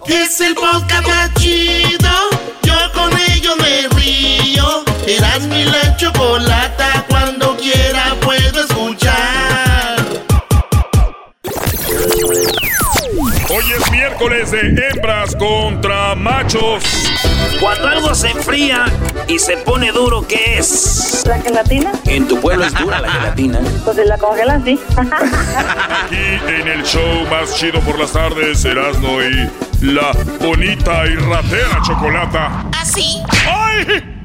[0.06, 2.10] Es el podcast más chido.
[2.62, 4.85] Yo con ello me río.
[5.06, 7.04] Eras mi la chocolata.
[7.08, 9.96] Cuando quiera puedo escuchar.
[13.48, 16.82] Hoy es miércoles de hembras contra machos.
[17.60, 18.86] Cuando algo se enfría
[19.28, 21.22] y se pone duro, ¿qué es?
[21.24, 21.92] ¿La gelatina?
[22.06, 23.60] En tu pueblo es dura la gelatina.
[23.84, 24.80] Pues si la congelan, sí.
[24.96, 26.16] Aquí
[26.48, 29.48] en el show más chido por las tardes, Erasmo y
[29.82, 30.10] la
[30.40, 32.66] bonita y ratera chocolata.
[32.72, 33.22] ¿Ah, sí?
[33.48, 34.15] ¡Ay!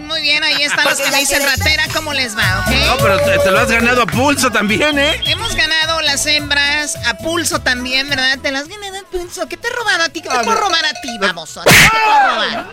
[0.00, 2.60] Muy bien, ahí están los que me dicen ratera, ¿cómo les va?
[2.60, 2.72] ¿ok?
[2.86, 5.20] No, pero te, te lo has ganado a pulso también, ¿eh?
[5.26, 8.38] Hemos ganado las hembras a pulso también, ¿verdad?
[8.42, 9.46] Te las gané a pulso.
[9.48, 10.20] ¿Qué te he robado a ti?
[10.22, 11.18] ¿Qué te puedo robar a ti?
[11.20, 12.66] Vamos, ¿qué te puedo robar?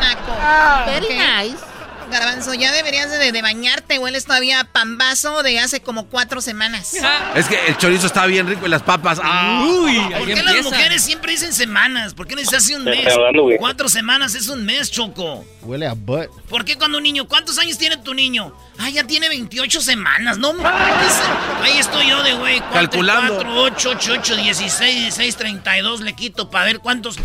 [0.00, 0.86] Naco.
[0.86, 1.12] Very Ok.
[1.12, 1.71] nice.
[2.12, 3.98] Garbanzo, ya deberías de, de bañarte.
[3.98, 6.94] Hueles todavía a pambazo de hace como cuatro semanas.
[7.34, 9.18] Es que el chorizo está bien rico y las papas.
[9.22, 9.64] ¡ah!
[9.66, 12.14] Uy, ¿por qué las mujeres siempre dicen semanas?
[12.14, 13.12] ¿Por qué no dice hace un mes?
[13.58, 15.44] Cuatro semanas es un mes, Choco.
[15.62, 16.28] Huele a butt.
[16.48, 18.54] ¿Por qué cuando un niño, cuántos años tiene tu niño?
[18.78, 21.20] Ah, ya tiene 28 semanas, no mames.
[21.62, 22.58] Ahí estoy yo de güey.
[22.60, 23.34] cuatro y Calculando.
[23.34, 27.16] cuatro, 8, 8, 8, 16, 16, 32 le quito para ver cuántos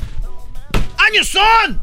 [0.97, 1.81] años son.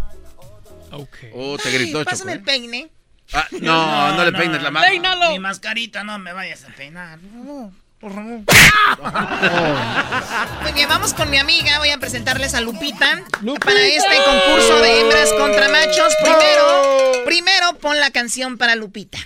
[1.34, 2.10] Oh, te gritó, Ay, Choco.
[2.10, 2.90] Pásame el peine.
[3.34, 4.86] Ah, no, no, le peines la mano.
[5.30, 7.18] Mi mascarita, no me vayas a peinar.
[7.20, 7.70] Favor.
[10.62, 11.78] Muy bien, vamos con mi amiga.
[11.78, 13.22] Voy a presentarles a Lupita,
[13.64, 16.14] para este concurso de hembras contra machos.
[16.22, 19.18] Primero, primero pon la canción para Lupita.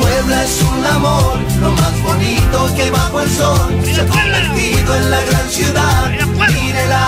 [0.00, 5.10] Puebla es un amor, lo más bonito que bajo el sol se ha convertido en
[5.10, 6.10] la gran ciudad.
[6.52, 7.06] Mírela,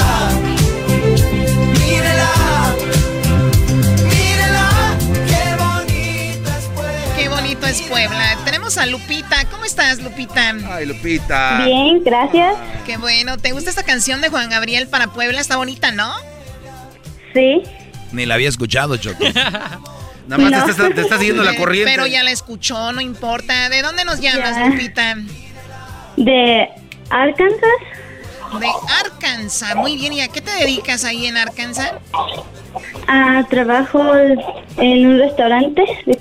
[7.83, 8.37] Puebla.
[8.45, 9.45] Tenemos a Lupita.
[9.51, 10.55] ¿Cómo estás, Lupita?
[10.71, 11.65] Ay, Lupita.
[11.65, 12.57] Bien, gracias.
[12.87, 13.37] Qué bueno.
[13.39, 15.41] ¿Te gusta esta canción de Juan Gabriel para Puebla?
[15.41, 16.13] Está bonita, ¿no?
[17.33, 17.63] Sí.
[18.13, 19.25] Ni la había escuchado, Choco.
[20.27, 20.65] Nada más No.
[20.65, 21.91] te, está, te está siguiendo la Eh, corriente.
[21.93, 23.69] Pero ya la escuchó, no importa.
[23.69, 24.67] ¿De dónde nos llamas, Ya.
[24.69, 25.15] Lupita?
[26.17, 26.69] De
[27.11, 27.59] Arkansas.
[28.61, 28.67] De
[29.05, 29.75] Arkansas.
[29.77, 30.13] Muy bien.
[30.13, 31.93] ¿Y a qué te dedicas ahí en Arkansas?
[33.09, 34.03] Ah, trabajo
[34.79, 35.83] en un restaurante.
[36.07, 36.19] De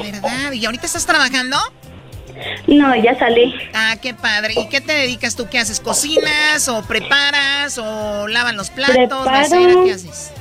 [0.00, 0.52] verdad.
[0.52, 1.56] ¿Y ahorita estás trabajando?
[2.66, 3.54] No, ya salí.
[3.74, 4.54] Ah, qué padre.
[4.56, 5.48] ¿Y qué te dedicas tú?
[5.48, 5.80] ¿Qué haces?
[5.80, 8.96] ¿Cocinas o preparas o lavan los platos?
[8.96, 9.84] Preparo.
[9.84, 10.32] ¿Qué haces?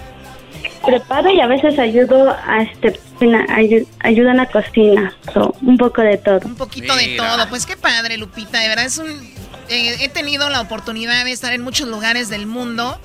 [0.86, 5.16] Preparo y a veces ayudo a este cocina- ayu- ayudo en la cocina.
[5.34, 6.40] So, un poco de todo.
[6.46, 7.48] Un poquito de todo.
[7.50, 8.60] Pues qué padre, Lupita.
[8.60, 9.10] De verdad es un...
[9.70, 13.00] eh, he tenido la oportunidad de estar en muchos lugares del mundo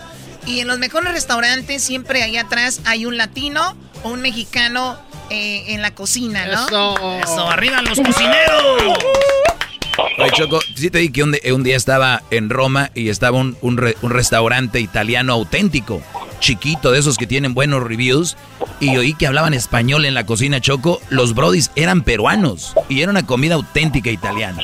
[0.49, 4.97] y en los mejores restaurantes siempre ahí atrás hay un latino o un mexicano
[5.31, 6.67] eh, en la cocina, ¿no?
[6.67, 7.21] Eso.
[7.23, 8.99] Eso, arriba los cocineros.
[10.19, 13.77] Oye, Choco, sí te dije que un, día estaba en Roma y estaba un, un
[13.77, 16.01] re- un restaurante italiano auténtico,
[16.41, 18.37] chiquito, de esos que tienen buenos reviews,
[18.81, 21.01] y oí que hablaban español en la cocina, Choco.
[21.11, 24.63] Los brodis eran peruanos y era una comida auténtica italiana.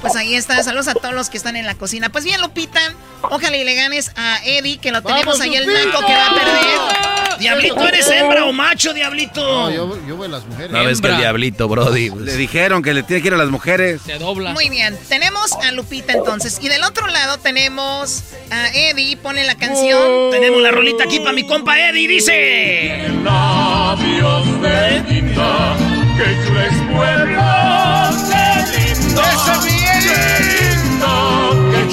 [0.00, 0.62] Pues ahí está.
[0.62, 2.08] Saludos a todos los que están en la cocina.
[2.08, 2.80] Pues bien, Lupita,
[3.22, 6.26] ojalá y le ganes a Eddie, que lo tenemos ¡Vamos, ahí el naco que va
[6.26, 7.38] a perder.
[7.38, 9.40] Diablito, ¿eres hembra o macho, Diablito?
[9.40, 10.70] No, yo, yo voy a las mujeres.
[10.72, 12.10] No ves que el diablito, Brody.
[12.10, 14.00] pues, Le dijeron que le tiene que ir a las mujeres.
[14.04, 14.52] Se dobla.
[14.52, 16.58] Muy bien, tenemos a Lupita entonces.
[16.60, 20.30] Y del otro lado tenemos a Eddie, pone la canción.
[20.32, 23.08] Tenemos la rolita aquí para mi compa Eddie, dice.
[23.22, 25.76] Labios de Linda,
[26.16, 29.22] que chula es Puebla, qué lindo.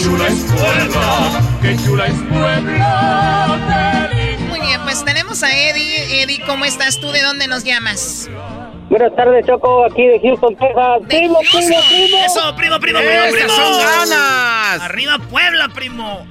[0.05, 3.57] Chula es Puebla, qué chula es Puebla.
[4.49, 6.21] Muy bien, pues tenemos a Eddie.
[6.21, 7.09] Eddie, ¿cómo estás tú?
[7.11, 8.29] ¿De dónde nos llamas?
[8.91, 11.01] Buenas tardes, Choco, aquí de Houston, Texas.
[11.01, 11.83] De Primo, primo, Houston.
[11.89, 12.17] primo.
[12.23, 13.49] Eso, primo, primo, primo, ¡Esas primo.
[13.49, 14.81] son ganas!
[14.81, 16.27] Arriba Puebla, primo.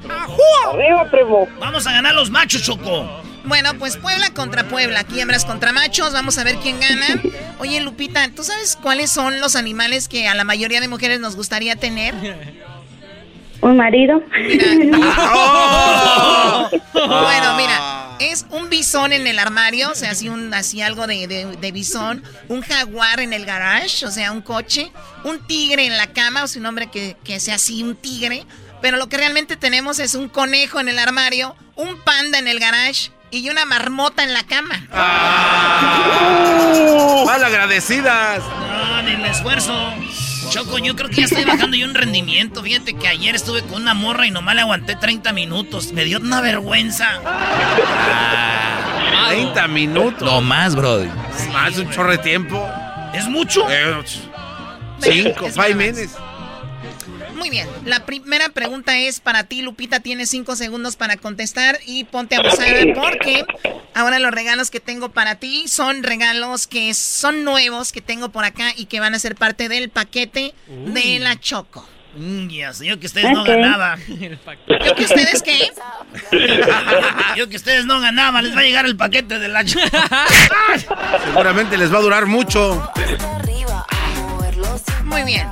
[0.73, 1.49] Arriba, primo.
[1.59, 3.25] Vamos a ganar los machos, Choco.
[3.45, 5.01] Bueno, pues Puebla contra Puebla.
[5.01, 6.13] Aquí hembras contra machos.
[6.13, 7.21] Vamos a ver quién gana.
[7.59, 11.35] Oye, Lupita, ¿tú sabes cuáles son los animales que a la mayoría de mujeres nos
[11.35, 12.15] gustaría tener?
[13.65, 14.23] Un marido.
[16.95, 21.27] Bueno, mira, es un bisón en el armario, o sea, así, un, así algo de,
[21.27, 24.91] de, de bisón, un jaguar en el garage, o sea, un coche,
[25.25, 28.47] un tigre en la cama, o sea, un hombre que, que sea así, un tigre,
[28.81, 32.59] pero lo que realmente tenemos es un conejo en el armario, un panda en el
[32.59, 34.87] garage y una marmota en la cama.
[37.27, 38.43] ¡Mal agradecidas!
[38.43, 39.93] No, ni el esfuerzo.
[40.55, 42.63] Choco, yo creo que ya estoy bajando yo un rendimiento.
[42.63, 45.93] Fíjate que ayer estuve con una morra y nomás le aguanté 30 minutos.
[45.93, 47.09] Me dio una vergüenza.
[49.31, 50.23] 30 minutos.
[50.23, 51.09] No más, brody.
[51.53, 52.65] Más un chorro de tiempo.
[53.13, 53.69] ¿Es mucho?
[53.69, 54.01] Eh,
[55.01, 56.17] cinco, Es five minutes.
[57.45, 62.05] Muy bien, la primera pregunta es para ti, Lupita, tienes cinco segundos para contestar y
[62.05, 63.45] ponte abusada porque
[63.93, 68.47] ahora los regalos que tengo para ti son regalos que son nuevos que tengo por
[68.47, 71.87] acá y que van a ser parte del paquete de la Choco.
[72.17, 74.01] Mm, ya sé, yo que ustedes no ganaban.
[74.09, 75.71] ¿Yo que ustedes qué?
[77.37, 79.67] yo que ustedes no ganaban, les va a llegar el paquete de la
[81.27, 82.91] Seguramente les va a durar mucho.
[85.05, 85.47] Muy bien.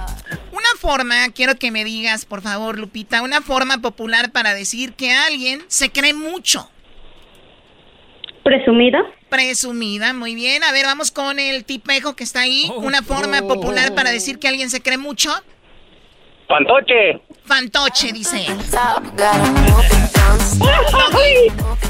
[0.62, 5.12] Una forma, quiero que me digas, por favor, Lupita, una forma popular para decir que
[5.12, 6.70] alguien se cree mucho.
[8.44, 9.00] ¿Presumida?
[9.28, 10.62] Presumida, muy bien.
[10.62, 12.70] A ver, vamos con el tipejo que está ahí.
[12.76, 15.30] Una forma popular para decir que alguien se cree mucho.
[16.46, 17.20] Fantoche.
[17.44, 18.46] Fantoche, dice.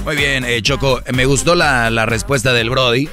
[0.05, 3.07] Muy bien, eh, Choco, me gustó la, la respuesta del Brody.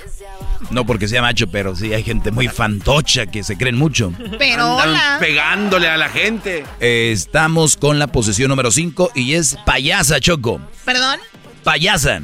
[0.72, 4.14] No porque sea macho, pero sí hay gente muy fantocha que se creen mucho.
[4.38, 5.18] Pero Andan hola.
[5.19, 6.65] pegándole a la gente.
[6.80, 10.61] Eh, estamos con la posición número 5 y es payasa, Choco.
[10.86, 11.19] ¿Perdón?
[11.64, 12.22] Payasa.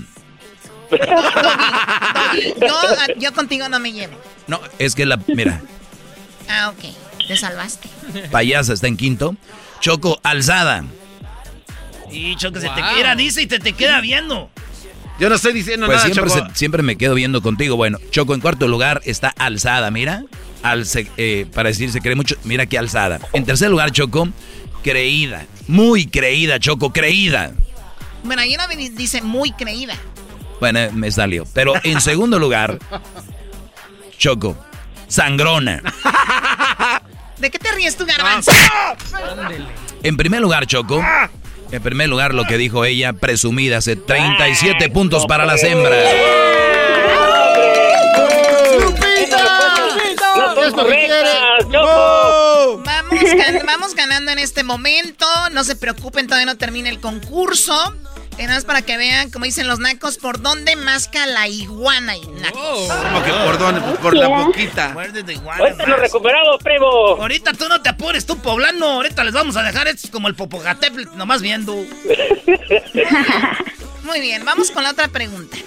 [2.61, 4.13] Yo, yo contigo no me llevo.
[4.47, 5.19] No, es que la.
[5.27, 5.61] Mira,
[6.49, 6.93] Ah, ok.
[7.27, 7.89] Te salvaste.
[8.31, 9.35] payasa está en quinto.
[9.79, 10.83] Choco, alzada.
[12.11, 14.49] Y Choco se te queda, dice y te, te queda viendo.
[15.19, 16.49] Yo no estoy diciendo Pues nada, siempre, Choco.
[16.49, 17.75] se- siempre me quedo viendo contigo.
[17.77, 20.23] Bueno, Choco, en cuarto lugar está alzada, mira.
[20.63, 23.19] Alce- eh, para decir se cree mucho, mira qué alzada.
[23.33, 24.27] En tercer lugar, Choco,
[24.83, 25.45] creída.
[25.67, 27.51] Muy creída, Choco, creída.
[28.23, 29.95] Bueno, ahí no me di- dice muy creída.
[30.59, 31.45] Bueno, me salió.
[31.53, 32.79] Pero en segundo lugar,
[34.17, 34.57] Choco,
[35.07, 35.81] sangrona.
[37.37, 38.51] ¿De qué te ríes tú, garbanzo?
[40.03, 41.03] En primer lugar, Choco.
[41.75, 46.05] En primer lugar, lo que dijo ella, presumida, hace 37 puntos para las hembras.
[52.83, 55.25] Vamos, gan- vamos ganando en este momento.
[55.51, 57.93] No se preocupen, todavía no termina el concurso.
[58.37, 62.17] Eh, nada más para que vean, como dicen los nacos, por dónde masca la iguana
[62.17, 62.89] y nacos.
[62.89, 64.89] Como que por dónde, por la boquita.
[64.89, 65.63] Muerdes de iguana.
[65.63, 66.85] Ahorita nos recuperamos, primo.
[66.85, 68.85] Ahorita tú no te apures, tú poblano.
[68.85, 71.73] Ahorita les vamos a dejar estos como el Popocatépetl, nomás viendo.
[74.03, 75.57] Muy bien, vamos con la otra pregunta.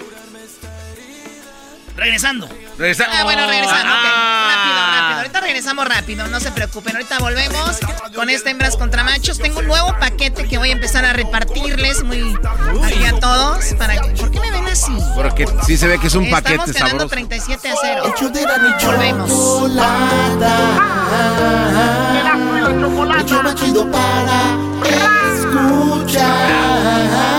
[1.99, 2.47] Regresando.
[2.77, 3.83] Regresa- Ah, bueno, regresamos.
[3.83, 3.89] ok.
[3.91, 4.55] Ah.
[4.55, 5.17] Rápido, rápido.
[5.19, 6.95] Ahorita regresamos rápido, no se preocupen.
[6.95, 7.77] Ahorita volvemos
[8.15, 9.37] con este hembras contra machos.
[9.37, 12.37] Tengo un nuevo paquete que voy a empezar a repartirles muy
[12.85, 13.65] aquí a todos.
[13.77, 14.95] Para que- ¿Por qué me ven así?
[15.15, 17.09] Porque sí se ve que es un Estamos paquete ganando sabroso.
[17.09, 18.03] 37 a 0.
[18.85, 19.31] Volvemos.
[23.19, 24.55] El show más chido para
[25.35, 27.38] escuchar.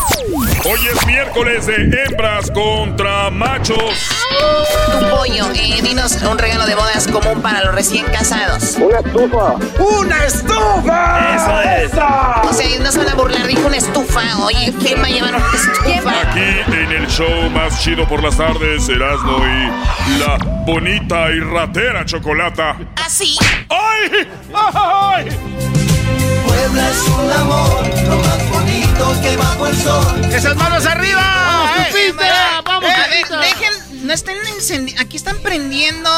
[0.63, 3.79] Hoy es miércoles de hembras contra machos.
[4.93, 8.77] Un pollo, eh, dinos un regalo de bodas común para los recién casados.
[8.77, 9.55] Una estufa.
[9.79, 11.35] ¡Una estufa!
[11.35, 11.91] Eso es.
[11.93, 14.21] O sea, no se van a burlar, dijo una estufa.
[14.43, 16.21] Oye, ¿quién va a llevar una estufa?
[16.29, 22.05] Aquí en el show más chido por las tardes, Erasmo y la bonita y ratera
[22.05, 22.77] chocolata.
[23.03, 23.35] ¿Así?
[23.67, 24.27] ¡Ay!
[24.53, 25.25] ¡Ay!
[26.45, 28.90] Puebla es un amor, lo más bonito
[29.21, 30.25] que bajo el sol.
[30.31, 31.21] ¡Esas manos arriba!
[31.21, 32.07] ¡Vamos, ¡Eh!
[32.09, 32.61] Lupita!
[32.63, 33.39] ¡Vamos, a ver, Lupita!
[33.39, 35.01] dejen, no estén encendiendo.
[35.01, 36.09] Aquí están prendiendo.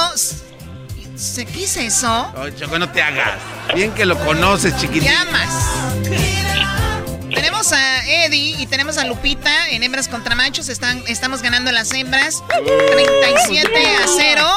[1.15, 2.33] ¿Se- ¿Qué es eso?
[2.37, 3.39] Ay, Choco, no te hagas.
[3.73, 5.09] Bien que lo conoces, chiquitín.
[5.09, 5.49] Llamas.
[7.33, 10.69] Tenemos a Eddie y tenemos a Lupita en hembras contra machos.
[10.69, 14.47] Están, estamos ganando las hembras 37 a 0.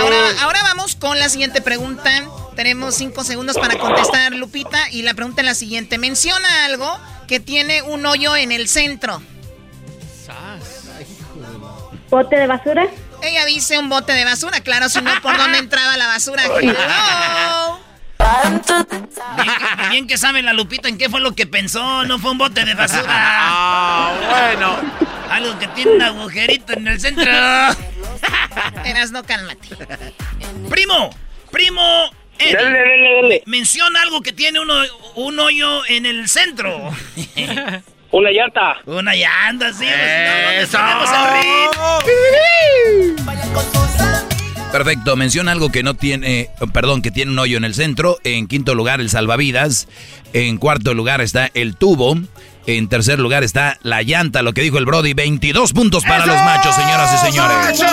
[0.00, 2.10] Ahora, ahora vamos con la siguiente pregunta.
[2.56, 4.90] Tenemos 5 segundos para contestar, Lupita.
[4.90, 5.98] Y la pregunta es la siguiente.
[5.98, 9.22] Menciona algo que tiene un hoyo en el centro.
[12.10, 12.86] ¿Bote de basura?
[13.22, 14.60] Ella dice un bote de basura.
[14.60, 16.44] Claro, si no, ¿por dónde entraba la basura?
[16.60, 17.80] Hello.
[18.36, 18.60] Bien
[19.58, 22.38] que, bien que sabe la Lupita en qué fue lo que pensó, no fue un
[22.38, 23.04] bote de basura.
[23.08, 24.76] Ah, bueno.
[25.30, 27.24] Algo que tiene un agujerito en el centro.
[28.84, 29.68] Eras no cálmate.
[30.68, 31.10] Primo,
[31.50, 32.10] primo.
[32.44, 33.42] Eddie, Dale, dale, dale.
[33.46, 34.74] Menciona algo que tiene uno,
[35.16, 36.90] un hoyo en el centro.
[38.10, 38.76] Una llanta.
[38.86, 39.84] Una llanta, sí.
[39.86, 40.78] pues, ¡Eso!
[40.78, 41.46] no, el.
[44.70, 48.18] Perfecto, menciona algo que no tiene, perdón, que tiene un hoyo en el centro.
[48.24, 49.88] En quinto lugar, el salvavidas.
[50.32, 52.16] En cuarto lugar está el tubo.
[52.66, 55.12] En tercer lugar está la llanta, lo que dijo el Brody.
[55.12, 57.84] 22 puntos para los machos, señoras y señores.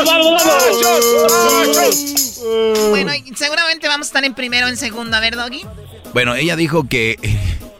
[2.89, 5.18] Bueno, y seguramente vamos a estar en primero o en segundo.
[5.18, 5.65] A ver, Doggy.
[6.14, 7.18] Bueno, ella dijo que.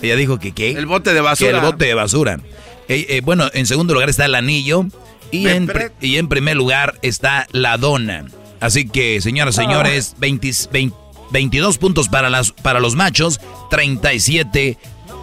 [0.00, 0.70] Ella dijo que qué?
[0.70, 1.50] El bote de basura.
[1.50, 2.38] Que el bote de basura.
[2.86, 4.86] Eh, eh, bueno, en segundo lugar está el anillo.
[5.32, 5.68] Y en,
[6.00, 8.26] y en primer lugar está la dona.
[8.60, 10.96] Así que, señoras y señores, 20 20
[11.30, 13.40] 22 puntos para, las, para los machos,
[13.70, 14.78] 37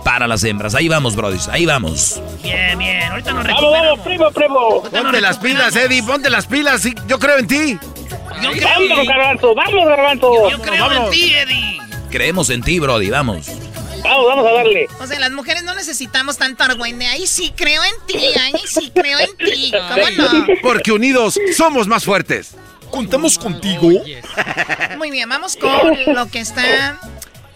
[0.05, 0.75] para las hembras.
[0.75, 2.21] Ahí vamos, brodis, ahí vamos.
[2.43, 3.01] Bien, bien.
[3.11, 3.89] Ahorita nos Vamos, recuperamos.
[3.89, 4.83] vamos, primo, primo.
[4.83, 6.81] Ponte las pilas, Eddie, ponte las pilas.
[6.81, 7.77] sí, yo creo en ti.
[8.41, 10.49] Yo creo, Vamos, garbanzo, vamos, garbanzo.
[10.51, 11.81] yo creo en ti, Eddie.
[12.11, 13.47] Creemos en ti, Brody, vamos.
[14.03, 14.87] Vamos, vamos a darle.
[15.01, 17.07] O sea, las mujeres no necesitamos tanto argüende.
[17.07, 19.73] Ahí sí creo en ti, ahí sí creo en ti.
[19.89, 20.45] ¿Cómo no?
[20.61, 22.55] Porque unidos somos más fuertes.
[22.91, 23.89] Contamos contigo.
[24.97, 26.99] Muy bien, vamos con lo que está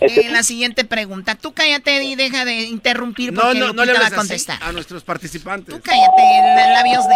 [0.01, 1.35] en la siguiente pregunta.
[1.35, 4.57] Tú cállate y deja de interrumpir No, porque no, no le Lupita va a contestar.
[4.61, 5.75] a nuestros participantes.
[5.75, 6.21] Tú cállate,
[6.73, 7.15] labios de...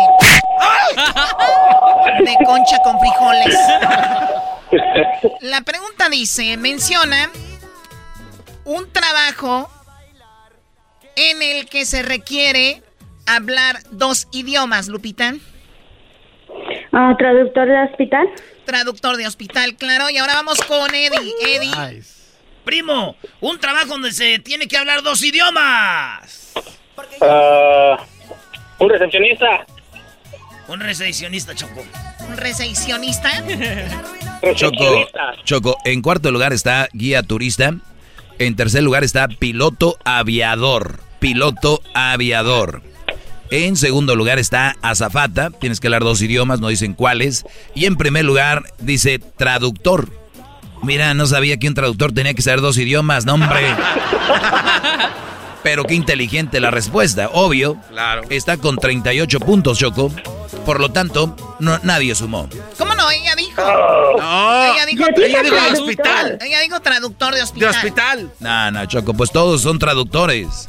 [2.25, 3.57] de concha con frijoles.
[5.41, 7.29] La pregunta dice, menciona
[8.65, 9.69] un trabajo
[11.15, 12.81] en el que se requiere
[13.25, 15.35] hablar dos idiomas, Lupita.
[16.91, 18.27] Ah, ¿Traductor de hospital?
[18.65, 20.09] Traductor de hospital, claro.
[20.09, 21.33] Y ahora vamos con Eddie.
[21.41, 22.03] Eddie.
[22.63, 26.53] Primo, un trabajo donde se tiene que hablar dos idiomas.
[27.21, 27.97] Ah,
[28.79, 29.65] un recepcionista.
[30.67, 31.83] Un recepcionista, Choco.
[32.27, 33.29] Un recepcionista.
[34.55, 35.07] Choco,
[35.43, 37.75] Choco, en cuarto lugar está guía turista.
[38.39, 40.99] En tercer lugar está piloto aviador.
[41.19, 42.81] Piloto aviador.
[43.51, 45.51] En segundo lugar está azafata.
[45.51, 47.45] Tienes que hablar dos idiomas, no dicen cuáles.
[47.75, 50.09] Y en primer lugar dice traductor.
[50.83, 53.73] Mira, no sabía que un traductor tenía que saber dos idiomas, no hombre.
[55.63, 57.77] Pero qué inteligente la respuesta, obvio.
[57.89, 58.23] Claro.
[58.29, 60.11] Está con 38 puntos, Choco.
[60.65, 62.49] Por lo tanto, no, nadie sumó.
[62.77, 63.09] ¿Cómo no?
[63.09, 63.61] Ella dijo.
[63.61, 64.73] No.
[64.73, 66.37] Ella dijo, Ella dijo de hospital.
[66.41, 67.69] Ella dijo traductor de De hospital.
[67.75, 68.31] hospital.
[68.39, 70.67] No, no, Choco, pues todos son traductores.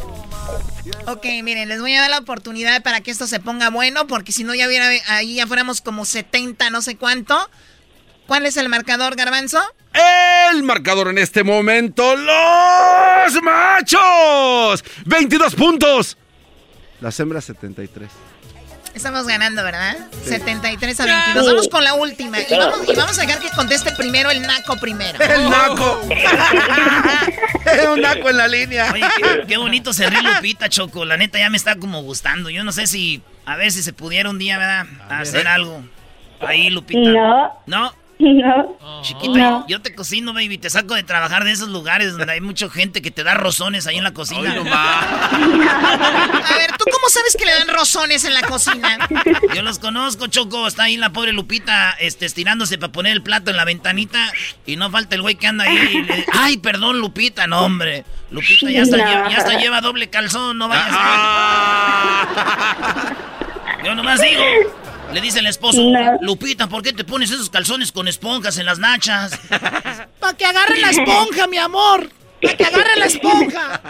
[1.07, 4.32] Ok, miren, les voy a dar la oportunidad para que esto se ponga bueno, porque
[4.32, 7.51] si no ya hubiera ahí ya fuéramos como 70, no sé cuánto.
[8.26, 9.60] ¿Cuál es el marcador, Garbanzo?
[10.51, 14.84] El marcador en este momento, los machos.
[15.05, 16.16] 22 puntos.
[17.01, 18.09] Las hembras 73.
[18.94, 19.96] Estamos ganando, ¿verdad?
[20.24, 21.46] 73 a 22.
[21.46, 22.38] Vamos con la última.
[22.40, 25.18] Y vamos, y vamos a dejar que conteste primero el naco primero.
[25.22, 26.01] El naco.
[27.92, 28.90] un naco en la línea.
[28.92, 31.05] Oye, qué, qué bonito se ríe Lupita, Choco.
[31.05, 32.51] La neta ya me está como gustando.
[32.51, 34.86] Yo no sé si, a ver si se pudiera un día, ¿verdad?
[35.10, 35.84] hacer algo.
[36.40, 37.10] Ahí, Lupita.
[37.10, 37.62] No.
[37.66, 38.03] ¿No?
[38.19, 38.78] No.
[39.03, 39.66] Chiquita, No.
[39.69, 40.57] yo te cocino, baby.
[40.59, 43.86] Te saco de trabajar de esos lugares donde hay mucha gente que te da rozones
[43.86, 44.51] ahí en la cocina.
[44.55, 45.39] A
[46.57, 48.99] ver, ¿tú cómo sabes que le dan rozones en la cocina?
[49.55, 50.66] Yo los conozco, Choco.
[50.66, 54.32] Está ahí la pobre Lupita este, estirándose para poner el plato en la ventanita.
[54.65, 55.77] Y no falta el güey que anda ahí.
[55.77, 57.47] y le- Ay, perdón, Lupita.
[57.47, 58.05] No, hombre.
[58.31, 59.05] Lupita ya hasta, No.
[59.07, 60.57] lleva, ya hasta lleva doble calzón.
[60.59, 62.27] No vayas a...
[63.85, 64.43] Yo nomás digo.
[65.15, 66.19] Le dice el esposo, No.
[66.20, 69.39] Lupita, ¿por qué te pones esos calzones con esponjas en las nachas?
[70.20, 72.11] Para que agarre la esponja, mi amor.
[72.43, 73.81] Para que agarre la esponja.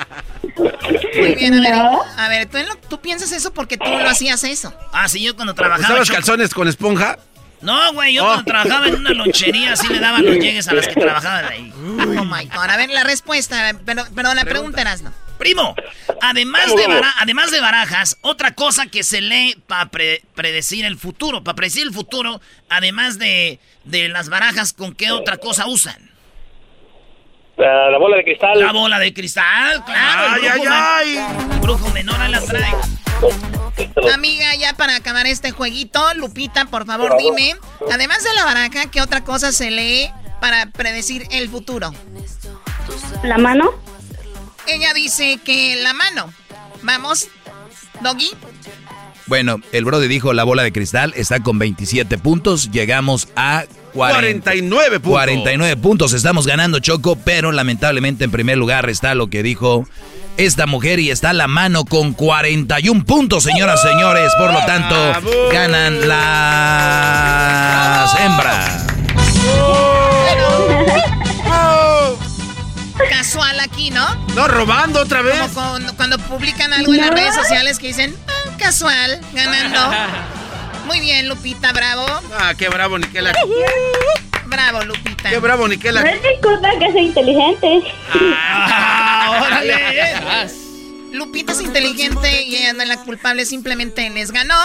[1.17, 1.77] Muy bien, a ver.
[1.77, 2.03] No.
[2.19, 4.73] A ver, ¿tú, en lo- tú piensas eso porque tú lo hacías eso.
[4.93, 5.87] Ah, sí, yo cuando trabajaba...
[5.89, 7.19] ¿Usabas Choco- calzones con esponja?
[7.63, 8.27] No, güey, yo Oh.
[8.27, 11.73] cuando trabajaba en una lonchería así le daban los llegues a las que trabajaban ahí.
[11.75, 12.69] Oh my God.
[12.71, 13.75] A ver, la respuesta.
[13.87, 15.11] Pero, pero la pregunta era no.
[15.39, 15.75] Primo,
[16.21, 21.57] además de, además de barajas, otra cosa que se lee para predecir el futuro, para
[21.57, 26.11] predecir el futuro, además de, de las barajas, ¿con qué otra cosa usan?
[27.57, 28.59] La, la bola de cristal.
[28.61, 30.37] La bola de cristal, claro.
[30.37, 31.17] el Ay, brujo ay,
[31.53, 32.73] el brujo menor ahí la trae.
[34.13, 37.57] Amiga, ya para acabar este jueguito, Lupita, por favor, dime.
[37.93, 41.93] Además de la baraja, ¿qué otra cosa se lee para predecir el futuro?
[43.23, 43.73] ¿La mano?
[44.67, 46.33] Ella dice que la mano.
[46.83, 47.29] Vamos,
[48.03, 48.31] Doggy.
[49.27, 52.71] Bueno, el Brody dijo la bola de cristal está con 27 puntos.
[52.71, 53.65] Llegamos a
[53.95, 55.13] 49 puntos.
[55.13, 59.89] 49 puntos estamos ganando, Choco, pero lamentablemente en primer lugar está lo que dijo
[60.37, 64.33] esta mujer y está la mano con 41 puntos, señoras y señores.
[64.37, 64.95] Por lo tanto,
[65.53, 66.21] ganan las
[68.21, 68.84] hembras.
[73.43, 74.07] Aquí, ¿no?
[74.35, 75.41] No, robando otra vez.
[75.41, 79.81] Como cuando, cuando publican algo en las redes sociales que dicen, "Ah, casual, ganando.
[80.87, 82.07] Muy bien, Lupita, bravo.
[82.39, 83.33] Ah, qué bravo, Niquela.
[84.47, 85.31] Bravo, Lupita.
[85.31, 86.03] Qué bravo, Niquela.
[86.03, 87.83] No es mi culpa que sea inteligente.
[88.37, 89.75] Ah, órale.
[91.13, 94.59] Lupita es inteligente y ella no es la culpable, simplemente les ganó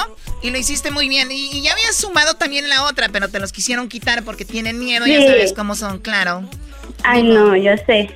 [0.43, 1.31] y lo hiciste muy bien.
[1.31, 4.77] Y, y ya habías sumado también la otra, pero te los quisieron quitar porque tienen
[4.79, 5.27] miedo, ya Sí.
[5.27, 6.43] sabes cómo son, claro.
[7.03, 8.09] Ay, no, yo sé.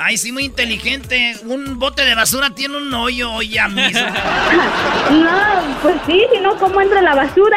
[0.00, 1.36] Ay, sí, muy inteligente.
[1.44, 4.00] Un bote de basura tiene un hoyo ya mismo.
[5.10, 7.56] No, pues sí, si no, ¿cómo entra la basura?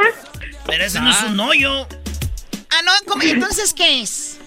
[0.66, 1.86] Pero ese no es un hoyo.
[2.70, 3.22] Ah, no, ¿cómo?
[3.24, 4.38] entonces, ¿qué es?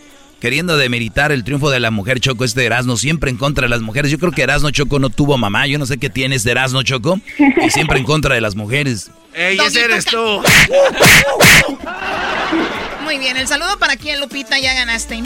[0.40, 3.82] Queriendo demeritar el triunfo de la mujer Choco, este Erasmo, siempre en contra de las
[3.82, 4.10] mujeres.
[4.10, 5.66] Yo creo que Erasmo Choco no tuvo mamá.
[5.66, 7.20] Yo no sé qué tienes de Erasmo Choco.
[7.38, 9.10] Y siempre en contra de las mujeres.
[9.34, 10.42] Ey, ese eres tú.
[13.04, 15.22] Muy bien, el saludo para quién, Lupita, ya ganaste.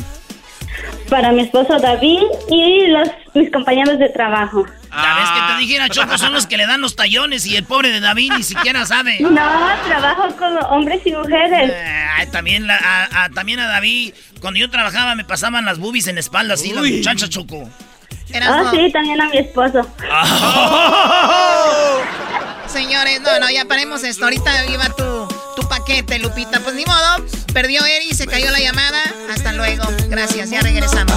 [1.10, 4.64] Para mi esposo David y los mis compañeros de trabajo.
[4.90, 7.64] La vez que te dijera, Choco, son los que le dan los tallones y el
[7.64, 9.18] pobre de David ni siquiera sabe.
[9.20, 9.30] No,
[9.86, 11.72] trabajo con hombres y mujeres.
[12.16, 16.06] Ay, también, la- a, a- también a David, cuando yo trabajaba me pasaban las boobies
[16.08, 17.68] en la espalda así, las muchachas, Choco.
[18.42, 19.86] Ah, sí, también a mi esposo.
[22.66, 24.24] Señores, no, no, ya paremos esto.
[24.24, 25.17] Ahorita iba tu,
[25.58, 26.60] tu paquete, Lupita.
[26.60, 29.02] Pues ni modo, perdió Eri, se cayó la llamada.
[29.32, 29.84] Hasta luego.
[30.08, 31.14] Gracias, ya regresamos.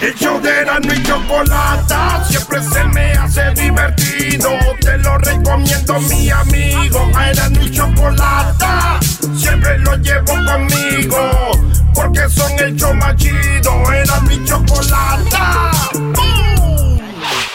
[0.00, 4.50] El show de Erasmo y Chocolata siempre se me hace divertido.
[4.80, 7.10] Te lo recomiendo, mi amigo.
[7.14, 8.98] A Erasmo y Chocolata
[9.36, 11.50] siempre lo llevo conmigo.
[11.94, 13.92] Porque son el show más chido.
[13.92, 15.70] Erasmo y Chocolata.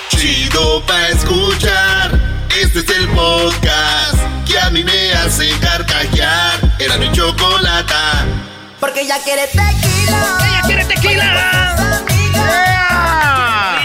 [0.10, 2.05] Chido pa' escuchar.
[2.76, 6.60] Este es el podcast que a mí me hace carcajear.
[6.78, 8.26] Era mi chocolata.
[8.82, 10.38] Porque ella quiere tequila.
[10.42, 12.04] ¡Ella quiere tequila!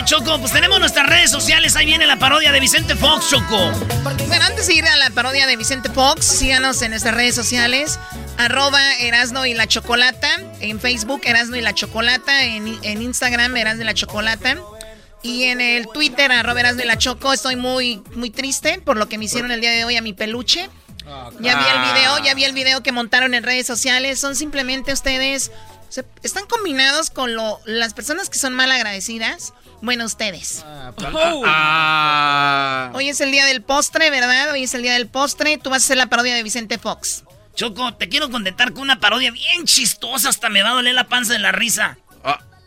[0.04, 1.76] Choco, pues tenemos nuestras redes sociales.
[1.76, 3.70] Ahí viene la parodia de Vicente Fox, Choco.
[4.02, 8.00] Bueno, antes de ir a la parodia de Vicente Fox, síganos en nuestras redes sociales.
[8.38, 10.40] Arroba Erasno y la Chocolata.
[10.58, 12.42] En Facebook, Erasno y la Chocolata.
[12.42, 14.56] En, en Instagram, Erasno y la Chocolata.
[15.22, 17.32] Y en el Twitter, arroba Erasno y la Choco.
[17.32, 20.12] Estoy muy, muy triste por lo que me hicieron el día de hoy a mi
[20.12, 20.68] peluche.
[21.40, 24.18] Ya vi el video, ya vi el video que montaron en redes sociales.
[24.20, 25.50] Son simplemente ustedes.
[25.88, 29.52] se- están combinados con lo, las personas que son mal agradecidas.
[29.82, 30.62] Bueno, ustedes.
[31.46, 32.90] Ah.
[32.94, 34.52] Hoy es el día del postre, ¿verdad?
[34.52, 35.58] Hoy es el día del postre.
[35.58, 37.24] Tú vas a hacer la parodia de Vicente Fox.
[37.56, 40.28] Choco, te quiero contentar con una parodia bien chistosa.
[40.28, 41.98] Hasta me va a doler la panza de la risa.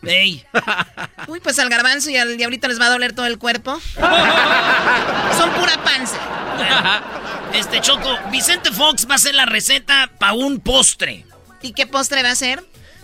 [0.05, 0.45] Ey.
[1.27, 3.79] Uy, pues al garbanzo y al diablito les va a doler todo el cuerpo.
[5.37, 6.17] Son pura panza.
[7.53, 11.25] Este, Choco, Vicente Fox va a hacer la receta para un postre.
[11.61, 12.63] ¿Y qué postre va a ser?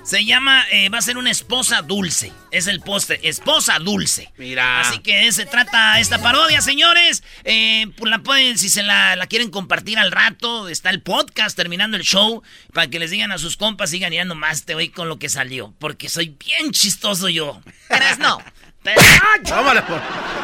[0.10, 2.34] Se llama, eh, va a ser una esposa dulce.
[2.50, 4.34] Es el postre, esposa dulce.
[4.38, 4.82] Mira.
[4.82, 7.22] Así que se trata esta parodia, señores.
[7.44, 11.56] Eh, pues la pueden, si se la, la quieren compartir al rato, está el podcast
[11.56, 12.42] terminando el show.
[12.74, 15.30] Para que les digan a sus compas, sigan ya nomás te voy con lo que
[15.30, 15.76] salió.
[15.78, 17.62] Porque soy bien chistoso yo.
[17.88, 18.40] Pero no.
[19.48, 20.02] Tómala por.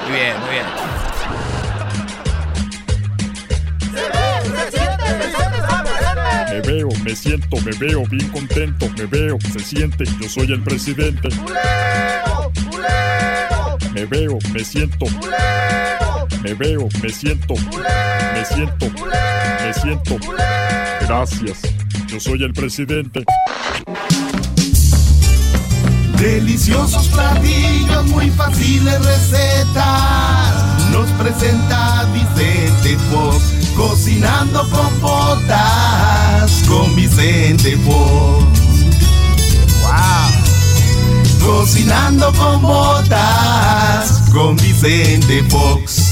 [0.08, 0.95] Muy bien, muy bien.
[6.56, 10.64] Me veo, me siento, me veo bien contento, me veo, se siente, yo soy el
[10.64, 11.28] presidente.
[13.94, 15.06] Me veo, me siento.
[16.42, 17.56] Me veo, me siento.
[17.56, 18.90] Me siento.
[18.90, 20.18] Me siento.
[21.02, 21.60] Gracias.
[22.08, 23.26] Yo soy el presidente.
[26.18, 30.54] Deliciosos platillos, muy fáciles recetas.
[30.94, 38.60] Nos presenta Vicente Fox, cocinando con botas con Vicente Fox.
[39.82, 40.32] Wow.
[41.46, 46.05] Cocinando con botas con Vicente Fox.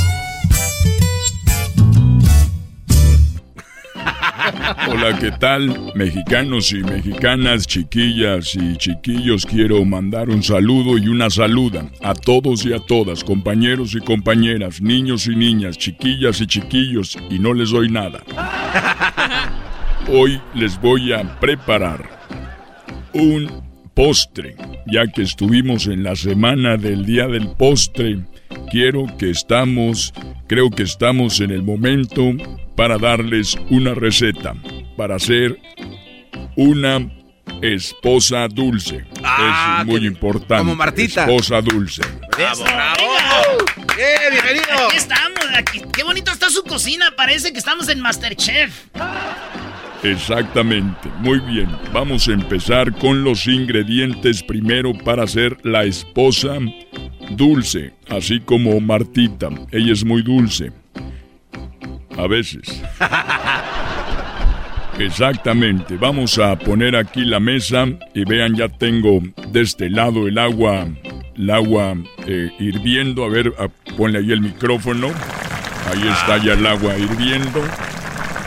[4.88, 5.92] Hola, ¿qué tal?
[5.94, 12.66] Mexicanos y mexicanas, chiquillas y chiquillos, quiero mandar un saludo y una saluda a todos
[12.66, 17.72] y a todas, compañeros y compañeras, niños y niñas, chiquillas y chiquillos, y no les
[17.72, 18.22] doy nada.
[20.10, 22.10] Hoy les voy a preparar
[23.14, 23.50] un
[23.94, 24.56] postre,
[24.88, 28.20] ya que estuvimos en la semana del día del postre.
[28.72, 30.14] Quiero que estamos,
[30.48, 32.32] creo que estamos en el momento
[32.76, 34.56] para darles una receta.
[34.98, 35.58] para ser
[36.56, 37.10] una
[37.64, 39.04] esposa dulce.
[39.24, 40.58] Ah, es muy que- importante.
[40.58, 41.22] como Martita.
[41.26, 42.04] Esposa dulce.
[42.38, 42.64] ¡Bravo,
[43.98, 44.66] ¡Eh, bienvenido!
[44.88, 45.40] Aquí estamos.
[45.56, 45.82] Aquí.
[45.92, 47.12] Qué bonito está su cocina.
[47.18, 48.86] Parece que estamos en Masterchef.
[50.04, 51.70] Exactamente, muy bien.
[51.94, 56.58] Vamos a empezar con los ingredientes primero para hacer la esposa
[57.32, 59.50] dulce, así como Martita.
[59.72, 60.72] Ella es muy dulce.
[62.18, 62.82] A veces.
[65.00, 70.38] Exactamente, vamos a poner aquí la mesa y vean, ya tengo de este lado el
[70.38, 70.86] agua,
[71.36, 71.96] el agua
[72.28, 73.26] eh, hirviendo.
[73.26, 75.08] A ver, a- ponle ahí el micrófono.
[75.92, 77.60] Ahí está ya el agua hirviendo.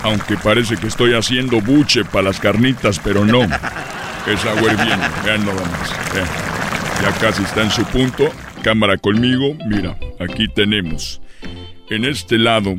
[0.04, 3.40] Aunque parece que estoy haciendo buche para las carnitas, pero no.
[4.26, 6.12] Es agua hirviendo, vean nada más.
[6.14, 6.26] vean.
[7.02, 8.28] Ya casi está en su punto.
[8.66, 11.22] Cámara conmigo, mira, aquí tenemos.
[11.88, 12.74] En este lado,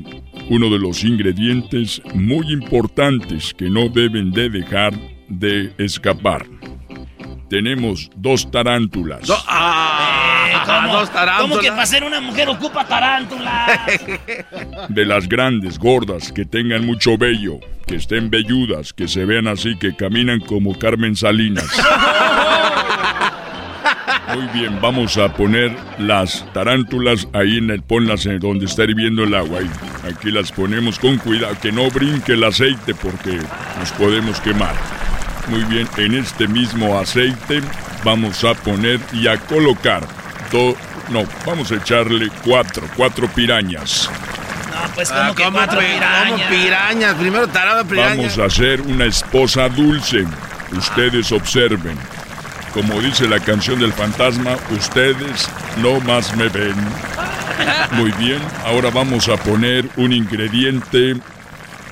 [0.50, 4.92] uno de los ingredientes muy importantes que no deben de dejar
[5.30, 6.46] de escapar.
[7.50, 9.30] Tenemos dos tarántulas.
[9.30, 9.34] Eh,
[10.66, 11.52] ¿cómo, dos tarántulas.
[11.52, 13.88] ¿Cómo que para ser una mujer ocupa tarántula?
[14.90, 19.78] De las grandes, gordas, que tengan mucho vello, que estén velludas, que se vean así,
[19.78, 21.66] que caminan como Carmen Salinas.
[24.34, 29.24] Muy bien, vamos a poner las tarántulas ahí en el, ponlas en donde está hirviendo
[29.24, 29.60] el agua.
[29.60, 29.70] Ahí.
[30.14, 33.40] Aquí las ponemos con cuidado, que no brinque el aceite porque
[33.80, 34.76] nos podemos quemar.
[35.50, 37.62] Muy bien, en este mismo aceite
[38.04, 40.06] vamos a poner y a colocar
[40.52, 40.76] dos,
[41.10, 44.10] no, vamos a echarle cuatro, cuatro pirañas.
[44.70, 46.32] No, pues Ah, como que ¿cómo cuatro pi- pirañas.
[46.42, 47.16] cómo pirañas?
[47.16, 48.18] Primero tarado pirañas.
[48.18, 50.26] Vamos a hacer una esposa dulce.
[50.78, 51.98] Ustedes observen.
[52.78, 56.76] Como dice la canción del fantasma, ustedes no más me ven.
[57.94, 61.16] Muy bien, ahora vamos a poner un ingrediente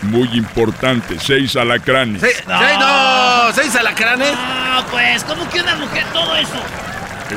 [0.03, 2.21] muy importante, seis alacranes.
[2.21, 4.31] Seis, seis, no, seis alacranes.
[4.31, 6.61] No, pues, ¿cómo que una mujer todo eso?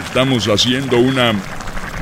[0.05, 1.33] Estamos haciendo una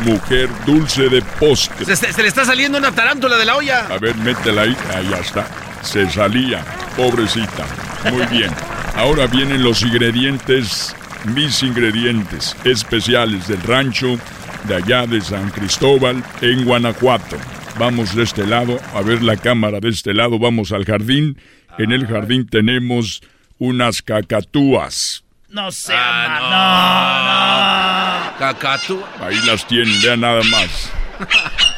[0.00, 1.84] mujer dulce de postre.
[1.86, 3.86] Se, se- se le está saliendo una tarántula de la olla.
[3.88, 4.76] A ver, métela ahí.
[4.96, 5.46] Ahí está.
[5.82, 6.64] Se salía.
[6.96, 7.64] Pobrecita.
[8.10, 8.50] Muy bien.
[8.96, 10.96] Ahora vienen los ingredientes,
[11.34, 14.18] mis ingredientes especiales del rancho
[14.64, 17.36] de allá de San Cristóbal en Guanajuato.
[17.78, 21.38] Vamos de este lado, a ver la cámara de este lado, vamos al jardín.
[21.78, 23.22] En el jardín tenemos
[23.58, 25.24] unas cacatúas.
[25.48, 28.38] No sé, no, no.
[28.38, 29.08] Cacatúa.
[29.20, 30.90] Ahí las tienen, vean nada más.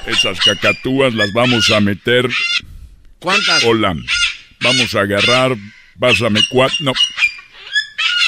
[0.07, 2.29] Esas cacatúas las vamos a meter.
[3.19, 3.65] ¿Cuántas?
[3.65, 3.95] Hola.
[4.61, 5.57] Vamos a agarrar.
[5.99, 6.77] Pásame cuatro.
[6.81, 6.93] No.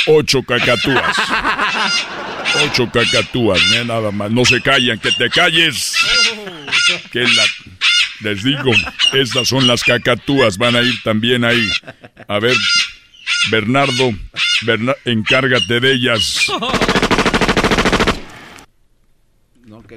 [0.06, 1.16] Ocho cacatúas.
[2.64, 4.30] Ocho cacatúas, mira nada más.
[4.30, 5.94] No se callan, que te calles.
[7.12, 7.44] Que la.
[8.22, 8.70] Les digo,
[9.14, 11.70] estas son las cacatúas, van a ir también ahí.
[12.28, 12.54] A ver,
[13.50, 14.12] Bernardo,
[14.62, 16.50] Berna- encárgate de ellas.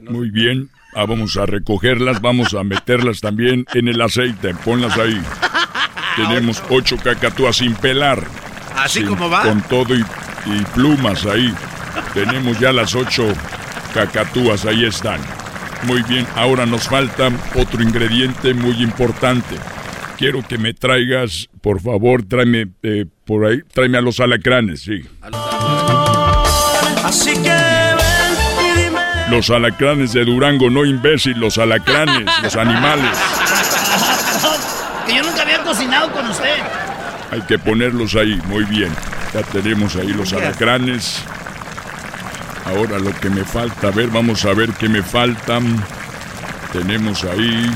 [0.10, 5.22] Muy bien, ah, vamos a recogerlas, vamos a meterlas también en el aceite, ponlas ahí.
[6.16, 8.26] Tenemos ocho cacatúas sin pelar.
[8.78, 9.44] Así como va.
[9.44, 10.04] Con todo y,
[10.46, 11.54] y plumas ahí.
[12.14, 13.28] Tenemos ya las ocho
[13.94, 15.20] cacatúas, ahí están.
[15.84, 19.56] Muy bien, ahora nos falta otro ingrediente muy importante.
[20.18, 25.02] Quiero que me traigas, por favor, tráeme eh, por ahí, tráeme a los alacranes, sí.
[27.04, 29.00] Así que ven y dime.
[29.30, 33.18] Los alacranes de Durango, no imbécil, los alacranes, los animales.
[35.06, 36.53] Que yo nunca había cocinado con usted.
[37.34, 38.92] Hay que ponerlos ahí, muy bien.
[39.34, 41.24] Ya tenemos ahí los alacranes.
[42.64, 45.84] Ahora lo que me falta, a ver, vamos a ver qué me faltan.
[46.72, 47.72] Tenemos ahí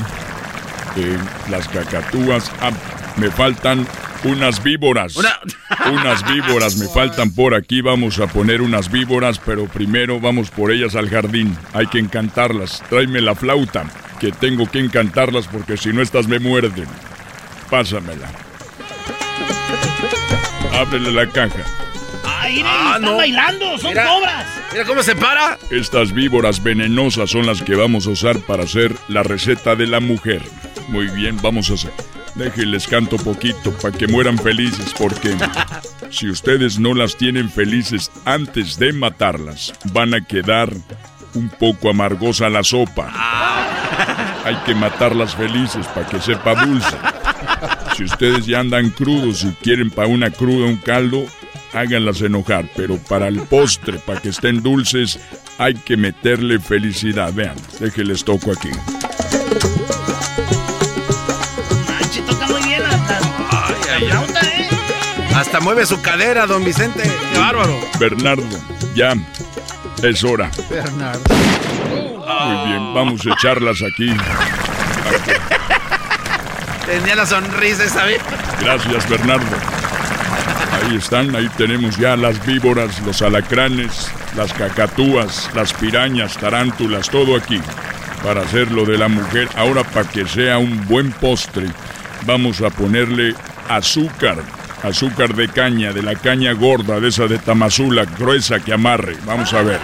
[0.94, 1.18] eh,
[1.50, 2.52] las cacatúas.
[2.60, 2.70] Ah,
[3.16, 3.84] me faltan
[4.22, 5.16] unas víboras.
[5.92, 7.80] Unas víboras me faltan por aquí.
[7.80, 11.56] Vamos a poner unas víboras, pero primero vamos por ellas al jardín.
[11.72, 12.82] Hay que encantarlas.
[12.90, 13.86] Tráeme la flauta,
[14.20, 16.86] que tengo que encantarlas porque si no estas me muerden.
[17.70, 18.28] Pásamela.
[20.72, 21.64] Ábrele la caja.
[22.24, 23.16] Ay, miren, Ah, están no.
[23.16, 24.06] bailando, son Mira.
[24.08, 24.46] cobras.
[24.72, 25.58] Mira cómo se para.
[25.70, 30.00] Estas víboras venenosas son las que vamos a usar para hacer la receta de la
[30.00, 30.42] mujer.
[30.88, 31.92] Muy bien, vamos a hacer.
[32.34, 35.36] Déjenles canto poquito para que mueran felices, porque
[36.10, 40.70] si ustedes no las tienen felices antes de matarlas, van a quedar
[41.34, 43.10] un poco amargosa la sopa.
[44.44, 46.96] Hay que matarlas felices para que sepa dulce.
[47.98, 51.26] Si ustedes ya andan crudos y quieren para una cruda un caldo,
[51.72, 52.70] háganlas enojar.
[52.76, 55.18] Pero para el postre, para que estén dulces,
[55.58, 57.32] hay que meterle felicidad.
[57.32, 58.70] Vean, déjenles toco aquí.
[61.88, 62.82] Manche, toca muy bien
[64.06, 64.68] flauta, ¿eh?
[65.34, 67.02] Hasta mueve su cadera, don Vicente.
[67.02, 67.80] Qué bárbaro.
[67.98, 68.46] Bernardo,
[68.94, 69.14] ya
[70.04, 70.52] es hora.
[70.70, 71.24] Bernardo.
[71.34, 74.12] Muy bien, vamos a echarlas aquí.
[76.88, 78.18] Tenía la sonrisa esa vez.
[78.62, 79.44] Gracias, Bernardo.
[80.72, 87.36] Ahí están, ahí tenemos ya las víboras, los alacranes, las cacatúas, las pirañas, tarántulas, todo
[87.36, 87.60] aquí.
[88.24, 89.50] Para hacerlo de la mujer.
[89.54, 91.66] Ahora, para que sea un buen postre,
[92.24, 93.34] vamos a ponerle
[93.68, 94.38] azúcar.
[94.82, 99.16] Azúcar de caña, de la caña gorda, de esa de tamazula, gruesa que amarre.
[99.26, 99.80] Vamos a ver.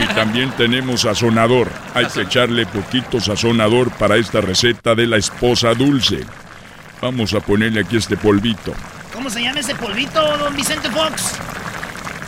[0.00, 1.68] Y también tenemos sazonador.
[1.94, 6.20] Hay que echarle poquito sazonador para esta receta de la esposa dulce.
[7.02, 8.72] Vamos a ponerle aquí este polvito.
[9.12, 11.34] ¿Cómo se llama ese polvito, don Vicente Fox?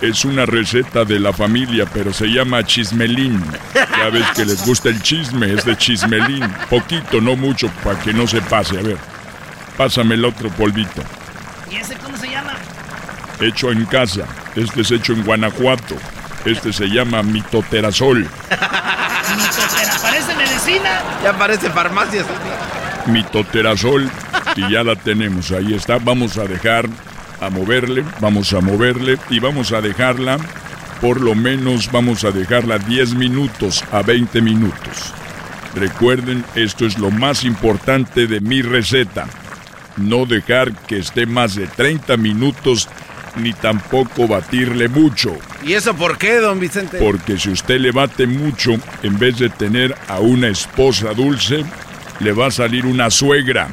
[0.03, 3.43] Es una receta de la familia, pero se llama chismelín.
[3.75, 6.45] Ya ves que les gusta el chisme, es de chismelín.
[6.69, 8.79] Poquito, no mucho, para que no se pase.
[8.79, 8.99] A ver,
[9.79, 11.03] pásame el otro polvito.
[11.71, 12.55] ¿Y ese cómo se llama?
[13.41, 14.27] Hecho en casa.
[14.55, 15.97] Este es hecho en Guanajuato.
[16.45, 18.21] Este se llama mitoterazol.
[18.21, 21.03] Mitotera, ¿parece medicina?
[21.23, 22.25] Ya parece farmacia.
[23.07, 24.09] Mitoterazol.
[24.55, 25.51] Y ya la tenemos.
[25.51, 25.99] Ahí está.
[25.99, 26.89] Vamos a dejar
[27.41, 28.05] a moverle.
[28.21, 29.19] Vamos a moverle.
[29.29, 30.39] Y vamos a dejarla.
[31.01, 35.13] Por lo menos vamos a dejarla 10 minutos a 20 minutos.
[35.75, 39.27] Recuerden, esto es lo más importante de mi receta.
[39.97, 42.89] No dejar que esté más de 30 minutos
[43.37, 45.37] ni tampoco batirle mucho.
[45.65, 46.99] ¿Y eso por qué, don Vicente?
[46.99, 51.65] Porque si usted le bate mucho, en vez de tener a una esposa dulce,
[52.21, 53.69] le va a salir una suegra.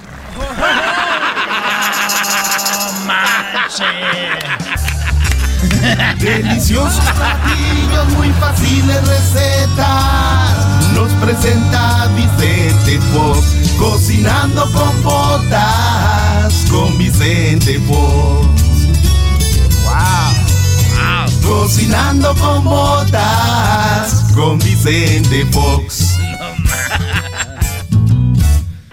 [6.20, 10.94] Deliciosos platillos, muy fáciles recetas.
[10.94, 13.76] Nos presenta Vicente Fox.
[13.78, 15.93] Cocinando con botas
[16.69, 18.63] con Vicente Fox.
[19.84, 20.43] Wow.
[21.41, 26.02] Cocinando con botas con Vicente Fox.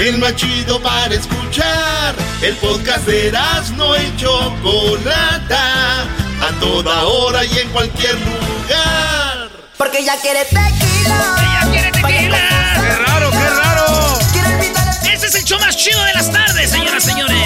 [0.00, 2.14] El más chido para escuchar.
[2.40, 3.30] El podcast de
[3.76, 6.04] no y Chocolata.
[6.40, 9.50] A toda hora y en cualquier lugar.
[9.76, 11.36] Porque ella quiere tequila.
[11.38, 12.80] ¡Ella quiere tequila!
[12.80, 14.18] ¡Qué raro, qué raro!
[15.12, 17.36] Este es el show más chido de las tardes, señoras y señores.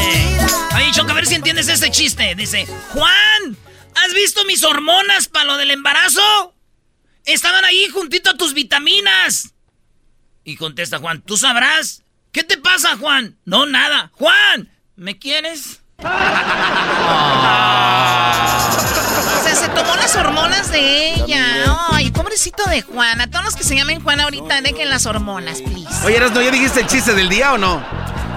[0.71, 2.37] Ay, Choco, a ver si entiendes este chiste.
[2.37, 3.57] Dice, Juan,
[3.97, 6.55] ¿has visto mis hormonas para lo del embarazo?
[7.25, 9.55] Estaban ahí juntito a tus vitaminas.
[10.45, 12.04] Y contesta Juan, ¿tú sabrás?
[12.35, 13.37] ¿Qué te pasa, Juan?
[13.45, 14.11] No, nada.
[14.15, 15.81] Juan, ¿me quieres?
[15.99, 16.03] O
[19.45, 21.77] sea, se tomó las hormonas de ella.
[21.93, 23.21] Ay, pobrecito de Juan.
[23.21, 25.89] A todos los que se llamen Juan ahorita, dejen las hormonas, please.
[26.05, 27.81] Oye, Erasmo, ¿ya dijiste el chiste del día o no?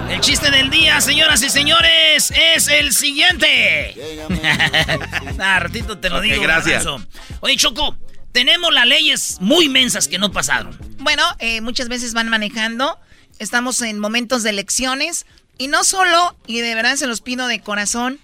[0.08, 3.96] El chiste del día, señoras y señores, es el siguiente.
[5.40, 6.42] ah, ratito te lo Ok, digo.
[6.42, 6.84] gracias.
[6.84, 7.08] Garbanzo.
[7.40, 7.96] Oye, Choco,
[8.30, 10.78] tenemos las leyes muy mensas que no pasaron.
[11.00, 12.96] Bueno, eh, muchas veces van manejando.
[13.38, 15.26] Estamos en momentos de elecciones.
[15.58, 18.20] Y no solo, y de verdad se los pido de corazón,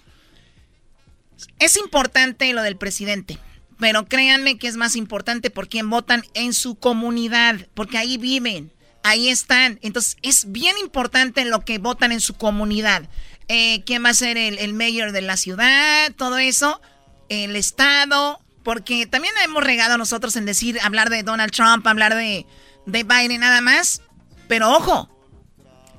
[1.59, 3.39] es importante lo del presidente.
[3.77, 7.67] Pero créanme que es más importante por quién votan en su comunidad.
[7.73, 8.71] Porque ahí viven,
[9.03, 9.79] ahí están.
[9.81, 13.09] Entonces es bien importante lo que votan en su comunidad.
[13.47, 16.13] Eh, ¿Quién va a ser el, el mayor de la ciudad?
[16.15, 16.81] Todo eso.
[17.27, 18.39] El estado.
[18.63, 22.47] Porque también hemos regado nosotros en decir, hablar de Donald Trump, hablar de,
[22.87, 24.01] de Biden nada más.
[24.47, 25.09] Pero ojo,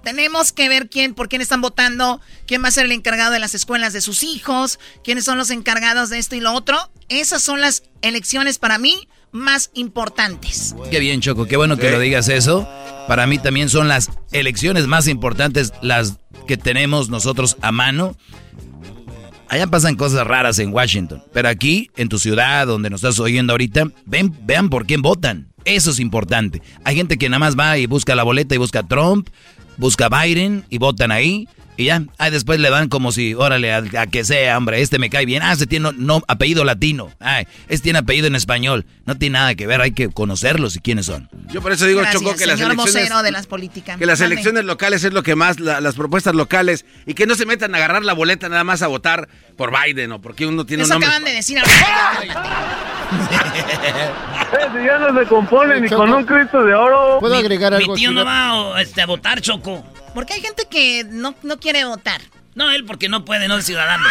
[0.06, 3.40] tenemos que ver quién, por quién están votando, quién va a ser el encargado de
[3.40, 6.78] las escuelas de sus hijos, quiénes son los encargados de esto y lo otro.
[7.08, 10.76] Esas son las elecciones para mí más importantes.
[10.92, 12.68] Qué bien, Choco, qué bueno que lo digas eso.
[13.08, 18.16] Para mí también son las elecciones más importantes, las que tenemos nosotros a mano.
[19.48, 23.52] Allá pasan cosas raras en Washington, pero aquí, en tu ciudad, donde nos estás oyendo
[23.52, 25.52] ahorita, ven, vean por quién votan.
[25.66, 26.62] Eso es importante.
[26.84, 29.28] Hay gente que nada más va y busca la boleta y busca a Trump,
[29.76, 31.48] busca Biden y votan ahí.
[31.78, 34.98] Y ya, ahí después le dan como si, órale, a, a que sea, hombre, este
[34.98, 35.42] me cae bien.
[35.42, 37.10] Ah, este tiene no, no, apellido latino.
[37.20, 38.86] Ay, este tiene apellido en español.
[39.04, 41.28] No tiene nada que ver, hay que conocerlos y quiénes son.
[41.52, 43.22] Yo por eso digo, Gracias, Choco, que las elecciones...
[43.24, 43.98] de las políticas.
[43.98, 47.34] Que las elecciones locales es lo que más, la- las propuestas locales, y que no
[47.34, 50.64] se metan a agarrar la boleta nada más a votar por Biden o porque uno
[50.66, 51.08] tiene Eso un nombre.
[51.08, 51.76] acaban de decir ahorita.
[54.84, 57.18] ya no se compone ni con un Cristo de oro.
[57.20, 58.14] ¿Puedo agregar Mi algo tío aquí?
[58.16, 59.84] no va o, este, a votar, Choco.
[60.16, 62.22] Porque hay gente que no, no quiere votar.
[62.54, 64.02] No, él porque no puede, no es ciudadano.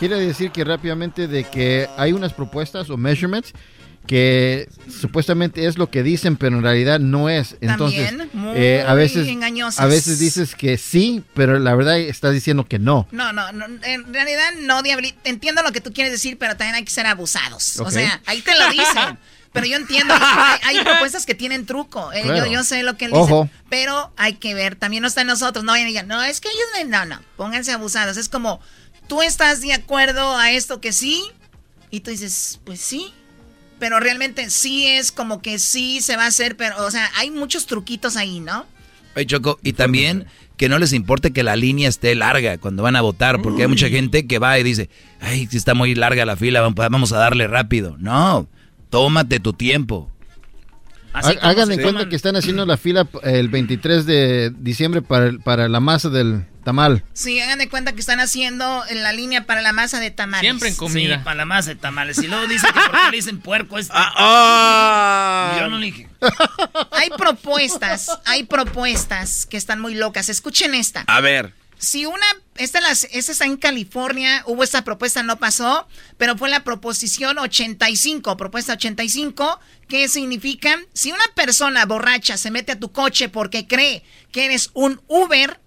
[0.00, 3.52] Quiere decir que rápidamente de que hay unas propuestas o measurements
[4.04, 7.54] que supuestamente es lo que dicen, pero en realidad no es.
[7.60, 9.78] Entonces, También, muy eh, a veces engañosas.
[9.78, 13.06] a veces dices que sí, pero la verdad estás diciendo que no.
[13.12, 15.20] No, no, no, en realidad no, Diablito.
[15.22, 17.78] Entiendo lo que tú quieres decir, pero también hay que ser abusados.
[17.78, 19.18] O sea, ahí te lo dicen.
[19.52, 22.12] Pero yo entiendo, hay, hay propuestas que tienen truco.
[22.12, 22.46] eh, Claro.
[22.46, 23.44] yo, yo sé lo que él Ojo.
[23.44, 23.54] dice.
[23.68, 25.64] Pero hay que ver, también no está en nosotros.
[25.64, 28.16] No vayan y digan, no, es que ellos me- no, no, pónganse abusados.
[28.16, 28.60] Es como,
[29.08, 31.22] tú estás de acuerdo a esto que sí,
[31.90, 33.12] y tú dices, pues sí.
[33.78, 37.30] Pero realmente sí es como que sí se va a hacer, pero, o sea, hay
[37.30, 38.64] muchos truquitos ahí, ¿no?
[39.16, 40.26] Oye, Choco, y también
[40.56, 43.68] que no les importe que la línea esté larga cuando van a votar, porque hay
[43.68, 44.88] mucha gente que va y dice,
[45.20, 47.96] ay, si está muy larga la fila, vamos a darle rápido.
[47.98, 48.46] No,
[48.92, 50.08] tómate tu tiempo.
[51.14, 55.40] Así Hagan en cuenta que están haciendo la fila el 23 de diciembre para, el-
[55.40, 57.04] para la masa del tamal.
[57.12, 60.54] Sí, hagan de cuenta que están haciendo en la línea para la masa de tamales.
[61.18, 62.16] Sí, para la masa de tamales.
[62.22, 63.92] Y luego dicen que por qué le dicen puerco este.
[63.94, 65.56] ah.
[65.60, 66.08] Yo no le dije.
[66.92, 70.28] Hay propuestas, hay propuestas que están muy locas.
[70.28, 71.02] Escuchen esta.
[71.08, 71.52] A ver.
[71.82, 76.48] Si una, esta, las, esta está en California, hubo esta propuesta, no pasó, pero fue
[76.48, 82.92] la proposición 85, propuesta 85, que significa, si una persona borracha se mete a tu
[82.92, 85.60] coche porque cree que eres un Uber,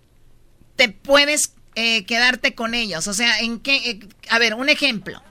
[0.78, 3.08] te puedes eh, quedarte con ellos.
[3.08, 5.22] O sea, en qué, eh, a ver, un ejemplo.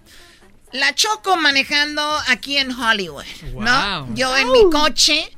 [0.70, 3.24] La choco manejando aquí en Hollywood,
[3.54, 4.14] ¿no?
[4.14, 5.34] Yo en mi coche,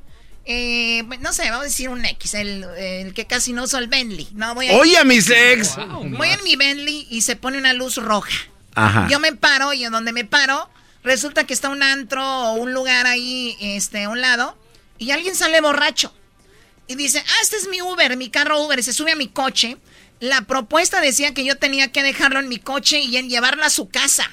[0.46, 3.88] eh, no sé, vamos a decir un X, el, el que casi no uso el
[3.88, 4.54] Bentley, ¿no?
[4.54, 5.76] Voy ahí- Oye, a mis ex.
[5.76, 8.32] Voy en mi Bentley y se pone una luz roja.
[8.74, 9.08] Ajá.
[9.10, 10.68] Yo me paro y en donde me paro,
[11.02, 14.56] resulta que está un antro o un lugar ahí, este, a un lado,
[14.98, 16.12] y alguien sale borracho.
[16.86, 19.26] Y dice, ah, este es mi Uber, mi carro Uber, y se sube a mi
[19.28, 19.76] coche.
[20.20, 23.70] La propuesta decía que yo tenía que dejarlo en mi coche y en llevarlo a
[23.70, 24.30] su casa.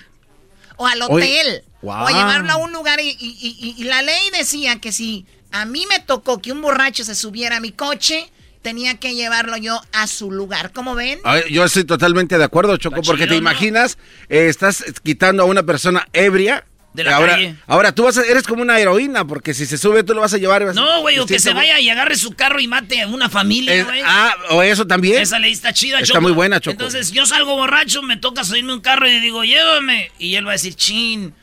[0.78, 1.64] O al Oye, hotel.
[1.82, 3.00] O a llevarlo a un lugar.
[3.00, 6.62] Y, y- y- y la ley decía que si a mí me tocó que un
[6.62, 8.30] borracho se subiera a mi coche,
[8.62, 10.72] tenía que llevarlo yo a su lugar.
[10.74, 11.20] ¿Cómo ven?
[11.24, 13.98] Ver, yo estoy totalmente de acuerdo, Choco, Está porque te imaginas,
[14.30, 16.66] eh, estás quitando a una persona ebria.
[16.94, 17.56] De la ahora, calle.
[17.66, 20.32] ahora tú vas a- eres como una heroína, porque si se sube tú lo vas
[20.36, 20.62] a llevar.
[20.62, 23.02] y vas a- No, güey, o que se vaya y agarre su carro y mate
[23.02, 24.02] a una familia, güey.
[24.06, 25.20] ah, o eso también.
[25.20, 26.22] Esa ley está chida, Está Choco.
[26.22, 26.74] muy buena, Choco.
[26.74, 30.12] Entonces yo salgo borracho, me toca subirme un carro y digo, llévame.
[30.20, 31.34] Y él va a decir, chin,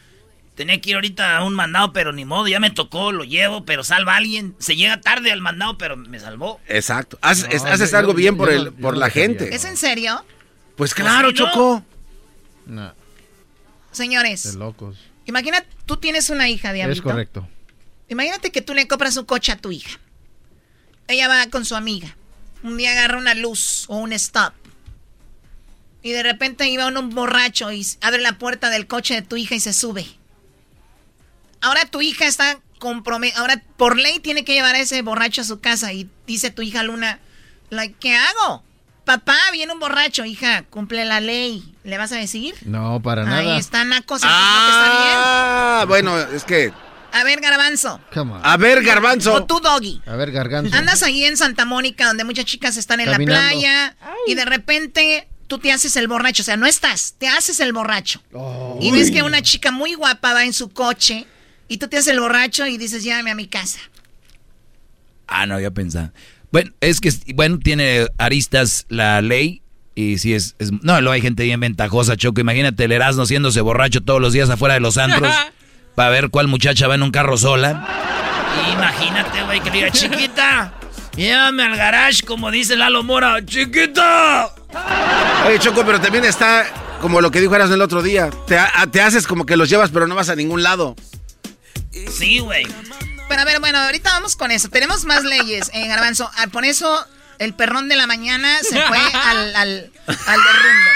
[0.61, 3.65] tenía que ir ahorita a un mandado, pero ni modo, ya me tocó, lo llevo,
[3.65, 4.55] pero salva a alguien.
[4.59, 6.61] Se llega tarde al mandado, pero me salvó.
[6.69, 7.19] Exacto.
[7.23, 9.55] Haz- No, es- haces yo- algo yo- bien yo por, el, yo por la gente.
[9.55, 10.23] ¿Es en serio?
[10.77, 11.32] Pues claro, ¿no?
[11.35, 11.82] Choco.
[12.66, 12.93] No,
[13.91, 14.99] Señores, de locos.
[15.24, 17.01] imagina, tú tienes una hija, Diablito.
[17.01, 17.49] Es correcto.
[18.11, 19.99] Imagínate que tú le compras un coche a tu hija.
[21.09, 22.15] Ella va con su amiga.
[22.62, 24.53] Un día agarra una luz o un stop.
[26.03, 29.55] Y de repente iba un borracho y abre la puerta del coche de tu hija
[29.55, 30.07] y se sube.
[31.61, 33.41] Ahora tu hija está comprometida.
[33.41, 35.93] Ahora por ley tiene que llevar a ese borracho a su casa.
[35.93, 37.19] Y dice tu hija Luna,
[37.70, 38.62] like, ¿qué hago?
[39.05, 40.24] Papá, viene un borracho.
[40.24, 41.74] Hija, cumple la ley.
[41.85, 42.55] ¿Le vas a decir?
[42.65, 43.59] No, para Ahí nada.
[43.59, 45.15] está Naco, supone que está bien.
[45.16, 46.73] Ah, bueno, es que.
[47.12, 48.01] A ver, Garbanzo.
[48.45, 49.35] A ver, Garbanzo.
[49.35, 50.01] O tú, Doggy.
[50.07, 50.77] A ver, garganzo.
[50.77, 53.32] Andas ahí en Santa Mónica donde muchas chicas están en Caminando.
[53.43, 53.97] la playa
[54.28, 57.73] y de repente tú te haces el borracho, o sea, no estás, te haces el
[57.73, 58.23] borracho.
[58.81, 61.27] Y ves que una chica muy guapa va en su coche
[61.71, 63.79] y tú te haces el borracho y dices, llévame a mi casa.
[65.29, 66.13] Ah, no había pensado.
[66.51, 69.63] Bueno, es que, bueno, tiene aristas la ley
[69.95, 72.41] y si es, es- no, luego hay gente bien ventajosa, Choco.
[72.41, 75.33] Imagínate el Erasmo haciéndose borracho todos los días afuera de los antros
[75.95, 77.87] para ver cuál muchacha va en un carro sola.
[78.73, 80.75] Imagínate, güey, que le diga, chiquita,
[81.17, 84.53] llévame al garage, como dice Lalo Mora, chiquita.
[85.47, 86.67] Oye, Choco, pero también está
[87.01, 88.29] como lo que dijo Eras el otro día.
[88.49, 90.97] Te, ha- te haces como que los llevas, pero no vas a ningún lado.
[92.17, 92.67] Sí, güey.
[93.29, 94.69] Pero a ver, bueno, ahorita vamos con eso.
[94.69, 96.31] Tenemos más leyes, eh, Garbanzo.
[96.37, 97.05] Ah, Por eso
[97.39, 100.91] el perrón de la mañana se fue al, al, al derrumbe.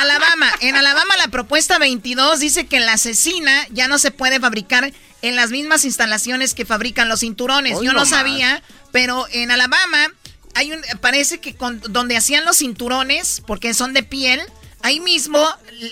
[0.00, 0.50] Alabama.
[0.60, 4.92] En Alabama la propuesta 22 dice que la asesina ya no se puede fabricar
[5.22, 7.76] en las mismas instalaciones que fabrican los cinturones.
[7.76, 8.08] Hoy Yo no nomás.
[8.10, 8.62] sabía,
[8.92, 10.08] pero en Alabama
[10.54, 14.40] hay un, parece que con- donde hacían los cinturones, porque son de piel,
[14.82, 15.38] ahí mismo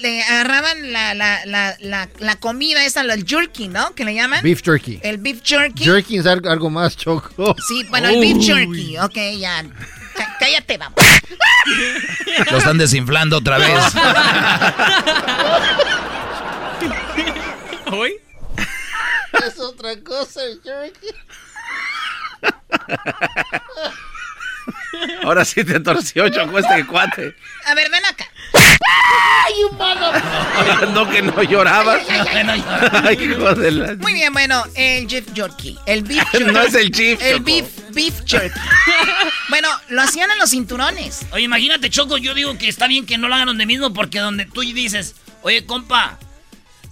[0.01, 3.94] le agarraban la, la, la, la, la comida esa, el jerky, ¿no?
[3.94, 4.43] Que le llaman.
[4.43, 5.01] Beef jerky.
[5.02, 5.85] El beef jerky.
[5.85, 7.55] Jerky es algo, algo más choco.
[7.69, 8.98] Sí, bueno, el beef jerky.
[8.98, 9.62] Ok, ya.
[10.16, 11.01] Cá- Cállate, vamos.
[12.51, 13.69] Lo están desinflando otra vez.
[17.93, 18.15] ¿Hoy?
[19.47, 21.09] es otra cosa, el jerky.
[25.23, 27.35] Ahora sí te torció, Choco, este cuate.
[27.66, 28.27] A ver, ven acá.
[28.55, 30.12] ¡Ay, humano!
[30.93, 32.03] No, que no llorabas.
[33.05, 33.95] Ay, hijo de la...
[33.97, 35.79] Muy bien, bueno, el beef jerky.
[35.87, 36.53] El beef jerky.
[36.53, 37.45] No es el chief, El Choco.
[37.45, 38.59] beef, beef jerky.
[39.49, 41.20] bueno, lo hacían en los cinturones.
[41.33, 44.19] Oye, imagínate, Choco, yo digo que está bien que no lo hagan donde mismo porque
[44.19, 46.19] donde tú dices, oye, compa,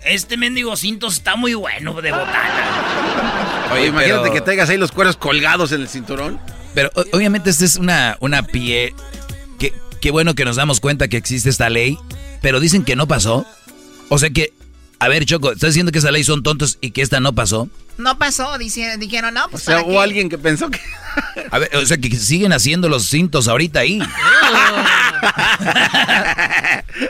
[0.05, 3.69] este mendigo cinto está muy bueno de botana.
[3.73, 6.41] Oye, imagínate pero- que tengas ahí los cueros colgados en el cinturón.
[6.75, 8.95] Pero obviamente esta es una, una pie.
[10.01, 11.99] Qué bueno que nos damos cuenta que existe esta ley,
[12.43, 13.45] pero dicen que no pasó.
[14.09, 14.53] O sea que,
[14.99, 17.69] a ver, Choco, ¿estás diciendo que esa ley son tontos y que esta no pasó?
[17.99, 20.03] No pasó, dice- dijeron, no, O pues sea, ¿para hubo qué?
[20.05, 20.79] alguien que pensó que...
[21.51, 24.01] A ver, o sea que siguen haciendo los cintos ahorita ahí.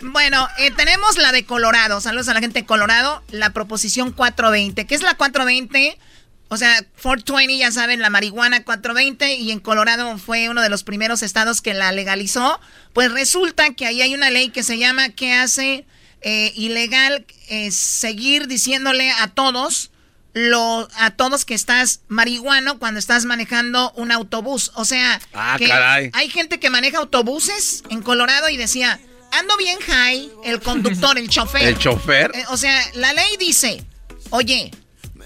[0.03, 2.01] Bueno, eh, tenemos la de Colorado.
[2.01, 3.23] Saludos a la gente de Colorado.
[3.31, 4.87] La proposición 420.
[4.87, 5.99] ¿Qué es la 420?
[6.49, 9.35] O sea, 420, ya saben, la marihuana 420.
[9.35, 12.61] Y en Colorado fue uno de los primeros estados que la legalizó.
[12.93, 15.87] Pues resulta que ahí hay una ley que se llama que hace
[16.23, 19.91] eh, ilegal eh, seguir diciéndole a todos.
[20.39, 24.71] Lo, a todos que estás marihuano cuando estás manejando un autobús.
[24.75, 26.11] O sea, Ah, que caray.
[26.13, 29.01] hay gente que maneja autobuses en Colorado y decía,
[29.33, 31.63] ando bien high, el conductor, el chofer.
[31.63, 32.33] ¿El chofer?
[32.35, 33.83] Eh, o sea, la ley dice,
[34.29, 34.71] oye,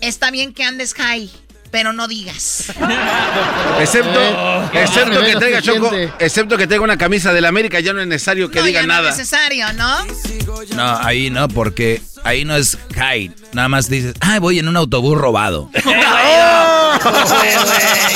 [0.01, 1.31] está bien que andes high,
[1.71, 2.67] pero no digas.
[3.81, 7.45] Excepto, Eh, excepto no, que no tenga se Choco, excepto que tenga una camisa del
[7.45, 9.11] América, ya no es necesario que no, diga ya no nada.
[9.11, 10.05] es necesario, ¿no?
[10.75, 13.31] No, ahí no, porque ahí no es high.
[13.53, 15.71] Nada más dices, ay, voy en un autobús robado.
[15.73, 16.03] ¿Qué fue, güey?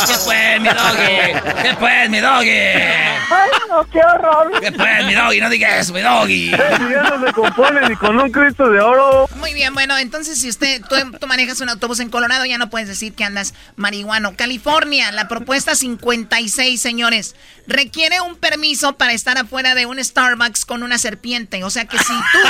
[0.06, 1.62] ¿Qué fue, mi doggy?
[1.62, 2.50] ¿Qué fue, mi doggy?
[2.50, 4.52] Ay, no, qué horror.
[4.60, 5.40] ¿Qué fue, mi doggy?
[5.40, 6.50] No digas eso, mi doggy.
[6.50, 9.28] Ya no se compone ni con un Cristo de oro.
[9.36, 12.70] Muy bien, bueno, entonces si usted, tú, tú manejas un autobús en Colorado, ya no
[12.70, 14.36] puedes decir que andas marihuano.
[14.36, 17.34] California, la propuesta 56, señores,
[17.66, 21.64] requiere un permiso para estar afuera de un Starbucks con una serpiente.
[21.64, 22.38] O sea que si tú...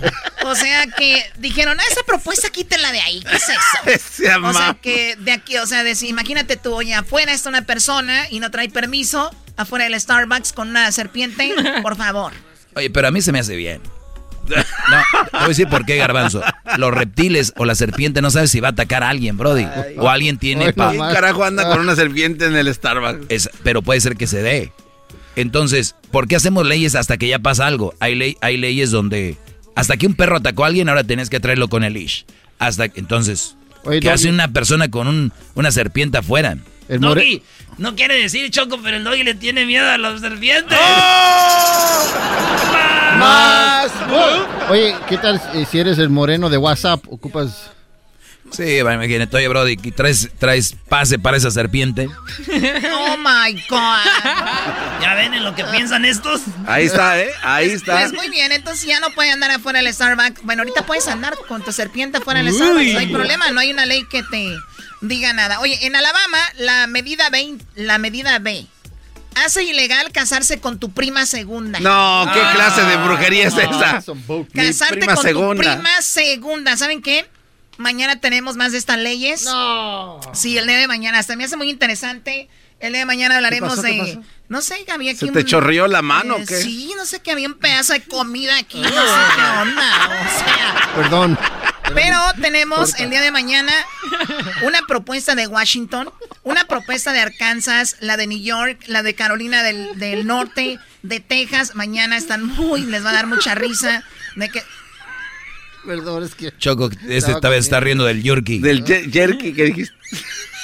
[0.44, 3.60] O sea que dijeron, ah, esa propuesta quítela de ahí, ¿qué es eso?
[3.86, 7.48] Ese O sea que de aquí, o sea, de, si- imagínate tú, oye, afuera está
[7.48, 12.32] una persona y no trae permiso, afuera del Starbucks con una serpiente, por favor.
[12.74, 13.80] Oye, pero a mí se me hace bien.
[14.48, 14.56] No,
[15.26, 16.42] te voy a decir por qué, Garbanzo.
[16.76, 19.68] Los reptiles o la serpiente no sabes si va a atacar a alguien, Brody.
[19.98, 20.72] O alguien tiene...
[20.72, 23.26] Pa- ¿Quién carajo anda con una serpiente en el Starbucks?
[23.28, 24.72] Es- pero puede ser que se dé.
[25.36, 27.94] Entonces, ¿por qué hacemos leyes hasta que ya pasa algo?
[28.00, 29.36] Hay, ley, hay leyes donde
[29.74, 32.22] hasta que un perro atacó a alguien, ahora tenés que traerlo con el leash.
[32.58, 34.14] Hasta que- entonces, Oye, ¿qué Doggy.
[34.14, 36.56] hace una persona con un- una serpiente afuera?
[36.88, 37.42] El more- Doggy,
[37.78, 40.78] no quiere decir, Choco, pero el doggy le tiene miedo a los serpientes.
[43.18, 43.90] Más.
[44.70, 45.40] Oye, ¿qué tal
[45.70, 47.04] si eres el moreno de WhatsApp?
[47.10, 47.70] Ocupas.
[48.52, 52.08] Sí, imagínate, oye, Brody, ¿y ¿traes, traes pase para esa serpiente?
[52.94, 55.00] Oh my God.
[55.00, 56.40] ¿Ya ven en lo que piensan estos?
[56.66, 57.30] Ahí está, ¿eh?
[57.42, 57.98] Ahí está.
[58.00, 60.42] Pues muy bien, entonces ya no puede andar afuera del Starbucks.
[60.42, 62.92] Bueno, ahorita puedes andar con tu serpiente afuera del Starbucks.
[62.92, 64.56] No hay problema, no hay una ley que te
[65.00, 65.60] diga nada.
[65.60, 68.66] Oye, en Alabama, la medida B, la medida B
[69.34, 71.80] hace ilegal casarse con tu prima segunda.
[71.80, 74.02] No, ¿qué clase de brujería es esa?
[74.54, 75.62] Casarte prima con segunda.
[75.62, 76.76] tu prima segunda.
[76.76, 77.26] ¿Saben qué?
[77.78, 79.44] Mañana tenemos más de estas leyes.
[79.44, 80.20] No.
[80.34, 81.18] Sí, el día de mañana.
[81.18, 82.48] Hasta me hace muy interesante.
[82.80, 83.82] El día de mañana hablaremos pasó?
[83.82, 83.98] ¿Qué de.
[83.98, 84.22] pasó?
[84.48, 86.56] No sé, que había aquí ¿Se un- te chorrió la mano o Eh, qué?
[86.56, 88.80] Sí, no sé, que había un pedazo de comida aquí.
[88.80, 88.94] No sé
[89.36, 90.26] qué onda.
[90.26, 90.92] O sea.
[90.96, 91.38] Perdón.
[91.94, 93.72] Pero tenemos el día de mañana
[94.62, 96.10] una propuesta de Washington,
[96.42, 101.20] una propuesta de Arkansas, la de New York, la de Carolina del, del Norte, de
[101.20, 101.74] Texas.
[101.74, 104.04] Mañana están muy, les va a dar mucha risa.
[104.36, 104.62] De que,
[105.86, 106.52] Perdón, es que.
[106.58, 108.60] Choco, este esta vez está riendo del Yorkie.
[108.60, 109.94] Del jerky que dijiste.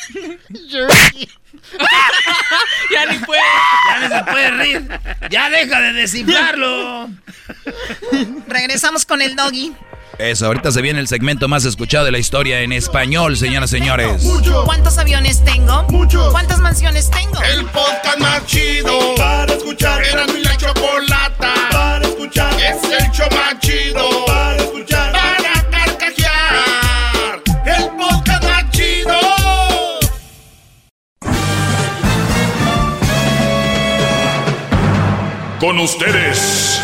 [0.70, 1.28] Jerky.
[2.92, 3.40] ya ni puede,
[3.88, 4.88] ya ni se puede reír.
[5.30, 7.10] Ya deja de desinflarlo.
[8.48, 9.72] regresamos con el doggy.
[10.18, 13.78] Eso, ahorita se viene el segmento más escuchado de la historia en español, señoras y
[13.78, 14.26] señores.
[14.64, 15.84] ¿Cuántos aviones tengo?
[15.90, 16.32] Muchos.
[16.32, 17.40] ¿Cuántas mansiones tengo?
[17.42, 20.02] El podcast más chido para escuchar.
[20.04, 22.52] Era mi la chocolata para escuchar.
[22.54, 24.27] Es el show más chido
[35.60, 36.80] con ustedes.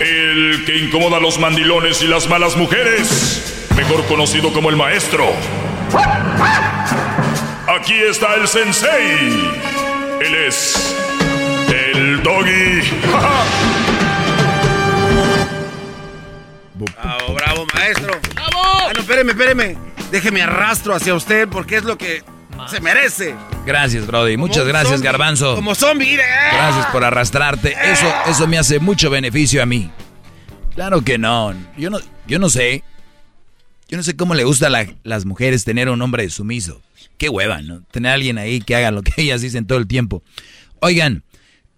[0.00, 5.32] El que incomoda a los mandilones y las malas mujeres, mejor conocido como el maestro.
[7.68, 9.52] Aquí está el sensei.
[10.20, 10.96] Él es
[11.68, 12.82] el doggy.
[16.74, 18.12] Bravo, bravo, maestro.
[18.34, 18.62] ¡Bravo!
[18.64, 19.76] Ah, no, espéreme, espéreme.
[20.10, 22.22] Déjeme arrastro hacia usted porque es lo que
[22.68, 23.34] se merece.
[23.66, 24.36] Gracias, Brody.
[24.36, 25.54] Muchas gracias, zombie, Garbanzo.
[25.54, 26.16] Como zombie.
[26.16, 27.74] Gracias por arrastrarte.
[27.90, 29.90] Eso, eso me hace mucho beneficio a mí.
[30.74, 31.54] Claro que no.
[31.76, 32.84] Yo no, yo no sé.
[33.88, 36.82] Yo no sé cómo le gusta a la- las mujeres tener un hombre sumiso.
[37.16, 37.82] Qué hueva, ¿no?
[37.90, 40.22] Tener a alguien ahí que haga lo que ellas dicen todo el tiempo.
[40.80, 41.22] Oigan,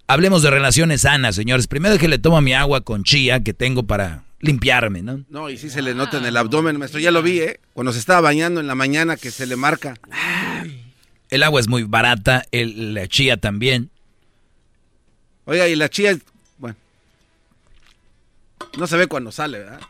[0.09, 1.67] hablemos de relaciones sanas, señores.
[1.69, 5.25] Primero que le tomo mi agua con chía que tengo para limpiarme, ¿no?
[5.29, 7.01] No, y sí se le nota en el abdomen, maestro.
[7.01, 7.61] Ya lo vi, ¿eh?
[7.75, 9.95] Cuando se estaba bañando en la mañana que se le marca.
[11.37, 13.91] El agua es muy barata, el, la chía también.
[15.45, 16.17] Oiga, y la chía,
[16.57, 16.77] bueno.
[18.79, 19.81] No se ve cuando sale, ¿verdad?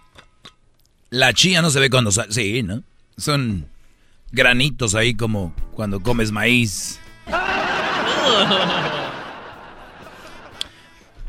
[1.11, 2.33] La chía no se ve cuando sale.
[2.33, 2.83] Sí, ¿no?
[3.17, 3.69] Son
[4.33, 6.99] granitos ahí como cuando comes maíz.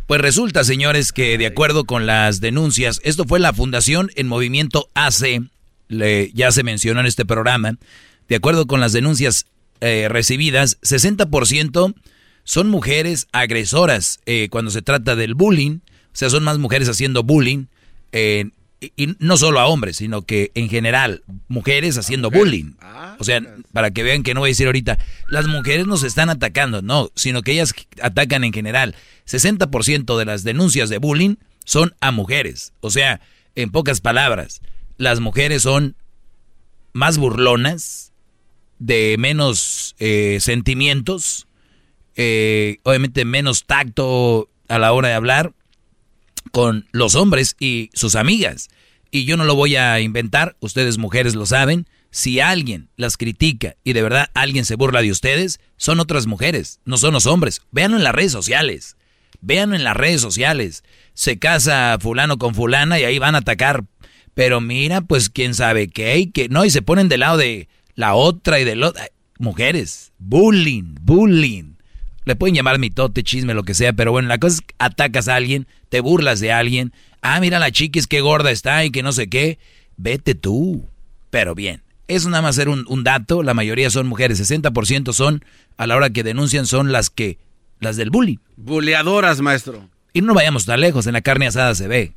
[0.08, 4.90] Pues resulta, señores, que de acuerdo con las denuncias, esto fue la Fundación en Movimiento
[4.96, 5.42] AC,
[5.90, 7.76] le- ya se mencionó en este programa,
[8.30, 9.46] de acuerdo con las denuncias
[9.82, 11.94] eh, recibidas, 60%
[12.44, 17.24] son mujeres agresoras eh, cuando se trata del bullying, o sea, son más mujeres haciendo
[17.24, 17.66] bullying,
[18.12, 18.50] eh,
[18.80, 22.74] y, y no solo a hombres, sino que en general, mujeres haciendo bullying.
[23.20, 23.42] O sea,
[23.74, 25.00] para que vean que no voy a decir ahorita,
[25.30, 28.96] las mujeres nos están atacando, no, sino que ellas atacan en general.
[29.28, 31.36] 60% de las denuncias de bullying
[31.66, 32.74] son a mujeres.
[32.80, 33.20] O sea,
[33.56, 34.62] en pocas palabras,
[34.98, 35.96] las mujeres son
[36.94, 38.12] más burlonas,
[38.80, 41.48] de menos eh, sentimientos,
[42.16, 45.54] eh, obviamente menos tacto a la hora de hablar
[46.52, 48.70] con los hombres y sus amigas.
[49.12, 51.88] Y yo no lo voy a inventar, ustedes mujeres lo saben.
[52.10, 56.80] Si alguien las critica y de verdad alguien se burla de ustedes, son otras mujeres,
[56.86, 57.62] no son los hombres.
[57.72, 58.98] Véanlo en las redes sociales.
[59.42, 60.84] Véanlo en las redes sociales.
[61.14, 63.84] Se casa fulano con fulana y ahí van a atacar.
[64.34, 67.68] Pero mira, pues quién sabe qué y que no, y se ponen del lado de
[67.98, 69.04] la otra y del otro.
[69.40, 71.74] Mujeres, bullying, bullying.
[72.24, 75.28] Le pueden llamar mitote, chisme, lo que sea, pero bueno, la cosa es que atacas
[75.28, 76.94] a alguien, te burlas de alguien.
[77.22, 79.60] Ah, mira la chiquis, qué gorda está y que no sé qué.
[79.98, 80.88] Vete tú.
[81.30, 83.44] Pero bien, eso nada más ser un, un dato.
[83.44, 85.44] La mayoría son mujeres, 60% son,
[85.78, 87.40] a la hora que denuncian, son las que,
[87.80, 88.38] las del bullying.
[88.58, 89.90] Buleadoras, maestro.
[90.14, 92.14] Y no vayamos tan lejos, en la carne asada se ve.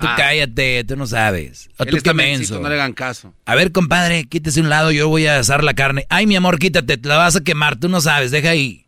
[0.00, 0.14] Tú Ah.
[0.16, 1.68] cállate, tú no sabes.
[1.78, 2.58] O Él tú está menso.
[2.58, 3.34] no le hagan caso.
[3.44, 6.06] A ver, compadre, quítese un lado, yo voy a asar la carne.
[6.08, 8.86] Ay, mi amor, quítate, te la vas a quemar, tú no sabes, deja ahí.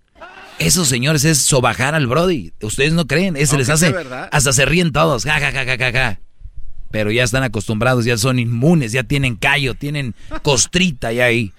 [0.59, 2.53] Eso, señores, es sobajar al Brody.
[2.63, 3.95] Ustedes no creen, eso les hace.
[4.31, 6.21] Hasta se ríen todos, ja, ja, ja, ja, ja, ja.
[6.91, 11.53] Pero ya están acostumbrados, ya son inmunes, ya tienen callo, tienen costrita ya ahí.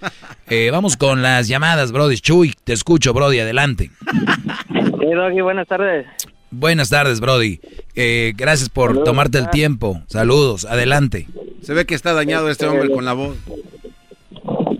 [0.48, 2.18] Eh, vamos con las llamadas, Brody.
[2.18, 3.90] Chuy, te escucho, Brody, adelante.
[4.72, 6.06] Sí, Doggy, buenas tardes.
[6.54, 7.60] Buenas tardes, Brody.
[7.96, 10.00] Eh, gracias por tomarte el tiempo.
[10.06, 11.26] Saludos, adelante.
[11.62, 13.36] Se ve que está dañado este hombre con la voz.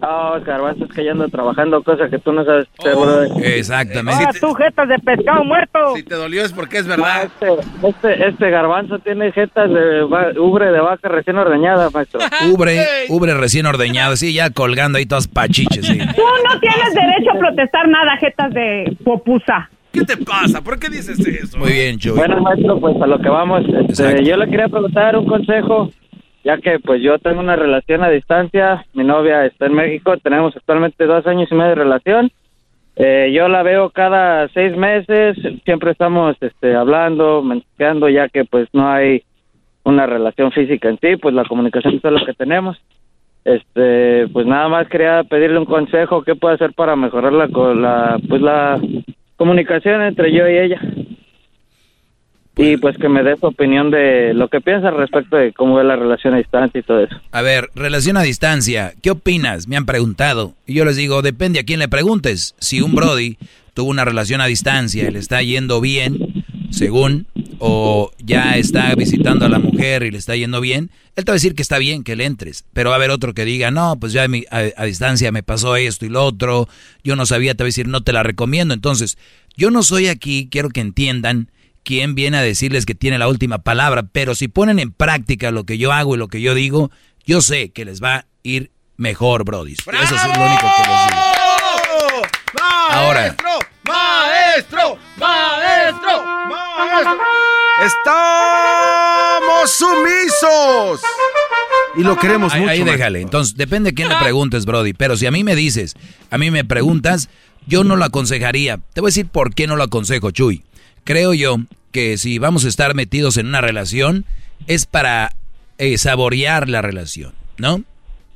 [0.07, 3.31] Ah, Garbanzo, es que ya ando trabajando cosas que tú no sabes hacer, brother.
[3.43, 4.25] Exactamente.
[4.25, 5.97] Ah, tú, jetas de pescado muerto.
[5.97, 7.25] Si te dolió es porque es verdad.
[7.25, 10.05] Este, este, este garbanzo tiene jetas de
[10.39, 12.21] ubre de vaca recién ordeñada, maestro.
[12.53, 15.99] Ubre, ubre recién ordeñado, sí, ya colgando ahí todas pachiches, sí.
[15.99, 19.71] Tú no tienes derecho a protestar nada, jetas de popusa.
[19.95, 20.61] ¿Qué te pasa?
[20.63, 21.57] ¿Por qué dices eso?
[21.59, 22.17] Muy bien, Chuy.
[22.17, 23.63] Bueno, maestro, pues a lo que vamos.
[23.89, 25.91] Este, yo le quería preguntar un consejo,
[26.45, 30.55] ya que pues yo tengo una relación a distancia, mi novia está en México, tenemos
[30.57, 32.31] actualmente dos años y medio de relación.
[32.97, 38.69] Eh, yo la veo cada seis meses, siempre estamos este, hablando, mensajeando, ya que pues
[38.73, 39.23] no hay
[39.85, 42.77] una relación física en sí, pues la comunicación es todo lo que tenemos.
[43.45, 47.75] Este, pues nada más quería pedirle un consejo, ¿qué puede hacer para mejorar la, co-
[47.75, 48.81] la pues la
[49.37, 50.81] comunicación entre yo y ella?
[52.57, 55.85] Y pues que me dé su opinión de lo que piensa respecto de cómo ve
[55.85, 57.17] la relación a distancia y todo eso.
[57.33, 59.67] A ver, relación a distancia, ¿qué opinas?
[59.67, 60.55] Me han preguntado.
[60.65, 62.55] Y yo les digo, depende a quién le preguntes.
[62.61, 63.39] Si un Brody
[63.75, 67.27] tuvo una relación a distancia y le está yendo bien, según,
[67.59, 71.35] o ya está visitando a la mujer y le está yendo bien, él te va
[71.35, 72.65] a decir que está bien que le entres.
[72.73, 75.31] Pero va a haber otro que diga, no, pues ya a, mi- a- a distancia
[75.33, 76.69] me pasó esto y lo otro,
[77.05, 78.75] yo no sabía, te va a decir, no te la recomiendo.
[78.75, 79.19] Entonces,
[79.57, 81.51] yo no soy aquí, quiero que entiendan
[81.85, 85.65] quién viene a decirles que tiene la última palabra, pero si ponen en práctica lo
[85.65, 86.91] que yo hago y lo que yo digo,
[87.27, 89.73] yo sé que les va a ir mejor, Brody.
[89.75, 92.25] Eso es lo único que les digo.
[92.91, 93.37] Ahora,
[94.55, 97.19] Maestro, maestro, maestro.
[97.85, 101.01] Estamos sumisos.
[101.97, 102.71] Y lo queremos ahí, mucho.
[102.71, 102.93] Ahí maestro.
[102.93, 103.21] déjale.
[103.21, 104.93] Entonces, depende de quién le preguntes, Brody.
[104.93, 105.97] Pero si a mí me dices,
[106.31, 107.31] a mí me preguntas,
[107.67, 108.79] yo no lo aconsejaría.
[108.93, 110.63] Te voy a decir por qué no lo aconsejo, Chuy.
[111.03, 111.57] Creo yo
[111.91, 114.25] que si vamos a estar metidos en una relación,
[114.69, 115.35] es para
[115.79, 117.83] eh, saborear la relación, ¿no?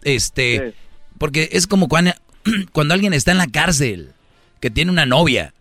[0.02, 0.74] Este,
[1.16, 2.10] porque es como cuando,
[2.72, 4.14] cuando alguien está en la cárcel,
[4.58, 5.54] que tiene una novia.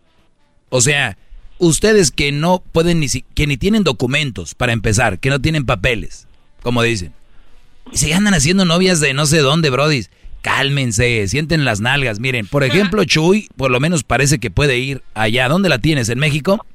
[0.70, 1.18] O sea,
[1.60, 5.66] ustedes que no pueden ni si- que ni tienen documentos para empezar, que no tienen
[5.66, 6.28] papeles,
[6.62, 7.14] como dicen.
[7.92, 10.10] Y se andan haciendo novias de no sé dónde, brodis.
[10.42, 12.20] Cálmense, sienten las nalgas.
[12.20, 15.50] Miren, por ejemplo, Chuy, por lo menos parece que puede ir allá.
[15.50, 16.10] ¿Dónde la tienes?
[16.10, 16.66] ¿En México?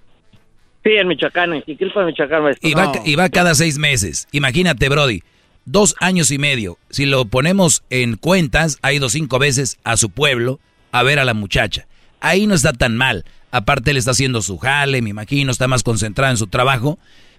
[0.84, 2.68] Sí, en Michoacán, en Jiquilpa, Michoacán, maestro.
[2.68, 4.26] Y va, y va cada seis meses.
[4.32, 5.22] Imagínate, Brody.
[5.64, 6.76] Dos años y medio.
[6.90, 10.58] Si lo ponemos en cuentas, ha ido cinco veces a su pueblo
[10.90, 11.86] a ver a la muchacha.
[12.20, 13.24] Ahí no está tan mal.
[13.52, 16.98] Aparte, él está haciendo su jale, me imagino, está más concentrado en su trabajo.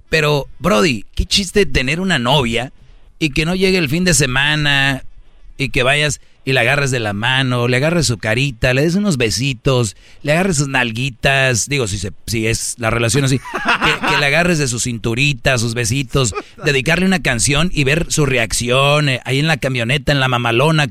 [0.10, 2.72] Pero, Brody, qué chiste tener una novia
[3.20, 5.04] y que no llegue el fin de semana
[5.58, 8.96] y que vayas y le agarres de la mano, le agarres su carita, le des
[8.96, 14.08] unos besitos, le agarres sus nalguitas, digo, si, se, si es la relación así, que,
[14.08, 16.36] que le agarres de su cinturita, sus besitos,
[16.66, 20.88] dedicarle una canción y ver su reacción eh, ahí en la camioneta, en la mamalona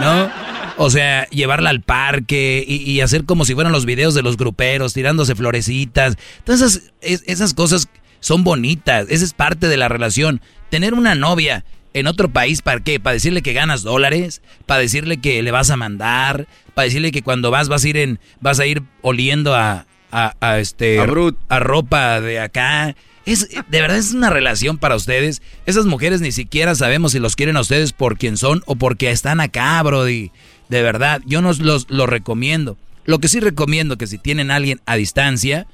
[0.00, 0.30] ¿no?
[0.76, 4.36] O sea, llevarla al parque y, y hacer como si fueran los videos de los
[4.36, 6.16] gruperos, tirándose florecitas.
[6.42, 7.88] Todas esas, es- esas cosas
[8.18, 10.40] son bonitas, esa es parte de la relación.
[10.70, 13.00] Tener una novia en otro país, ¿para qué?
[13.00, 14.42] ¿Para decirle que ganas dólares?
[14.66, 16.46] ¿Para decirle que le vas a mandar?
[16.74, 20.34] ¿Para decirle que cuando vas vas a ir, en, vas a ir oliendo a, a,
[20.40, 21.38] a este, A Brut.
[21.48, 22.94] a ropa de acá?
[23.26, 25.40] Es, de verdad es una relación para ustedes.
[25.66, 29.10] Esas mujeres ni siquiera sabemos si los quieren a ustedes por quién son o porque
[29.10, 30.30] están acá, Brody.
[30.68, 32.76] De verdad, yo no los, los recomiendo.
[33.04, 35.66] Lo que sí recomiendo que si tienen a alguien a distancia,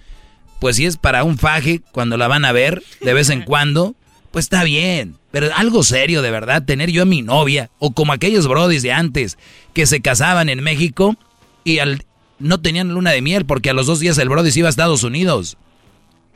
[0.60, 3.94] pues si es para un faje cuando la van a ver de vez en cuando,
[4.30, 5.16] pues está bien.
[5.30, 8.92] Pero algo serio, de verdad, tener yo a mi novia, o como aquellos brodis de
[8.92, 9.38] antes,
[9.74, 11.16] que se casaban en México
[11.64, 12.04] y al,
[12.38, 14.70] no tenían luna de miel porque a los dos días el brody se iba a
[14.70, 15.56] Estados Unidos.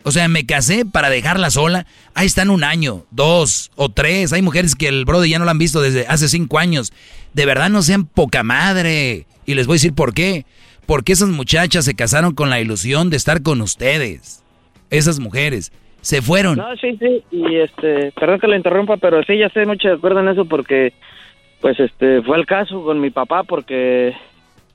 [0.07, 1.87] O sea, me casé para dejarla sola.
[2.12, 4.35] Ahí están un año, dos o tres.
[4.35, 6.93] Hay mujeres que el brody ya no la han visto desde hace cinco años.
[7.33, 9.27] De verdad no sean poca madre.
[9.47, 10.45] Y les voy a decir por qué.
[10.85, 14.43] Porque esas muchachas se casaron con la ilusión de estar con ustedes.
[14.91, 15.73] Esas mujeres
[16.05, 16.59] se fueron.
[16.59, 19.94] No, sí, sí, y este, perdón que lo interrumpa, pero sí, ya estoy mucho de
[19.94, 20.93] acuerdo en eso porque,
[21.62, 24.14] pues, este, fue el caso con mi papá porque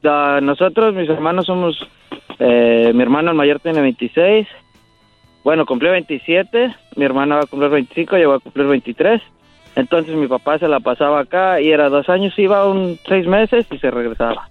[0.01, 1.87] nosotros, mis hermanos, somos,
[2.39, 4.47] eh, mi hermano el mayor tiene 26,
[5.43, 9.21] bueno, cumplió 27, mi hermana va a cumplir 25, yo voy a cumplir 23,
[9.75, 13.67] entonces mi papá se la pasaba acá y era dos años, iba un seis meses
[13.69, 14.49] y se regresaba.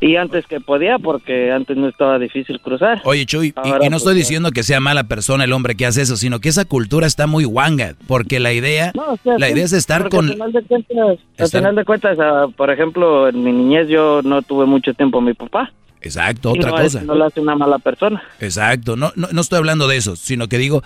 [0.00, 3.00] Y antes que podía, porque antes no estaba difícil cruzar.
[3.04, 5.74] Oye, Chuy, y- Ahora, y, no estoy pues, diciendo que sea mala persona el hombre
[5.76, 9.16] que hace eso, sino que esa cultura está muy guanga, porque la idea, No, o
[9.22, 10.26] sea, la sí, idea es estar con...
[10.26, 10.96] Al final de cuentas,
[11.36, 15.18] estar- final de cuentas, ah, por ejemplo, en mi niñez yo no tuve mucho tiempo
[15.18, 15.72] a mi papá.
[16.00, 17.00] Exacto, Y otra no, cosa.
[17.02, 18.20] no lo hace una mala persona.
[18.40, 20.82] Exacto, no, no, no estoy hablando de eso, sino que digo,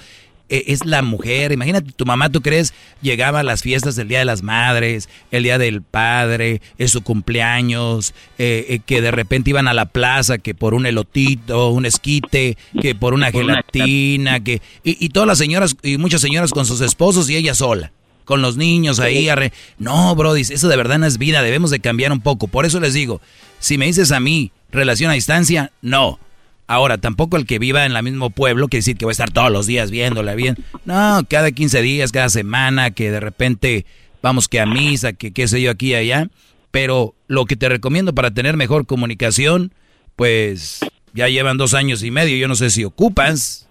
[0.48, 1.52] es la mujer.
[1.52, 2.72] Imagínate, tu mamá, ¿tú crees?
[3.02, 7.02] Llegaba a las fiestas del Día de las Madres, el Día del Padre, es su
[7.02, 11.86] cumpleaños, eh, eh, que de repente iban a la plaza, que por un elotito, un
[11.86, 14.62] esquite, que por una Por una- gelatina, que...
[14.84, 17.92] Y, y todas las señoras, y muchas señoras con sus esposos y ella sola.
[18.24, 19.52] Con los niños ahí, arre.
[19.78, 22.48] No, Brody, eso de verdad no es vida, debemos de cambiar un poco.
[22.48, 23.20] Por eso les digo,
[23.60, 26.18] si me dices a mí, relación a distancia, no.
[26.66, 29.30] Ahora, tampoco el que viva en el mismo pueblo quiere decir que va a estar
[29.30, 30.56] todos los días viéndola bien.
[30.84, 33.86] No, cada 15 días, cada semana, que de repente
[34.20, 36.28] vamos que a misa, que qué sé yo aquí y allá.
[36.72, 39.72] Pero lo que te recomiendo para tener mejor comunicación,
[40.16, 40.80] pues
[41.14, 43.68] ya llevan dos años y medio, yo no sé si ocupas,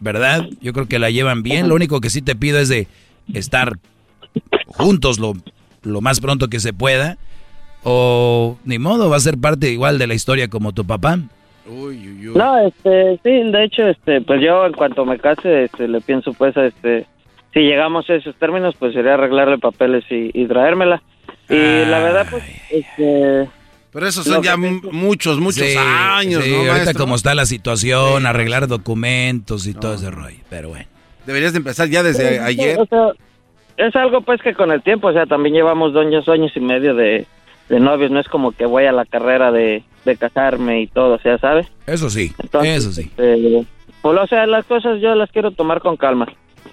[0.00, 0.48] ¿verdad?
[0.60, 1.68] Yo creo que la llevan bien.
[1.68, 2.86] Lo único que sí te pido es de
[3.34, 3.78] estar
[4.66, 5.34] juntos lo,
[5.82, 7.18] lo más pronto que se pueda.
[7.82, 11.18] O ni modo, va a ser parte igual de la historia como tu papá.
[11.68, 16.32] No, este, sí, de hecho, este, pues yo en cuanto me case, este, le pienso
[16.32, 17.06] pues, a este,
[17.52, 21.02] si llegamos a esos términos, pues sería arreglarle papeles y, y traérmela.
[21.48, 23.48] Y la verdad, pues, este...
[23.92, 27.00] Pero esos son ya mu- muchos, muchos Sí, años, sí, ¿no, ahorita maestro?
[27.00, 30.36] como está la situación, arreglar documentos y todo ese rollo.
[30.50, 30.84] Pero bueno.
[31.26, 32.78] Deberías de empezar ya desde Sí, ayer.
[32.78, 33.08] o sea,
[33.78, 36.60] es algo pues que con el tiempo, o sea, también llevamos dos años, años y
[36.60, 37.26] medio de,
[37.68, 41.14] de novios, no es como que voy a la carrera de, de casarme y todo,
[41.14, 41.66] o sea, ¿sabes?
[41.86, 43.02] Eso sí, Entonces, eso sí.
[43.02, 43.66] este,
[44.02, 46.26] pues, o sea, las cosas yo las quiero tomar con calma.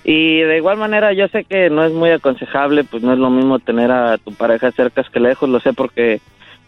[0.04, 3.30] Y de igual manera, yo sé que no es muy aconsejable, pues no es lo
[3.30, 6.22] mismo tener a tu pareja cerca que lejos, lo sé porque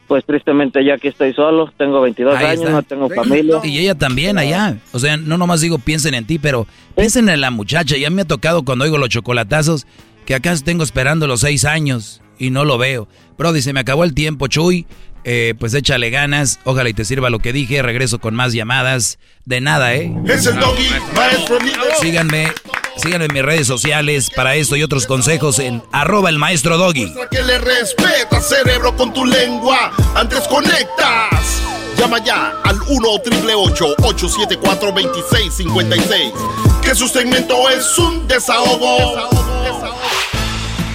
[0.08, 2.72] pues tristemente ya aquí estoy solo, tengo 22 Ahí años, está.
[2.72, 3.60] no tengo familia.
[3.64, 4.78] Y ella también allá.
[4.94, 7.98] O sea, no nomás digo piensen en ti, pero piensen en la muchacha.
[7.98, 9.86] Ya me ha tocado cuando oigo los chocolatazos
[10.26, 13.08] que acá tengo esperando los seis años y no lo veo.
[13.38, 14.86] Bro, dice, me acabó el tiempo, Chuy.
[15.24, 16.60] Eh, pues échale ganas.
[16.64, 17.82] Ojalá y te sirva lo que dije.
[17.82, 19.20] Regreso con más llamadas.
[19.46, 20.10] De nada, ¿eh?
[20.26, 21.58] Es el doggy, maestro.
[22.00, 22.48] Síganme.
[22.96, 27.14] Síganme en mis redes sociales para esto y otros consejos en arroba el maestro doggy.
[27.30, 29.92] Que le respeta, cerebro, con tu lengua.
[30.16, 31.62] Antes conectas.
[31.98, 36.32] Llama ya al 1 874 2656
[36.82, 39.30] Que su segmento es un desahogo.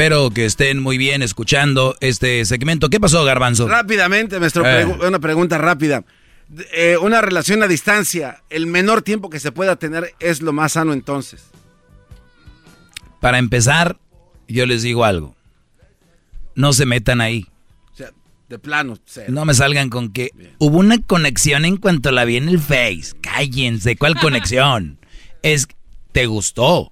[0.00, 2.88] Espero que estén muy bien escuchando este segmento.
[2.88, 3.68] ¿Qué pasó, Garbanzo?
[3.68, 4.86] Rápidamente, maestro, Eh.
[4.86, 6.04] pregu- una pregunta rápida.
[6.72, 10.72] Eh, una relación a distancia, el menor tiempo que se pueda tener es lo más
[10.72, 11.44] sano entonces.
[13.20, 13.98] Para empezar,
[14.48, 15.36] yo les digo algo.
[16.54, 17.46] No se metan ahí.
[17.92, 18.10] O sea,
[18.48, 19.26] de plano, cero.
[19.28, 23.12] No me salgan con que hubo una conexión en cuanto la vi en el Face.
[23.20, 24.98] Cállense, ¿cuál conexión?
[25.42, 25.68] Es,
[26.12, 26.90] te gustó.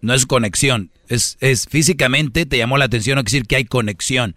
[0.00, 0.90] No es conexión.
[1.08, 4.36] Es, es físicamente te llamó la atención, no quiere decir que hay conexión.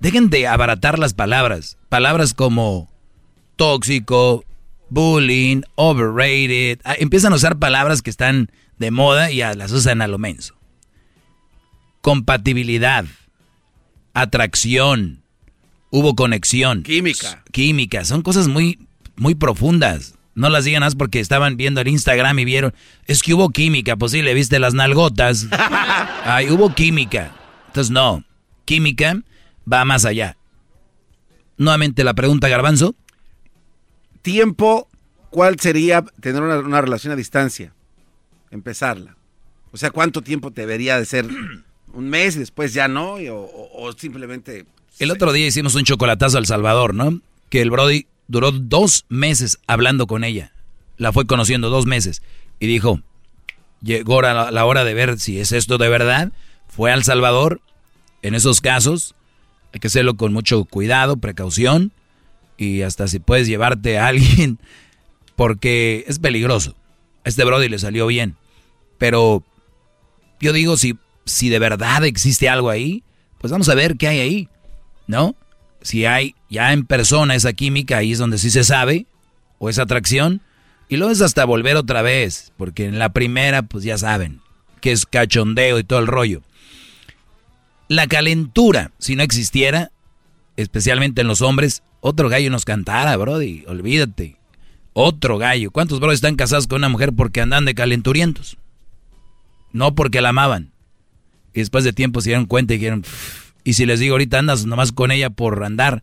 [0.00, 1.76] Dejen de abaratar las palabras.
[1.88, 2.90] Palabras como
[3.56, 4.44] tóxico,
[4.90, 6.80] bullying, overrated.
[6.84, 10.54] Ah, Empiezan a usar palabras que están de moda y las usan a lo menso.
[12.00, 13.04] Compatibilidad,
[14.14, 15.22] atracción,
[15.90, 16.84] hubo conexión.
[16.84, 17.42] Química.
[17.50, 18.78] Química, son cosas muy,
[19.16, 20.14] muy profundas.
[20.38, 22.72] No las digan más porque estaban viendo el Instagram y vieron,
[23.06, 25.46] es que hubo química, pues sí, le viste las nalgotas.
[26.24, 27.34] Ay, hubo química.
[27.66, 28.22] Entonces no,
[28.64, 29.20] química
[29.70, 30.36] va más allá.
[31.56, 32.94] Nuevamente la pregunta, Garbanzo.
[34.22, 34.88] Tiempo,
[35.30, 37.72] ¿cuál sería tener una, una relación a distancia?
[38.50, 39.16] Empezarla.
[39.72, 41.26] O sea, ¿cuánto tiempo debería de ser?
[41.92, 43.20] ¿Un mes y después ya no?
[43.20, 44.66] Y- O, o- o simplemente...
[44.98, 47.20] El otro día hicimos un chocolatazo al Salvador, ¿no?
[47.50, 50.52] Que el Brody duró dos meses hablando con ella.
[50.96, 52.22] La fue conociendo dos meses.
[52.60, 53.00] Y dijo,
[53.82, 56.32] llegó la, la hora de ver si es esto de verdad.
[56.68, 57.60] Fue al Salvador.
[58.22, 59.14] En esos casos
[59.72, 61.92] hay que hacerlo con mucho cuidado, precaución.
[62.56, 64.58] Y hasta si puedes llevarte a alguien.
[65.36, 66.74] Porque es peligroso.
[67.24, 68.36] A este Brody le salió bien.
[68.98, 69.42] Pero
[70.40, 73.02] yo digo, si, si de verdad existe algo ahí,
[73.38, 74.48] pues vamos a ver qué hay ahí.
[75.08, 75.34] ¿no?
[75.82, 79.06] Si hay ya en persona esa química, ahí es donde sí se sabe,
[79.58, 80.40] o esa atracción,
[80.88, 84.40] y luego es hasta volver otra vez, porque en la primera, pues ya saben,
[84.80, 86.42] que es cachondeo y todo el rollo.
[87.88, 89.90] La calentura, si no existiera,
[90.56, 94.36] especialmente en los hombres, otro gallo nos cantara, Brody, olvídate.
[94.92, 95.70] Otro gallo.
[95.70, 98.58] ¿Cuántos bros están casados con una mujer porque andan de calenturientos?
[99.72, 100.72] No porque la amaban.
[101.54, 104.38] Y después de tiempo se dieron cuenta y dijeron, "Pff, y si les digo ahorita
[104.38, 106.02] andas nomás con ella por andar,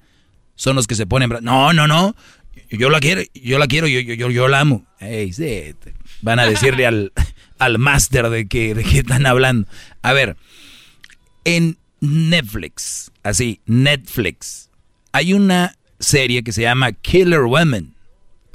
[0.56, 2.16] son los que se ponen, no, no, no,
[2.70, 4.86] yo la quiero, yo la quiero, yo, yo, yo, yo la amo.
[5.00, 5.76] Sí,
[6.22, 7.12] van a decirle al,
[7.60, 9.68] al máster de que, de qué están hablando.
[10.02, 10.38] A ver,
[11.44, 14.70] en Netflix, así, Netflix,
[15.12, 17.94] hay una serie que se llama Killer Women,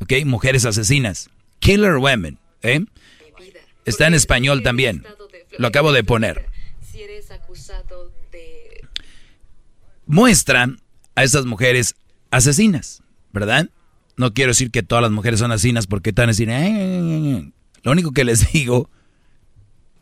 [0.00, 0.12] ¿ok?
[0.24, 1.30] Mujeres asesinas.
[1.58, 2.84] Killer Women, ¿eh?
[3.84, 5.04] Está en español también.
[5.58, 6.46] Lo acabo de poner.
[6.90, 8.19] Si eres acusado de...
[10.10, 10.68] muestra
[11.14, 11.94] a estas mujeres
[12.30, 13.70] asesinas, ¿verdad?
[14.16, 16.44] No quiero decir que todas las mujeres son asesinas porque están así.
[17.82, 18.90] Lo único que les digo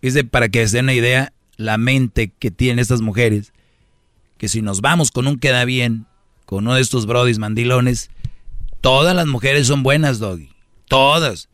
[0.01, 3.53] es de para que se den una idea la mente que tienen estas mujeres,
[4.39, 6.07] que si nos vamos con un queda bien,
[6.47, 8.11] con uno de estos brodis mandilones,
[8.81, 10.51] todas las mujeres son buenas, doggy.
[10.87, 11.51] Todas.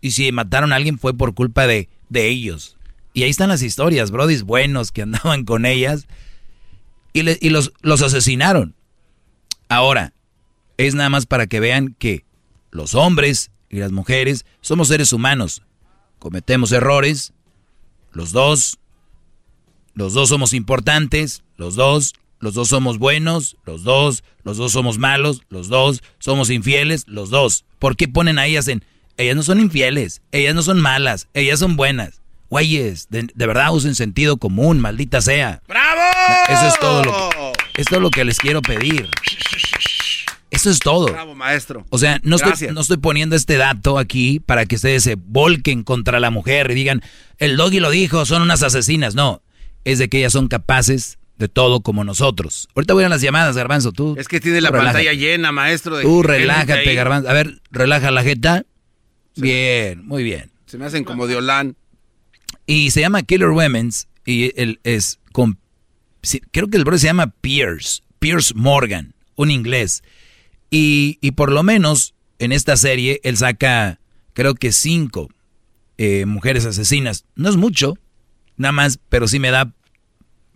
[0.00, 2.76] Y si mataron a alguien fue por culpa de, de ellos.
[3.14, 6.06] Y ahí están las historias, brodis buenos que andaban con ellas
[7.12, 8.74] y, y los, los asesinaron.
[9.68, 10.12] Ahora,
[10.76, 12.24] es nada más para que vean que
[12.70, 15.62] los hombres y las mujeres somos seres humanos.
[16.18, 17.32] Cometemos errores,
[18.12, 18.78] los dos,
[19.94, 24.98] los dos somos importantes, los dos, los dos somos buenos, los dos, los dos somos
[24.98, 27.64] malos, los dos somos infieles, los dos.
[27.78, 28.84] ¿Por qué ponen a ellas en,
[29.16, 32.22] ellas no son infieles, ellas no son malas, ellas son buenas?
[32.50, 35.62] Güeyes, de, de verdad usen sentido común, maldita sea.
[35.68, 36.00] ¡Bravo!
[36.48, 39.08] Eso es todo lo que, es todo lo que les quiero pedir.
[40.50, 41.06] Eso es todo.
[41.06, 41.86] Bravo, maestro.
[41.90, 45.84] O sea, no estoy, no estoy poniendo este dato aquí para que ustedes se volquen
[45.84, 47.02] contra la mujer y digan,
[47.38, 49.14] el doggy lo dijo, son unas asesinas.
[49.14, 49.42] No,
[49.84, 52.68] es de que ellas son capaces de todo como nosotros.
[52.74, 54.16] Ahorita voy a las llamadas, Garbanzo, tú.
[54.18, 54.92] Es que tiene la relájate.
[54.94, 55.96] pantalla llena, maestro.
[55.96, 56.94] de Tú relájate.
[56.94, 57.30] Garbanzo.
[57.30, 58.64] A ver, relaja la jeta.
[59.36, 60.50] Bien, muy bien.
[60.66, 61.76] Se me hacen como de Olan.
[62.70, 65.58] Y se llama Killer Women's y él es con
[66.52, 70.04] creo que el bro se llama Pierce, Pierce Morgan, un inglés.
[70.70, 73.98] Y, y por lo menos en esta serie él saca
[74.34, 75.30] creo que cinco
[75.98, 77.24] eh, mujeres asesinas.
[77.34, 77.94] No es mucho,
[78.56, 79.74] nada más, pero sí me da...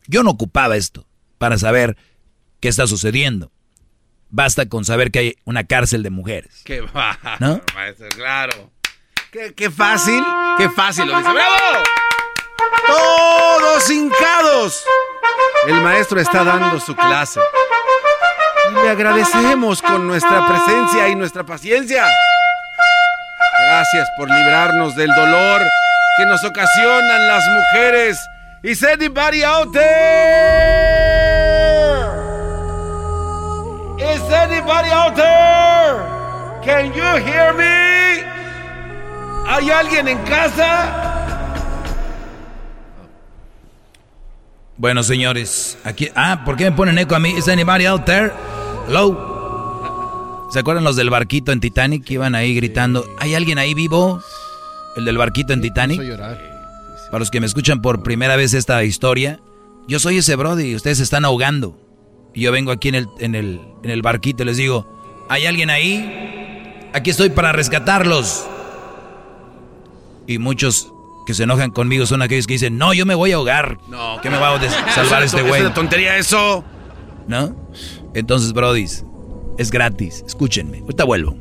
[0.07, 1.09] Yo no ocupaba esto
[1.39, 1.97] para saber
[2.61, 3.51] qué está sucediendo.
[4.31, 6.62] Basta con saber que hay una cárcel de mujeres.
[6.65, 7.61] Qué va, ¿No?
[7.74, 8.70] maestro, claro.
[9.56, 10.24] Qué, fácil,
[10.56, 11.32] qué fácil lo dice.
[11.32, 11.82] ¡Bravo!
[12.86, 14.85] Todos hincados.
[15.66, 17.40] El maestro está dando su clase.
[18.70, 22.06] Y le agradecemos con nuestra presencia y nuestra paciencia.
[23.66, 25.62] Gracias por librarnos del dolor
[26.16, 28.16] que nos ocasionan las mujeres.
[28.62, 29.85] Is anybody out there?
[33.98, 36.05] Is anybody out there?
[36.62, 38.14] Can you hear me?
[39.47, 41.15] ¿Hay alguien en casa?
[44.77, 46.09] Bueno, señores, aquí.
[46.15, 47.31] Ah, ¿por qué me ponen eco a mí?
[47.31, 48.33] ¿Is anybody out there?
[48.89, 50.49] Hello.
[50.51, 53.05] ¿Se acuerdan los del barquito en Titanic que iban ahí gritando?
[53.19, 54.23] ¿Hay alguien ahí vivo?
[54.97, 56.01] ¿El del barquito en Titanic?
[56.16, 59.41] Para los que me escuchan por primera vez esta historia,
[59.87, 61.79] yo soy ese Brody y ustedes se están ahogando.
[62.35, 65.47] Y yo vengo aquí en el, en el, en el barquito y les digo, ¿hay
[65.47, 66.91] alguien ahí?
[66.93, 68.47] Aquí estoy para rescatarlos.
[70.27, 70.93] Y muchos
[71.27, 73.79] que se enojan conmigo son aquellos que dicen, no, yo me voy a ahogar.
[73.89, 74.61] No, ¿Qué me va a
[74.95, 75.61] salvar Es este güey?
[75.61, 76.65] Es una tontería eso.
[77.27, 77.57] ¿No?
[78.15, 79.05] Entonces, brodis,
[79.59, 80.23] es gratis.
[80.27, 80.81] Escúchenme.
[80.81, 81.37] Ahorita vuelvo.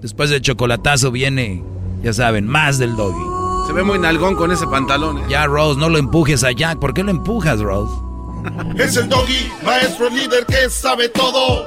[0.00, 1.62] Después del chocolatazo viene,
[2.02, 3.66] ya saben, más del doggy.
[3.66, 5.18] Se ve muy nalgón con ese pantalón.
[5.18, 5.22] ¿eh?
[5.28, 6.78] Ya, Rose, no lo empujes a Jack.
[6.78, 7.92] ¿Por qué lo empujas, Rose?
[8.78, 11.66] Es el doggy, maestro líder que sabe todo.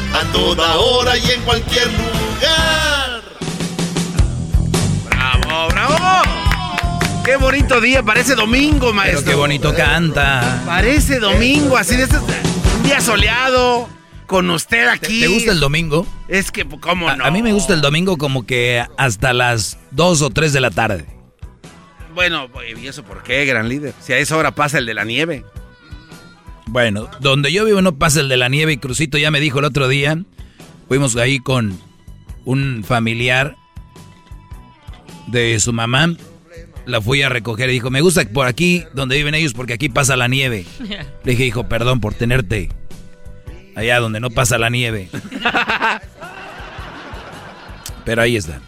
[0.13, 3.21] A toda hora y en cualquier lugar.
[5.09, 5.97] ¡Bravo, bravo!
[7.23, 8.03] ¡Qué bonito día!
[8.03, 9.21] Parece domingo, maestro.
[9.21, 10.61] Pero qué bonito canta.
[10.65, 13.87] Parece domingo, así de este un día soleado,
[14.27, 15.21] con usted aquí.
[15.21, 16.05] ¿Te gusta el domingo?
[16.27, 17.25] Es que, ¿cómo A, no?
[17.25, 20.71] a mí me gusta el domingo como que hasta las 2 o 3 de la
[20.71, 21.05] tarde.
[22.13, 22.49] Bueno,
[22.81, 23.93] ¿y eso por qué, gran líder?
[24.01, 25.45] Si a esa hora pasa el de la nieve.
[26.71, 29.59] Bueno, donde yo vivo no pasa el de la nieve y Crucito ya me dijo
[29.59, 30.17] el otro día,
[30.87, 31.77] fuimos ahí con
[32.45, 33.57] un familiar
[35.27, 36.15] de su mamá,
[36.85, 39.89] la fui a recoger y dijo, me gusta por aquí donde viven ellos porque aquí
[39.89, 40.65] pasa la nieve.
[41.25, 42.69] Le dije, hijo, perdón por tenerte
[43.75, 45.09] allá donde no pasa la nieve.
[48.05, 48.61] Pero ahí está.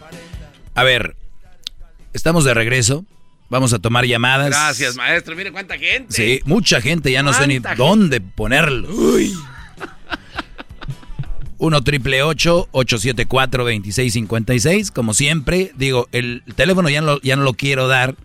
[0.74, 1.16] A ver,
[2.12, 3.06] estamos de regreso,
[3.48, 4.50] vamos a tomar llamadas.
[4.50, 5.34] Gracias, maestro.
[5.36, 6.12] Mire cuánta gente.
[6.12, 8.88] Sí, mucha gente, ya no sé ni ¿Cuánta dónde ponerlo.
[11.58, 17.54] 1 triple 874 2656 Como siempre, digo, el teléfono ya no, lo- ya no lo
[17.54, 18.16] quiero dar,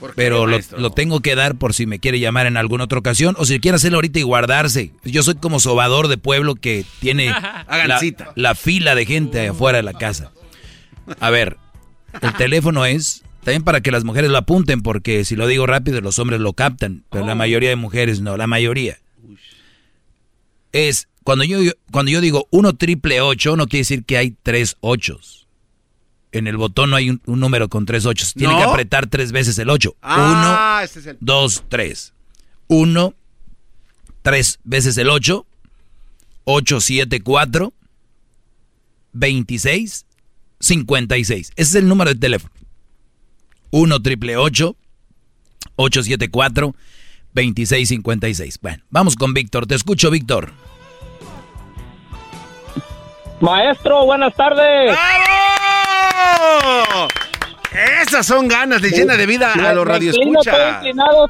[0.00, 2.84] ¿Por qué, pero lo, lo tengo que dar por si me quiere llamar en alguna
[2.84, 4.92] otra ocasión o si quiere hacerlo ahorita y guardarse.
[5.04, 7.26] Yo soy como sobador de pueblo que tiene
[7.68, 8.00] la,
[8.34, 10.32] la fila de gente afuera de la casa.
[11.20, 11.58] A ver,
[12.22, 16.00] el teléfono es también para que las mujeres lo apunten, porque si lo digo rápido,
[16.00, 18.98] los hombres lo captan, pero la mayoría de mujeres no, la mayoría.
[20.72, 21.58] Es cuando yo,
[21.90, 25.46] cuando yo digo 1 triple 8, no quiere decir que hay tres ochos.
[26.32, 28.34] En el botón no hay un, un número con tres ochos.
[28.34, 28.58] Tiene ¿No?
[28.58, 29.96] que apretar tres veces el 8.
[30.00, 31.16] Ah, 1, ese es el...
[31.20, 32.12] 2, 3.
[32.68, 33.14] 1,
[34.22, 35.46] 3 veces el 8.
[36.44, 37.72] 8, 7, 4.
[39.12, 40.06] 26,
[40.60, 41.52] 56.
[41.56, 42.54] Ese es el número de teléfono.
[43.70, 44.76] 1 triple 8
[45.76, 46.74] 874
[47.32, 48.58] 2656.
[48.60, 49.66] Bueno, vamos con Víctor.
[49.66, 50.50] Te escucho, Víctor.
[53.40, 54.92] Maestro, buenas tardes.
[56.36, 57.08] ¡Bravo!
[58.02, 60.76] Esas son ganas, le llena de vida a los radioescuchas.
[60.76, 61.26] inclinado.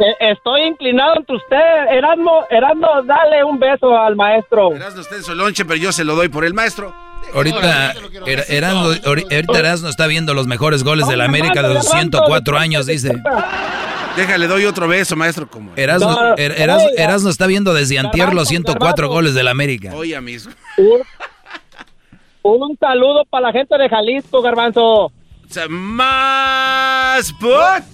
[0.00, 1.90] eh, estoy inclinado entre ustedes.
[1.92, 4.72] Erasmo, Erasmo, dale un beso al maestro.
[4.74, 6.92] Erasmo usted su lonche, pero yo se lo doy por el maestro.
[7.34, 7.92] Ahorita
[8.26, 11.86] Er- Erasmo, ahori- ahorita Erasmo está viendo los mejores goles de la América de los
[11.88, 13.12] 104 años, dice.
[14.16, 15.46] Déjale, doy otro beso, maestro.
[15.48, 17.02] Como Erasmo, No, Er- Erasmo- oiga.
[17.04, 19.92] Erasmo está viendo desde antier los 104 goles de la América.
[19.94, 20.52] Oye, mismo.
[22.42, 25.12] Un, un saludo para la gente de Jalisco, Garbanzo.
[25.68, 27.84] Más put.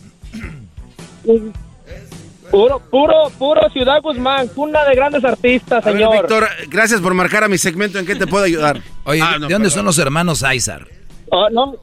[2.52, 6.12] Puro, puro, puro Ciudad Guzmán, cuna de grandes artistas, ver, señor.
[6.12, 7.98] Víctor, gracias por marcar a mi segmento.
[7.98, 8.76] ¿En qué te puedo ayudar?
[9.04, 9.70] Oye, Ah, no, ¿de dónde perdón.
[9.70, 10.82] son los hermanos Aizar?
[11.30, 11.74] Oh, no,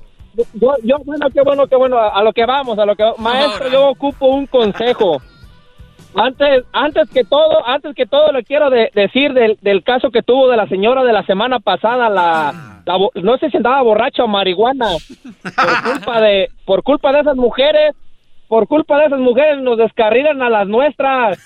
[0.53, 3.03] yo, yo, bueno, qué bueno, qué bueno, a, a lo que vamos, a lo que
[3.17, 5.19] Maestro, yo ocupo un consejo.
[6.15, 10.21] Antes, antes que todo, antes que todo le quiero de- decir del, del caso que
[10.23, 13.81] tuvo de la señora de la semana pasada, la, la bo- no sé si andaba
[13.81, 14.87] borracha o marihuana,
[15.43, 17.95] por culpa de, por culpa de esas mujeres,
[18.49, 21.37] por culpa de esas mujeres nos descarrilan a las nuestras.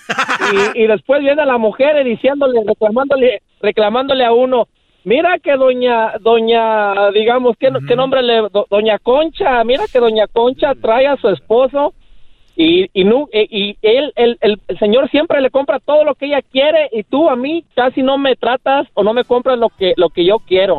[0.74, 4.66] Y, y después viene la mujer diciéndole, reclamándole, reclamándole a uno,
[5.04, 10.26] mira que doña, doña, digamos, ¿qué, qué nombre le, do- doña Concha, mira que doña
[10.26, 11.92] Concha trae a su esposo
[12.56, 16.14] y, y, nu- e- y él, el, el, el señor siempre le compra todo lo
[16.14, 19.58] que ella quiere y tú a mí casi no me tratas o no me compras
[19.58, 20.78] lo que, lo que yo quiero.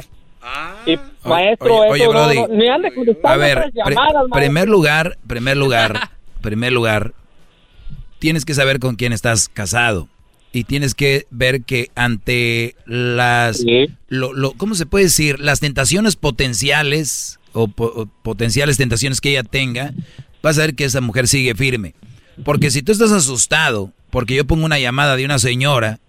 [0.86, 0.96] Y
[1.28, 2.38] maestro, oye, eso oye, no- Brody.
[2.42, 5.94] no- ni ande contestando A ver, llamadas, primer lugar, primer lugar,
[6.46, 7.14] primer lugar,
[8.20, 10.08] tienes que saber con quién estás casado
[10.52, 13.64] y tienes que ver que ante las,
[14.08, 15.40] lo, lo- ¿cómo se puede decir?
[15.40, 19.94] Las tentaciones potenciales o, po- o potenciales tentaciones que ella tenga,
[20.42, 21.94] vas a ver que esa mujer sigue firme.
[22.44, 26.00] Porque si tú estás asustado, porque yo pongo una llamada de una señora,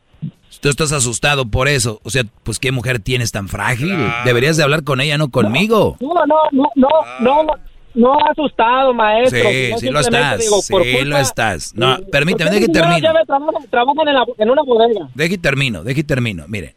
[0.50, 3.96] si tú estás asustado por eso, o sea, pues qué mujer tienes tan frágil.
[4.24, 5.96] Deberías de hablar con ella, no conmigo.
[6.00, 6.88] No, no, no,
[7.20, 7.52] no, no,
[7.96, 9.38] no asustado, maestro.
[9.50, 10.38] Sí, sí lo estás.
[10.38, 11.74] digo, sí culpa- lo estás.
[11.74, 12.98] No, permíteme, Porque deje y termino.
[12.98, 15.08] ya ve, trabaja- trabajan en, la- en una bodega.
[15.14, 16.44] Deje y termino, deje y termino.
[16.46, 16.76] Mire,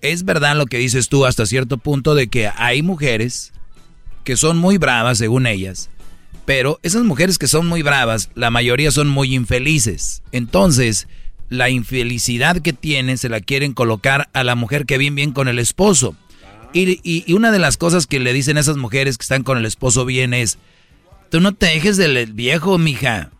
[0.00, 3.52] es verdad lo que dices tú hasta cierto punto de que hay mujeres
[4.24, 5.90] que son muy bravas, según ellas,
[6.46, 10.22] pero esas mujeres que son muy bravas, la mayoría son muy infelices.
[10.32, 11.08] Entonces,
[11.50, 15.48] la infelicidad que tienen se la quieren colocar a la mujer que bien bien con
[15.48, 16.16] el esposo.
[16.74, 19.42] Y, y- y una de las cosas que le dicen a esas mujeres que están
[19.44, 20.58] con el esposo bien es,
[21.30, 23.30] tú no te dejes del viejo, mija.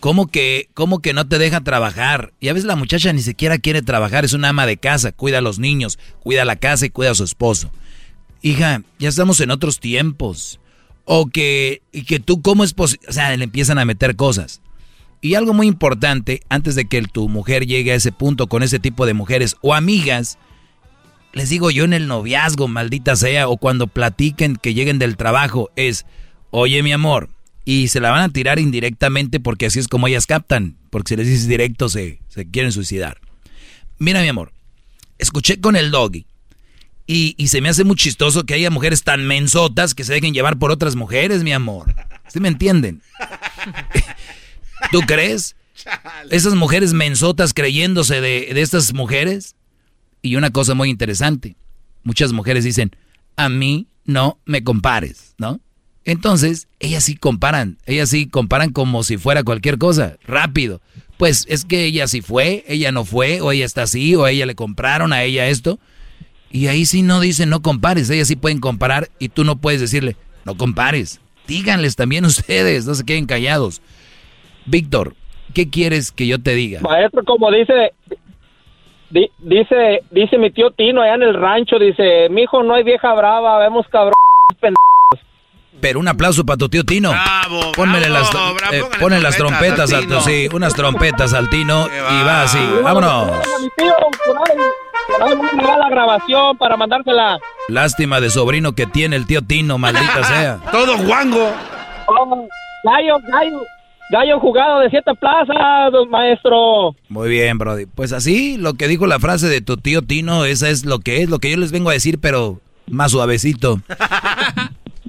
[0.00, 2.32] ¿Cómo que, ¿Cómo que no te deja trabajar?
[2.40, 5.38] Y a veces la muchacha ni siquiera quiere trabajar, es una ama de casa, cuida
[5.38, 7.70] a los niños, cuida la casa y cuida a su esposo.
[8.42, 10.58] Hija, ya estamos en otros tiempos.
[11.04, 13.06] O que, y que tú, ¿cómo es posible?
[13.08, 14.60] O sea, le empiezan a meter cosas.
[15.20, 18.80] Y algo muy importante, antes de que tu mujer llegue a ese punto con ese
[18.80, 20.36] tipo de mujeres o amigas,
[21.32, 25.70] les digo yo en el noviazgo, maldita sea, o cuando platiquen que lleguen del trabajo,
[25.76, 26.06] es,
[26.50, 27.30] oye mi amor,
[27.64, 31.16] y se la van a tirar indirectamente porque así es como ellas captan, porque si
[31.16, 33.20] les dices directo se, se quieren suicidar.
[33.98, 34.52] Mira mi amor,
[35.18, 36.26] escuché con el doggy
[37.06, 40.34] y, y se me hace muy chistoso que haya mujeres tan mensotas que se dejen
[40.34, 41.94] llevar por otras mujeres, mi amor.
[42.28, 43.02] ¿Sí me entienden?
[44.90, 45.56] ¿Tú crees?
[46.30, 49.54] Esas mujeres mensotas creyéndose de, de estas mujeres.
[50.22, 51.56] Y una cosa muy interesante,
[52.04, 52.92] muchas mujeres dicen,
[53.36, 55.60] a mí no me compares, ¿no?
[56.04, 60.80] Entonces, ellas sí comparan, ellas sí comparan como si fuera cualquier cosa, rápido.
[61.16, 64.46] Pues es que ella sí fue, ella no fue, o ella está así, o ella
[64.46, 65.78] le compraron, a ella esto.
[66.50, 69.80] Y ahí sí no dicen no compares, ellas sí pueden comparar y tú no puedes
[69.80, 71.20] decirle, no compares.
[71.46, 73.80] Díganles también ustedes, no se queden callados.
[74.66, 75.14] Víctor,
[75.54, 76.80] ¿qué quieres que yo te diga?
[76.80, 77.92] Maestro, como dice,
[79.12, 83.12] di- dice, dice mi tío Tino allá en el rancho, dice, mijo, no hay vieja
[83.14, 84.12] brava, vemos cabrón,
[85.80, 87.10] Pero un aplauso para tu tío Tino.
[87.10, 90.20] Bravo, Pónmele bravo, las, bravo, eh, ponle las trompetas trompetas al Tino.
[90.20, 92.58] sí, unas trompetas al Tino y va así.
[92.82, 93.30] Vámonos.
[93.60, 93.94] Mi tío,
[94.26, 94.56] por ahí,
[95.08, 97.38] por ahí voy a mandar la grabación para mandársela.
[97.68, 100.58] Lástima de sobrino que tiene el tío Tino, maldita sea.
[100.70, 101.50] Todo guango.
[102.06, 102.46] Oh,
[102.84, 103.60] gallo, gallo,
[104.12, 106.94] gallo jugado de siete plazas, maestro.
[107.08, 107.86] Muy bien, Brody.
[107.86, 111.22] Pues así, lo que dijo la frase de tu tío Tino, esa es lo que
[111.22, 113.80] es, lo que yo les vengo a decir, pero más suavecito.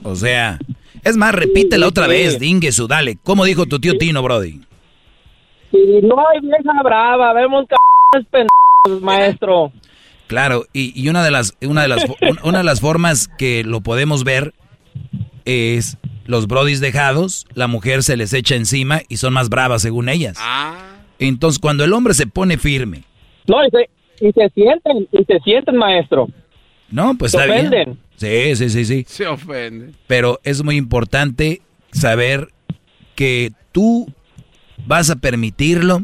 [0.06, 0.60] O sea,
[1.06, 3.18] es más, repítela otra vez, Dinguesu, dale.
[3.24, 4.60] ¿Cómo dijo tu tío Tino, Brody?
[5.72, 7.66] Si no hay vieja brava, vemos
[8.30, 9.72] pendejos, maestro.
[10.28, 13.64] Claro, y, y una de las una de las un- una de las formas que
[13.64, 14.54] lo podemos ver
[15.46, 20.10] es los brodis dejados, la mujer se les echa encima y son más bravas según
[20.10, 20.38] ellas.
[21.20, 23.04] Entonces, cuando el hombre se pone firme,
[23.48, 23.90] No, y se,
[24.28, 26.28] y se sienten, y se sienten, maestro.
[26.90, 27.68] no, pues Se está bien.
[27.68, 28.00] ofenden.
[28.16, 29.06] Sí, sí, sí, sí.
[29.08, 29.92] Se ofende.
[30.08, 31.62] Pero es muy importante
[31.92, 32.50] saber
[33.16, 34.08] que tú
[34.86, 36.04] vas a permitirlo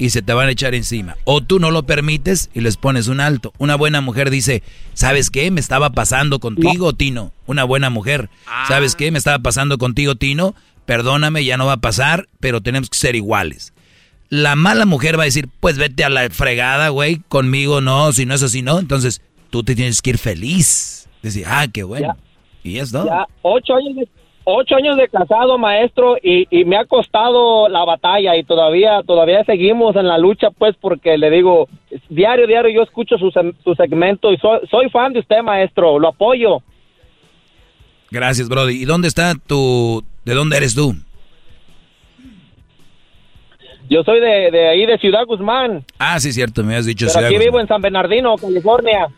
[0.00, 1.18] y se te van a echar encima.
[1.24, 3.52] O tú no lo permites y les pones un alto.
[3.58, 4.62] Una buena mujer dice,
[4.94, 5.50] ¿sabes qué?
[5.50, 7.32] Me estaba pasando contigo, Tino.
[7.46, 8.30] Una buena mujer,
[8.66, 9.10] ¿sabes qué?
[9.10, 10.54] Me estaba pasando contigo, Tino.
[10.86, 13.74] Perdóname, ya no va a pasar, pero tenemos que ser iguales.
[14.30, 18.24] La mala mujer va a decir, pues vete a la fregada, güey, conmigo no, si
[18.24, 18.78] no es así, no.
[18.78, 19.20] Entonces
[19.50, 21.10] tú te tienes que ir feliz.
[21.22, 22.16] Decir, ah, qué bueno.
[22.64, 23.04] Y es todo.
[23.04, 24.08] Ya, ocho años de,
[24.44, 29.44] ocho años de casado, maestro, y, y me ha costado la batalla y todavía todavía
[29.44, 31.68] seguimos en la lucha, pues, porque le digo,
[32.08, 36.08] diario, diario yo escucho su, su segmento y soy, soy fan de usted, maestro, lo
[36.08, 36.62] apoyo.
[38.10, 38.82] Gracias, Brody.
[38.82, 40.02] ¿Y dónde está tu...
[40.24, 40.94] ¿De dónde eres tú?
[43.88, 47.10] Yo soy de, de ahí, de Ciudad Guzmán, Ah, sí, cierto, me has dicho pero
[47.12, 47.46] Ciudad aquí Guzmán.
[47.52, 49.08] vivo en San Bernardino, California.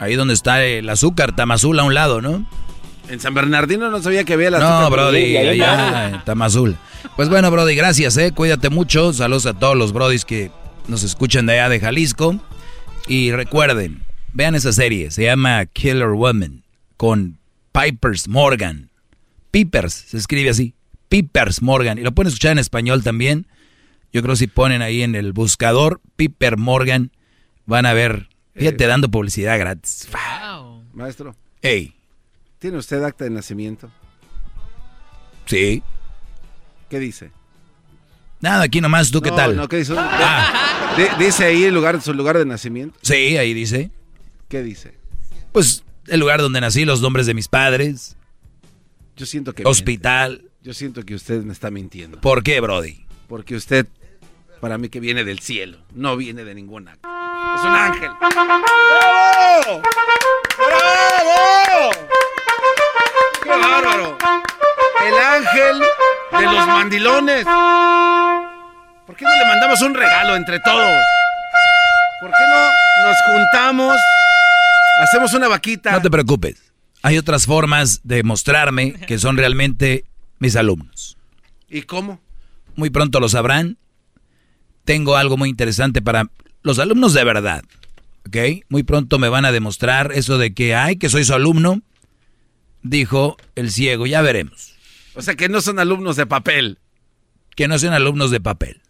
[0.00, 2.44] Ahí donde está el azúcar, Tamazul a un lado, ¿no?
[3.08, 6.76] En San Bernardino no sabía que había la No, Brody, allá en Tamazul.
[7.16, 8.32] Pues bueno, Brody, gracias, ¿eh?
[8.32, 9.12] Cuídate mucho.
[9.12, 10.50] Saludos a todos los Brodis que
[10.88, 12.38] nos escuchan de allá de Jalisco.
[13.06, 14.02] Y recuerden,
[14.34, 16.64] vean esa serie, se llama Killer Woman,
[16.98, 17.38] con
[17.72, 18.90] Pipers Morgan.
[19.50, 20.74] Pipers, se escribe así,
[21.08, 21.96] Pipers Morgan.
[21.98, 23.46] Y lo pueden escuchar en español también.
[24.12, 27.10] Yo creo si ponen ahí en el buscador Piper Morgan,
[27.64, 30.08] van a ver, fíjate, dando publicidad gratis.
[30.92, 31.34] Maestro.
[31.62, 31.97] Ey.
[32.58, 33.90] ¿Tiene usted acta de nacimiento?
[35.46, 35.82] Sí.
[36.90, 37.30] ¿Qué dice?
[38.40, 39.56] Nada, aquí nomás, ¿tú qué No, tal?
[39.56, 39.94] No, ¿qué dice?
[39.94, 42.98] Di- dice ahí el lugar, su lugar de nacimiento.
[43.02, 43.90] Sí, ahí dice.
[44.48, 44.94] ¿Qué dice?
[45.52, 48.16] Pues el lugar donde nací, los nombres de mis padres.
[49.16, 50.30] Yo siento que Hospital.
[50.38, 50.48] miente.
[50.62, 52.20] Yo siento que usted me está mintiendo.
[52.20, 53.04] ¿Por qué, Brody?
[53.28, 53.86] Porque usted,
[54.60, 56.92] para mí que viene del cielo, no viene de ninguna.
[56.92, 58.10] Es un ángel.
[58.20, 59.82] ¡Bravo!
[60.58, 61.90] ¡Bravo!
[63.42, 64.18] ¡Qué bárbaro!
[65.06, 65.80] El ángel
[66.38, 67.44] de los mandilones.
[69.06, 71.02] ¿Por qué no le mandamos un regalo entre todos?
[72.20, 73.96] ¿Por qué no nos juntamos?
[75.02, 75.92] Hacemos una vaquita.
[75.92, 76.72] No te preocupes.
[77.02, 80.04] Hay otras formas de mostrarme que son realmente
[80.40, 81.16] mis alumnos.
[81.68, 82.20] ¿Y cómo?
[82.74, 83.78] Muy pronto lo sabrán.
[84.84, 86.24] Tengo algo muy interesante para
[86.62, 87.62] los alumnos de verdad.
[88.26, 88.64] ¿Ok?
[88.68, 91.82] Muy pronto me van a demostrar eso de que, ay, que soy su alumno.
[92.82, 94.74] Dijo el ciego, ya veremos.
[95.14, 96.78] O sea que no son alumnos de papel.
[97.56, 98.80] Que no sean alumnos de papel.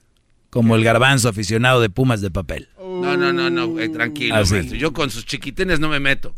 [0.50, 2.68] Como el garbanzo aficionado de pumas de papel.
[2.78, 4.76] No, no, no, no, eh, tranquilo, Ah, maestro.
[4.76, 6.34] Yo con sus chiquitines no me meto.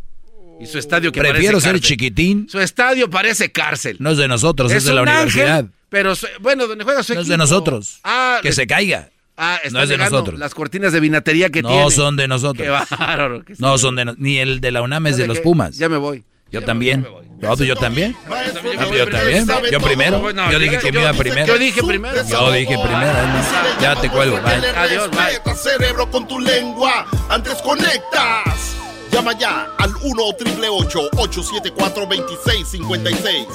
[0.61, 1.89] Y su estadio que Prefiero parece ser cárcel.
[1.89, 2.49] chiquitín.
[2.49, 3.97] Su estadio parece cárcel.
[3.99, 5.67] No es de nosotros, es, de la ángel, universidad.
[5.89, 7.99] pero bueno, donde juega su No es de nosotros.
[8.05, 9.11] Ah, que se caiga.
[9.37, 10.39] Ah, no es de nosotros.
[10.39, 11.91] Las cortinas de vinatería que no tiene.
[11.91, 12.63] son de nosotros.
[12.65, 13.43] Qué bárbaro.
[13.45, 15.39] que No son de no- ni el de la UNAM es de ¿Sabe los?
[15.41, 15.79] Pumas.
[15.79, 16.25] Ya me voy.
[16.53, 17.07] Yo también.
[17.41, 18.15] No, pues yo también.
[18.27, 19.47] Ah, pues yo también.
[19.47, 19.87] Yo todo.
[19.87, 20.33] primero.
[20.33, 21.47] No, Yo dije que me iba primero.
[21.47, 22.23] yo dije primero.
[22.27, 23.13] Yo dije primero.
[23.27, 23.81] ¿no?
[23.81, 24.37] Ya te cuelgo.
[24.37, 25.11] Adiós,
[25.57, 27.07] cerebro, con tu lengua.
[27.31, 28.77] Antes conectas.
[29.11, 33.47] Llama ya al 1 874 2656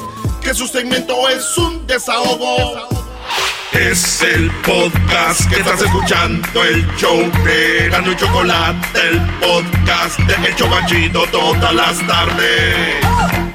[0.41, 2.88] Que su segmento es un desahogo.
[3.72, 10.47] Es el podcast que estás escuchando, el show de Gano y Chocolate, el podcast de
[10.47, 13.55] El Chobachito todas las tardes.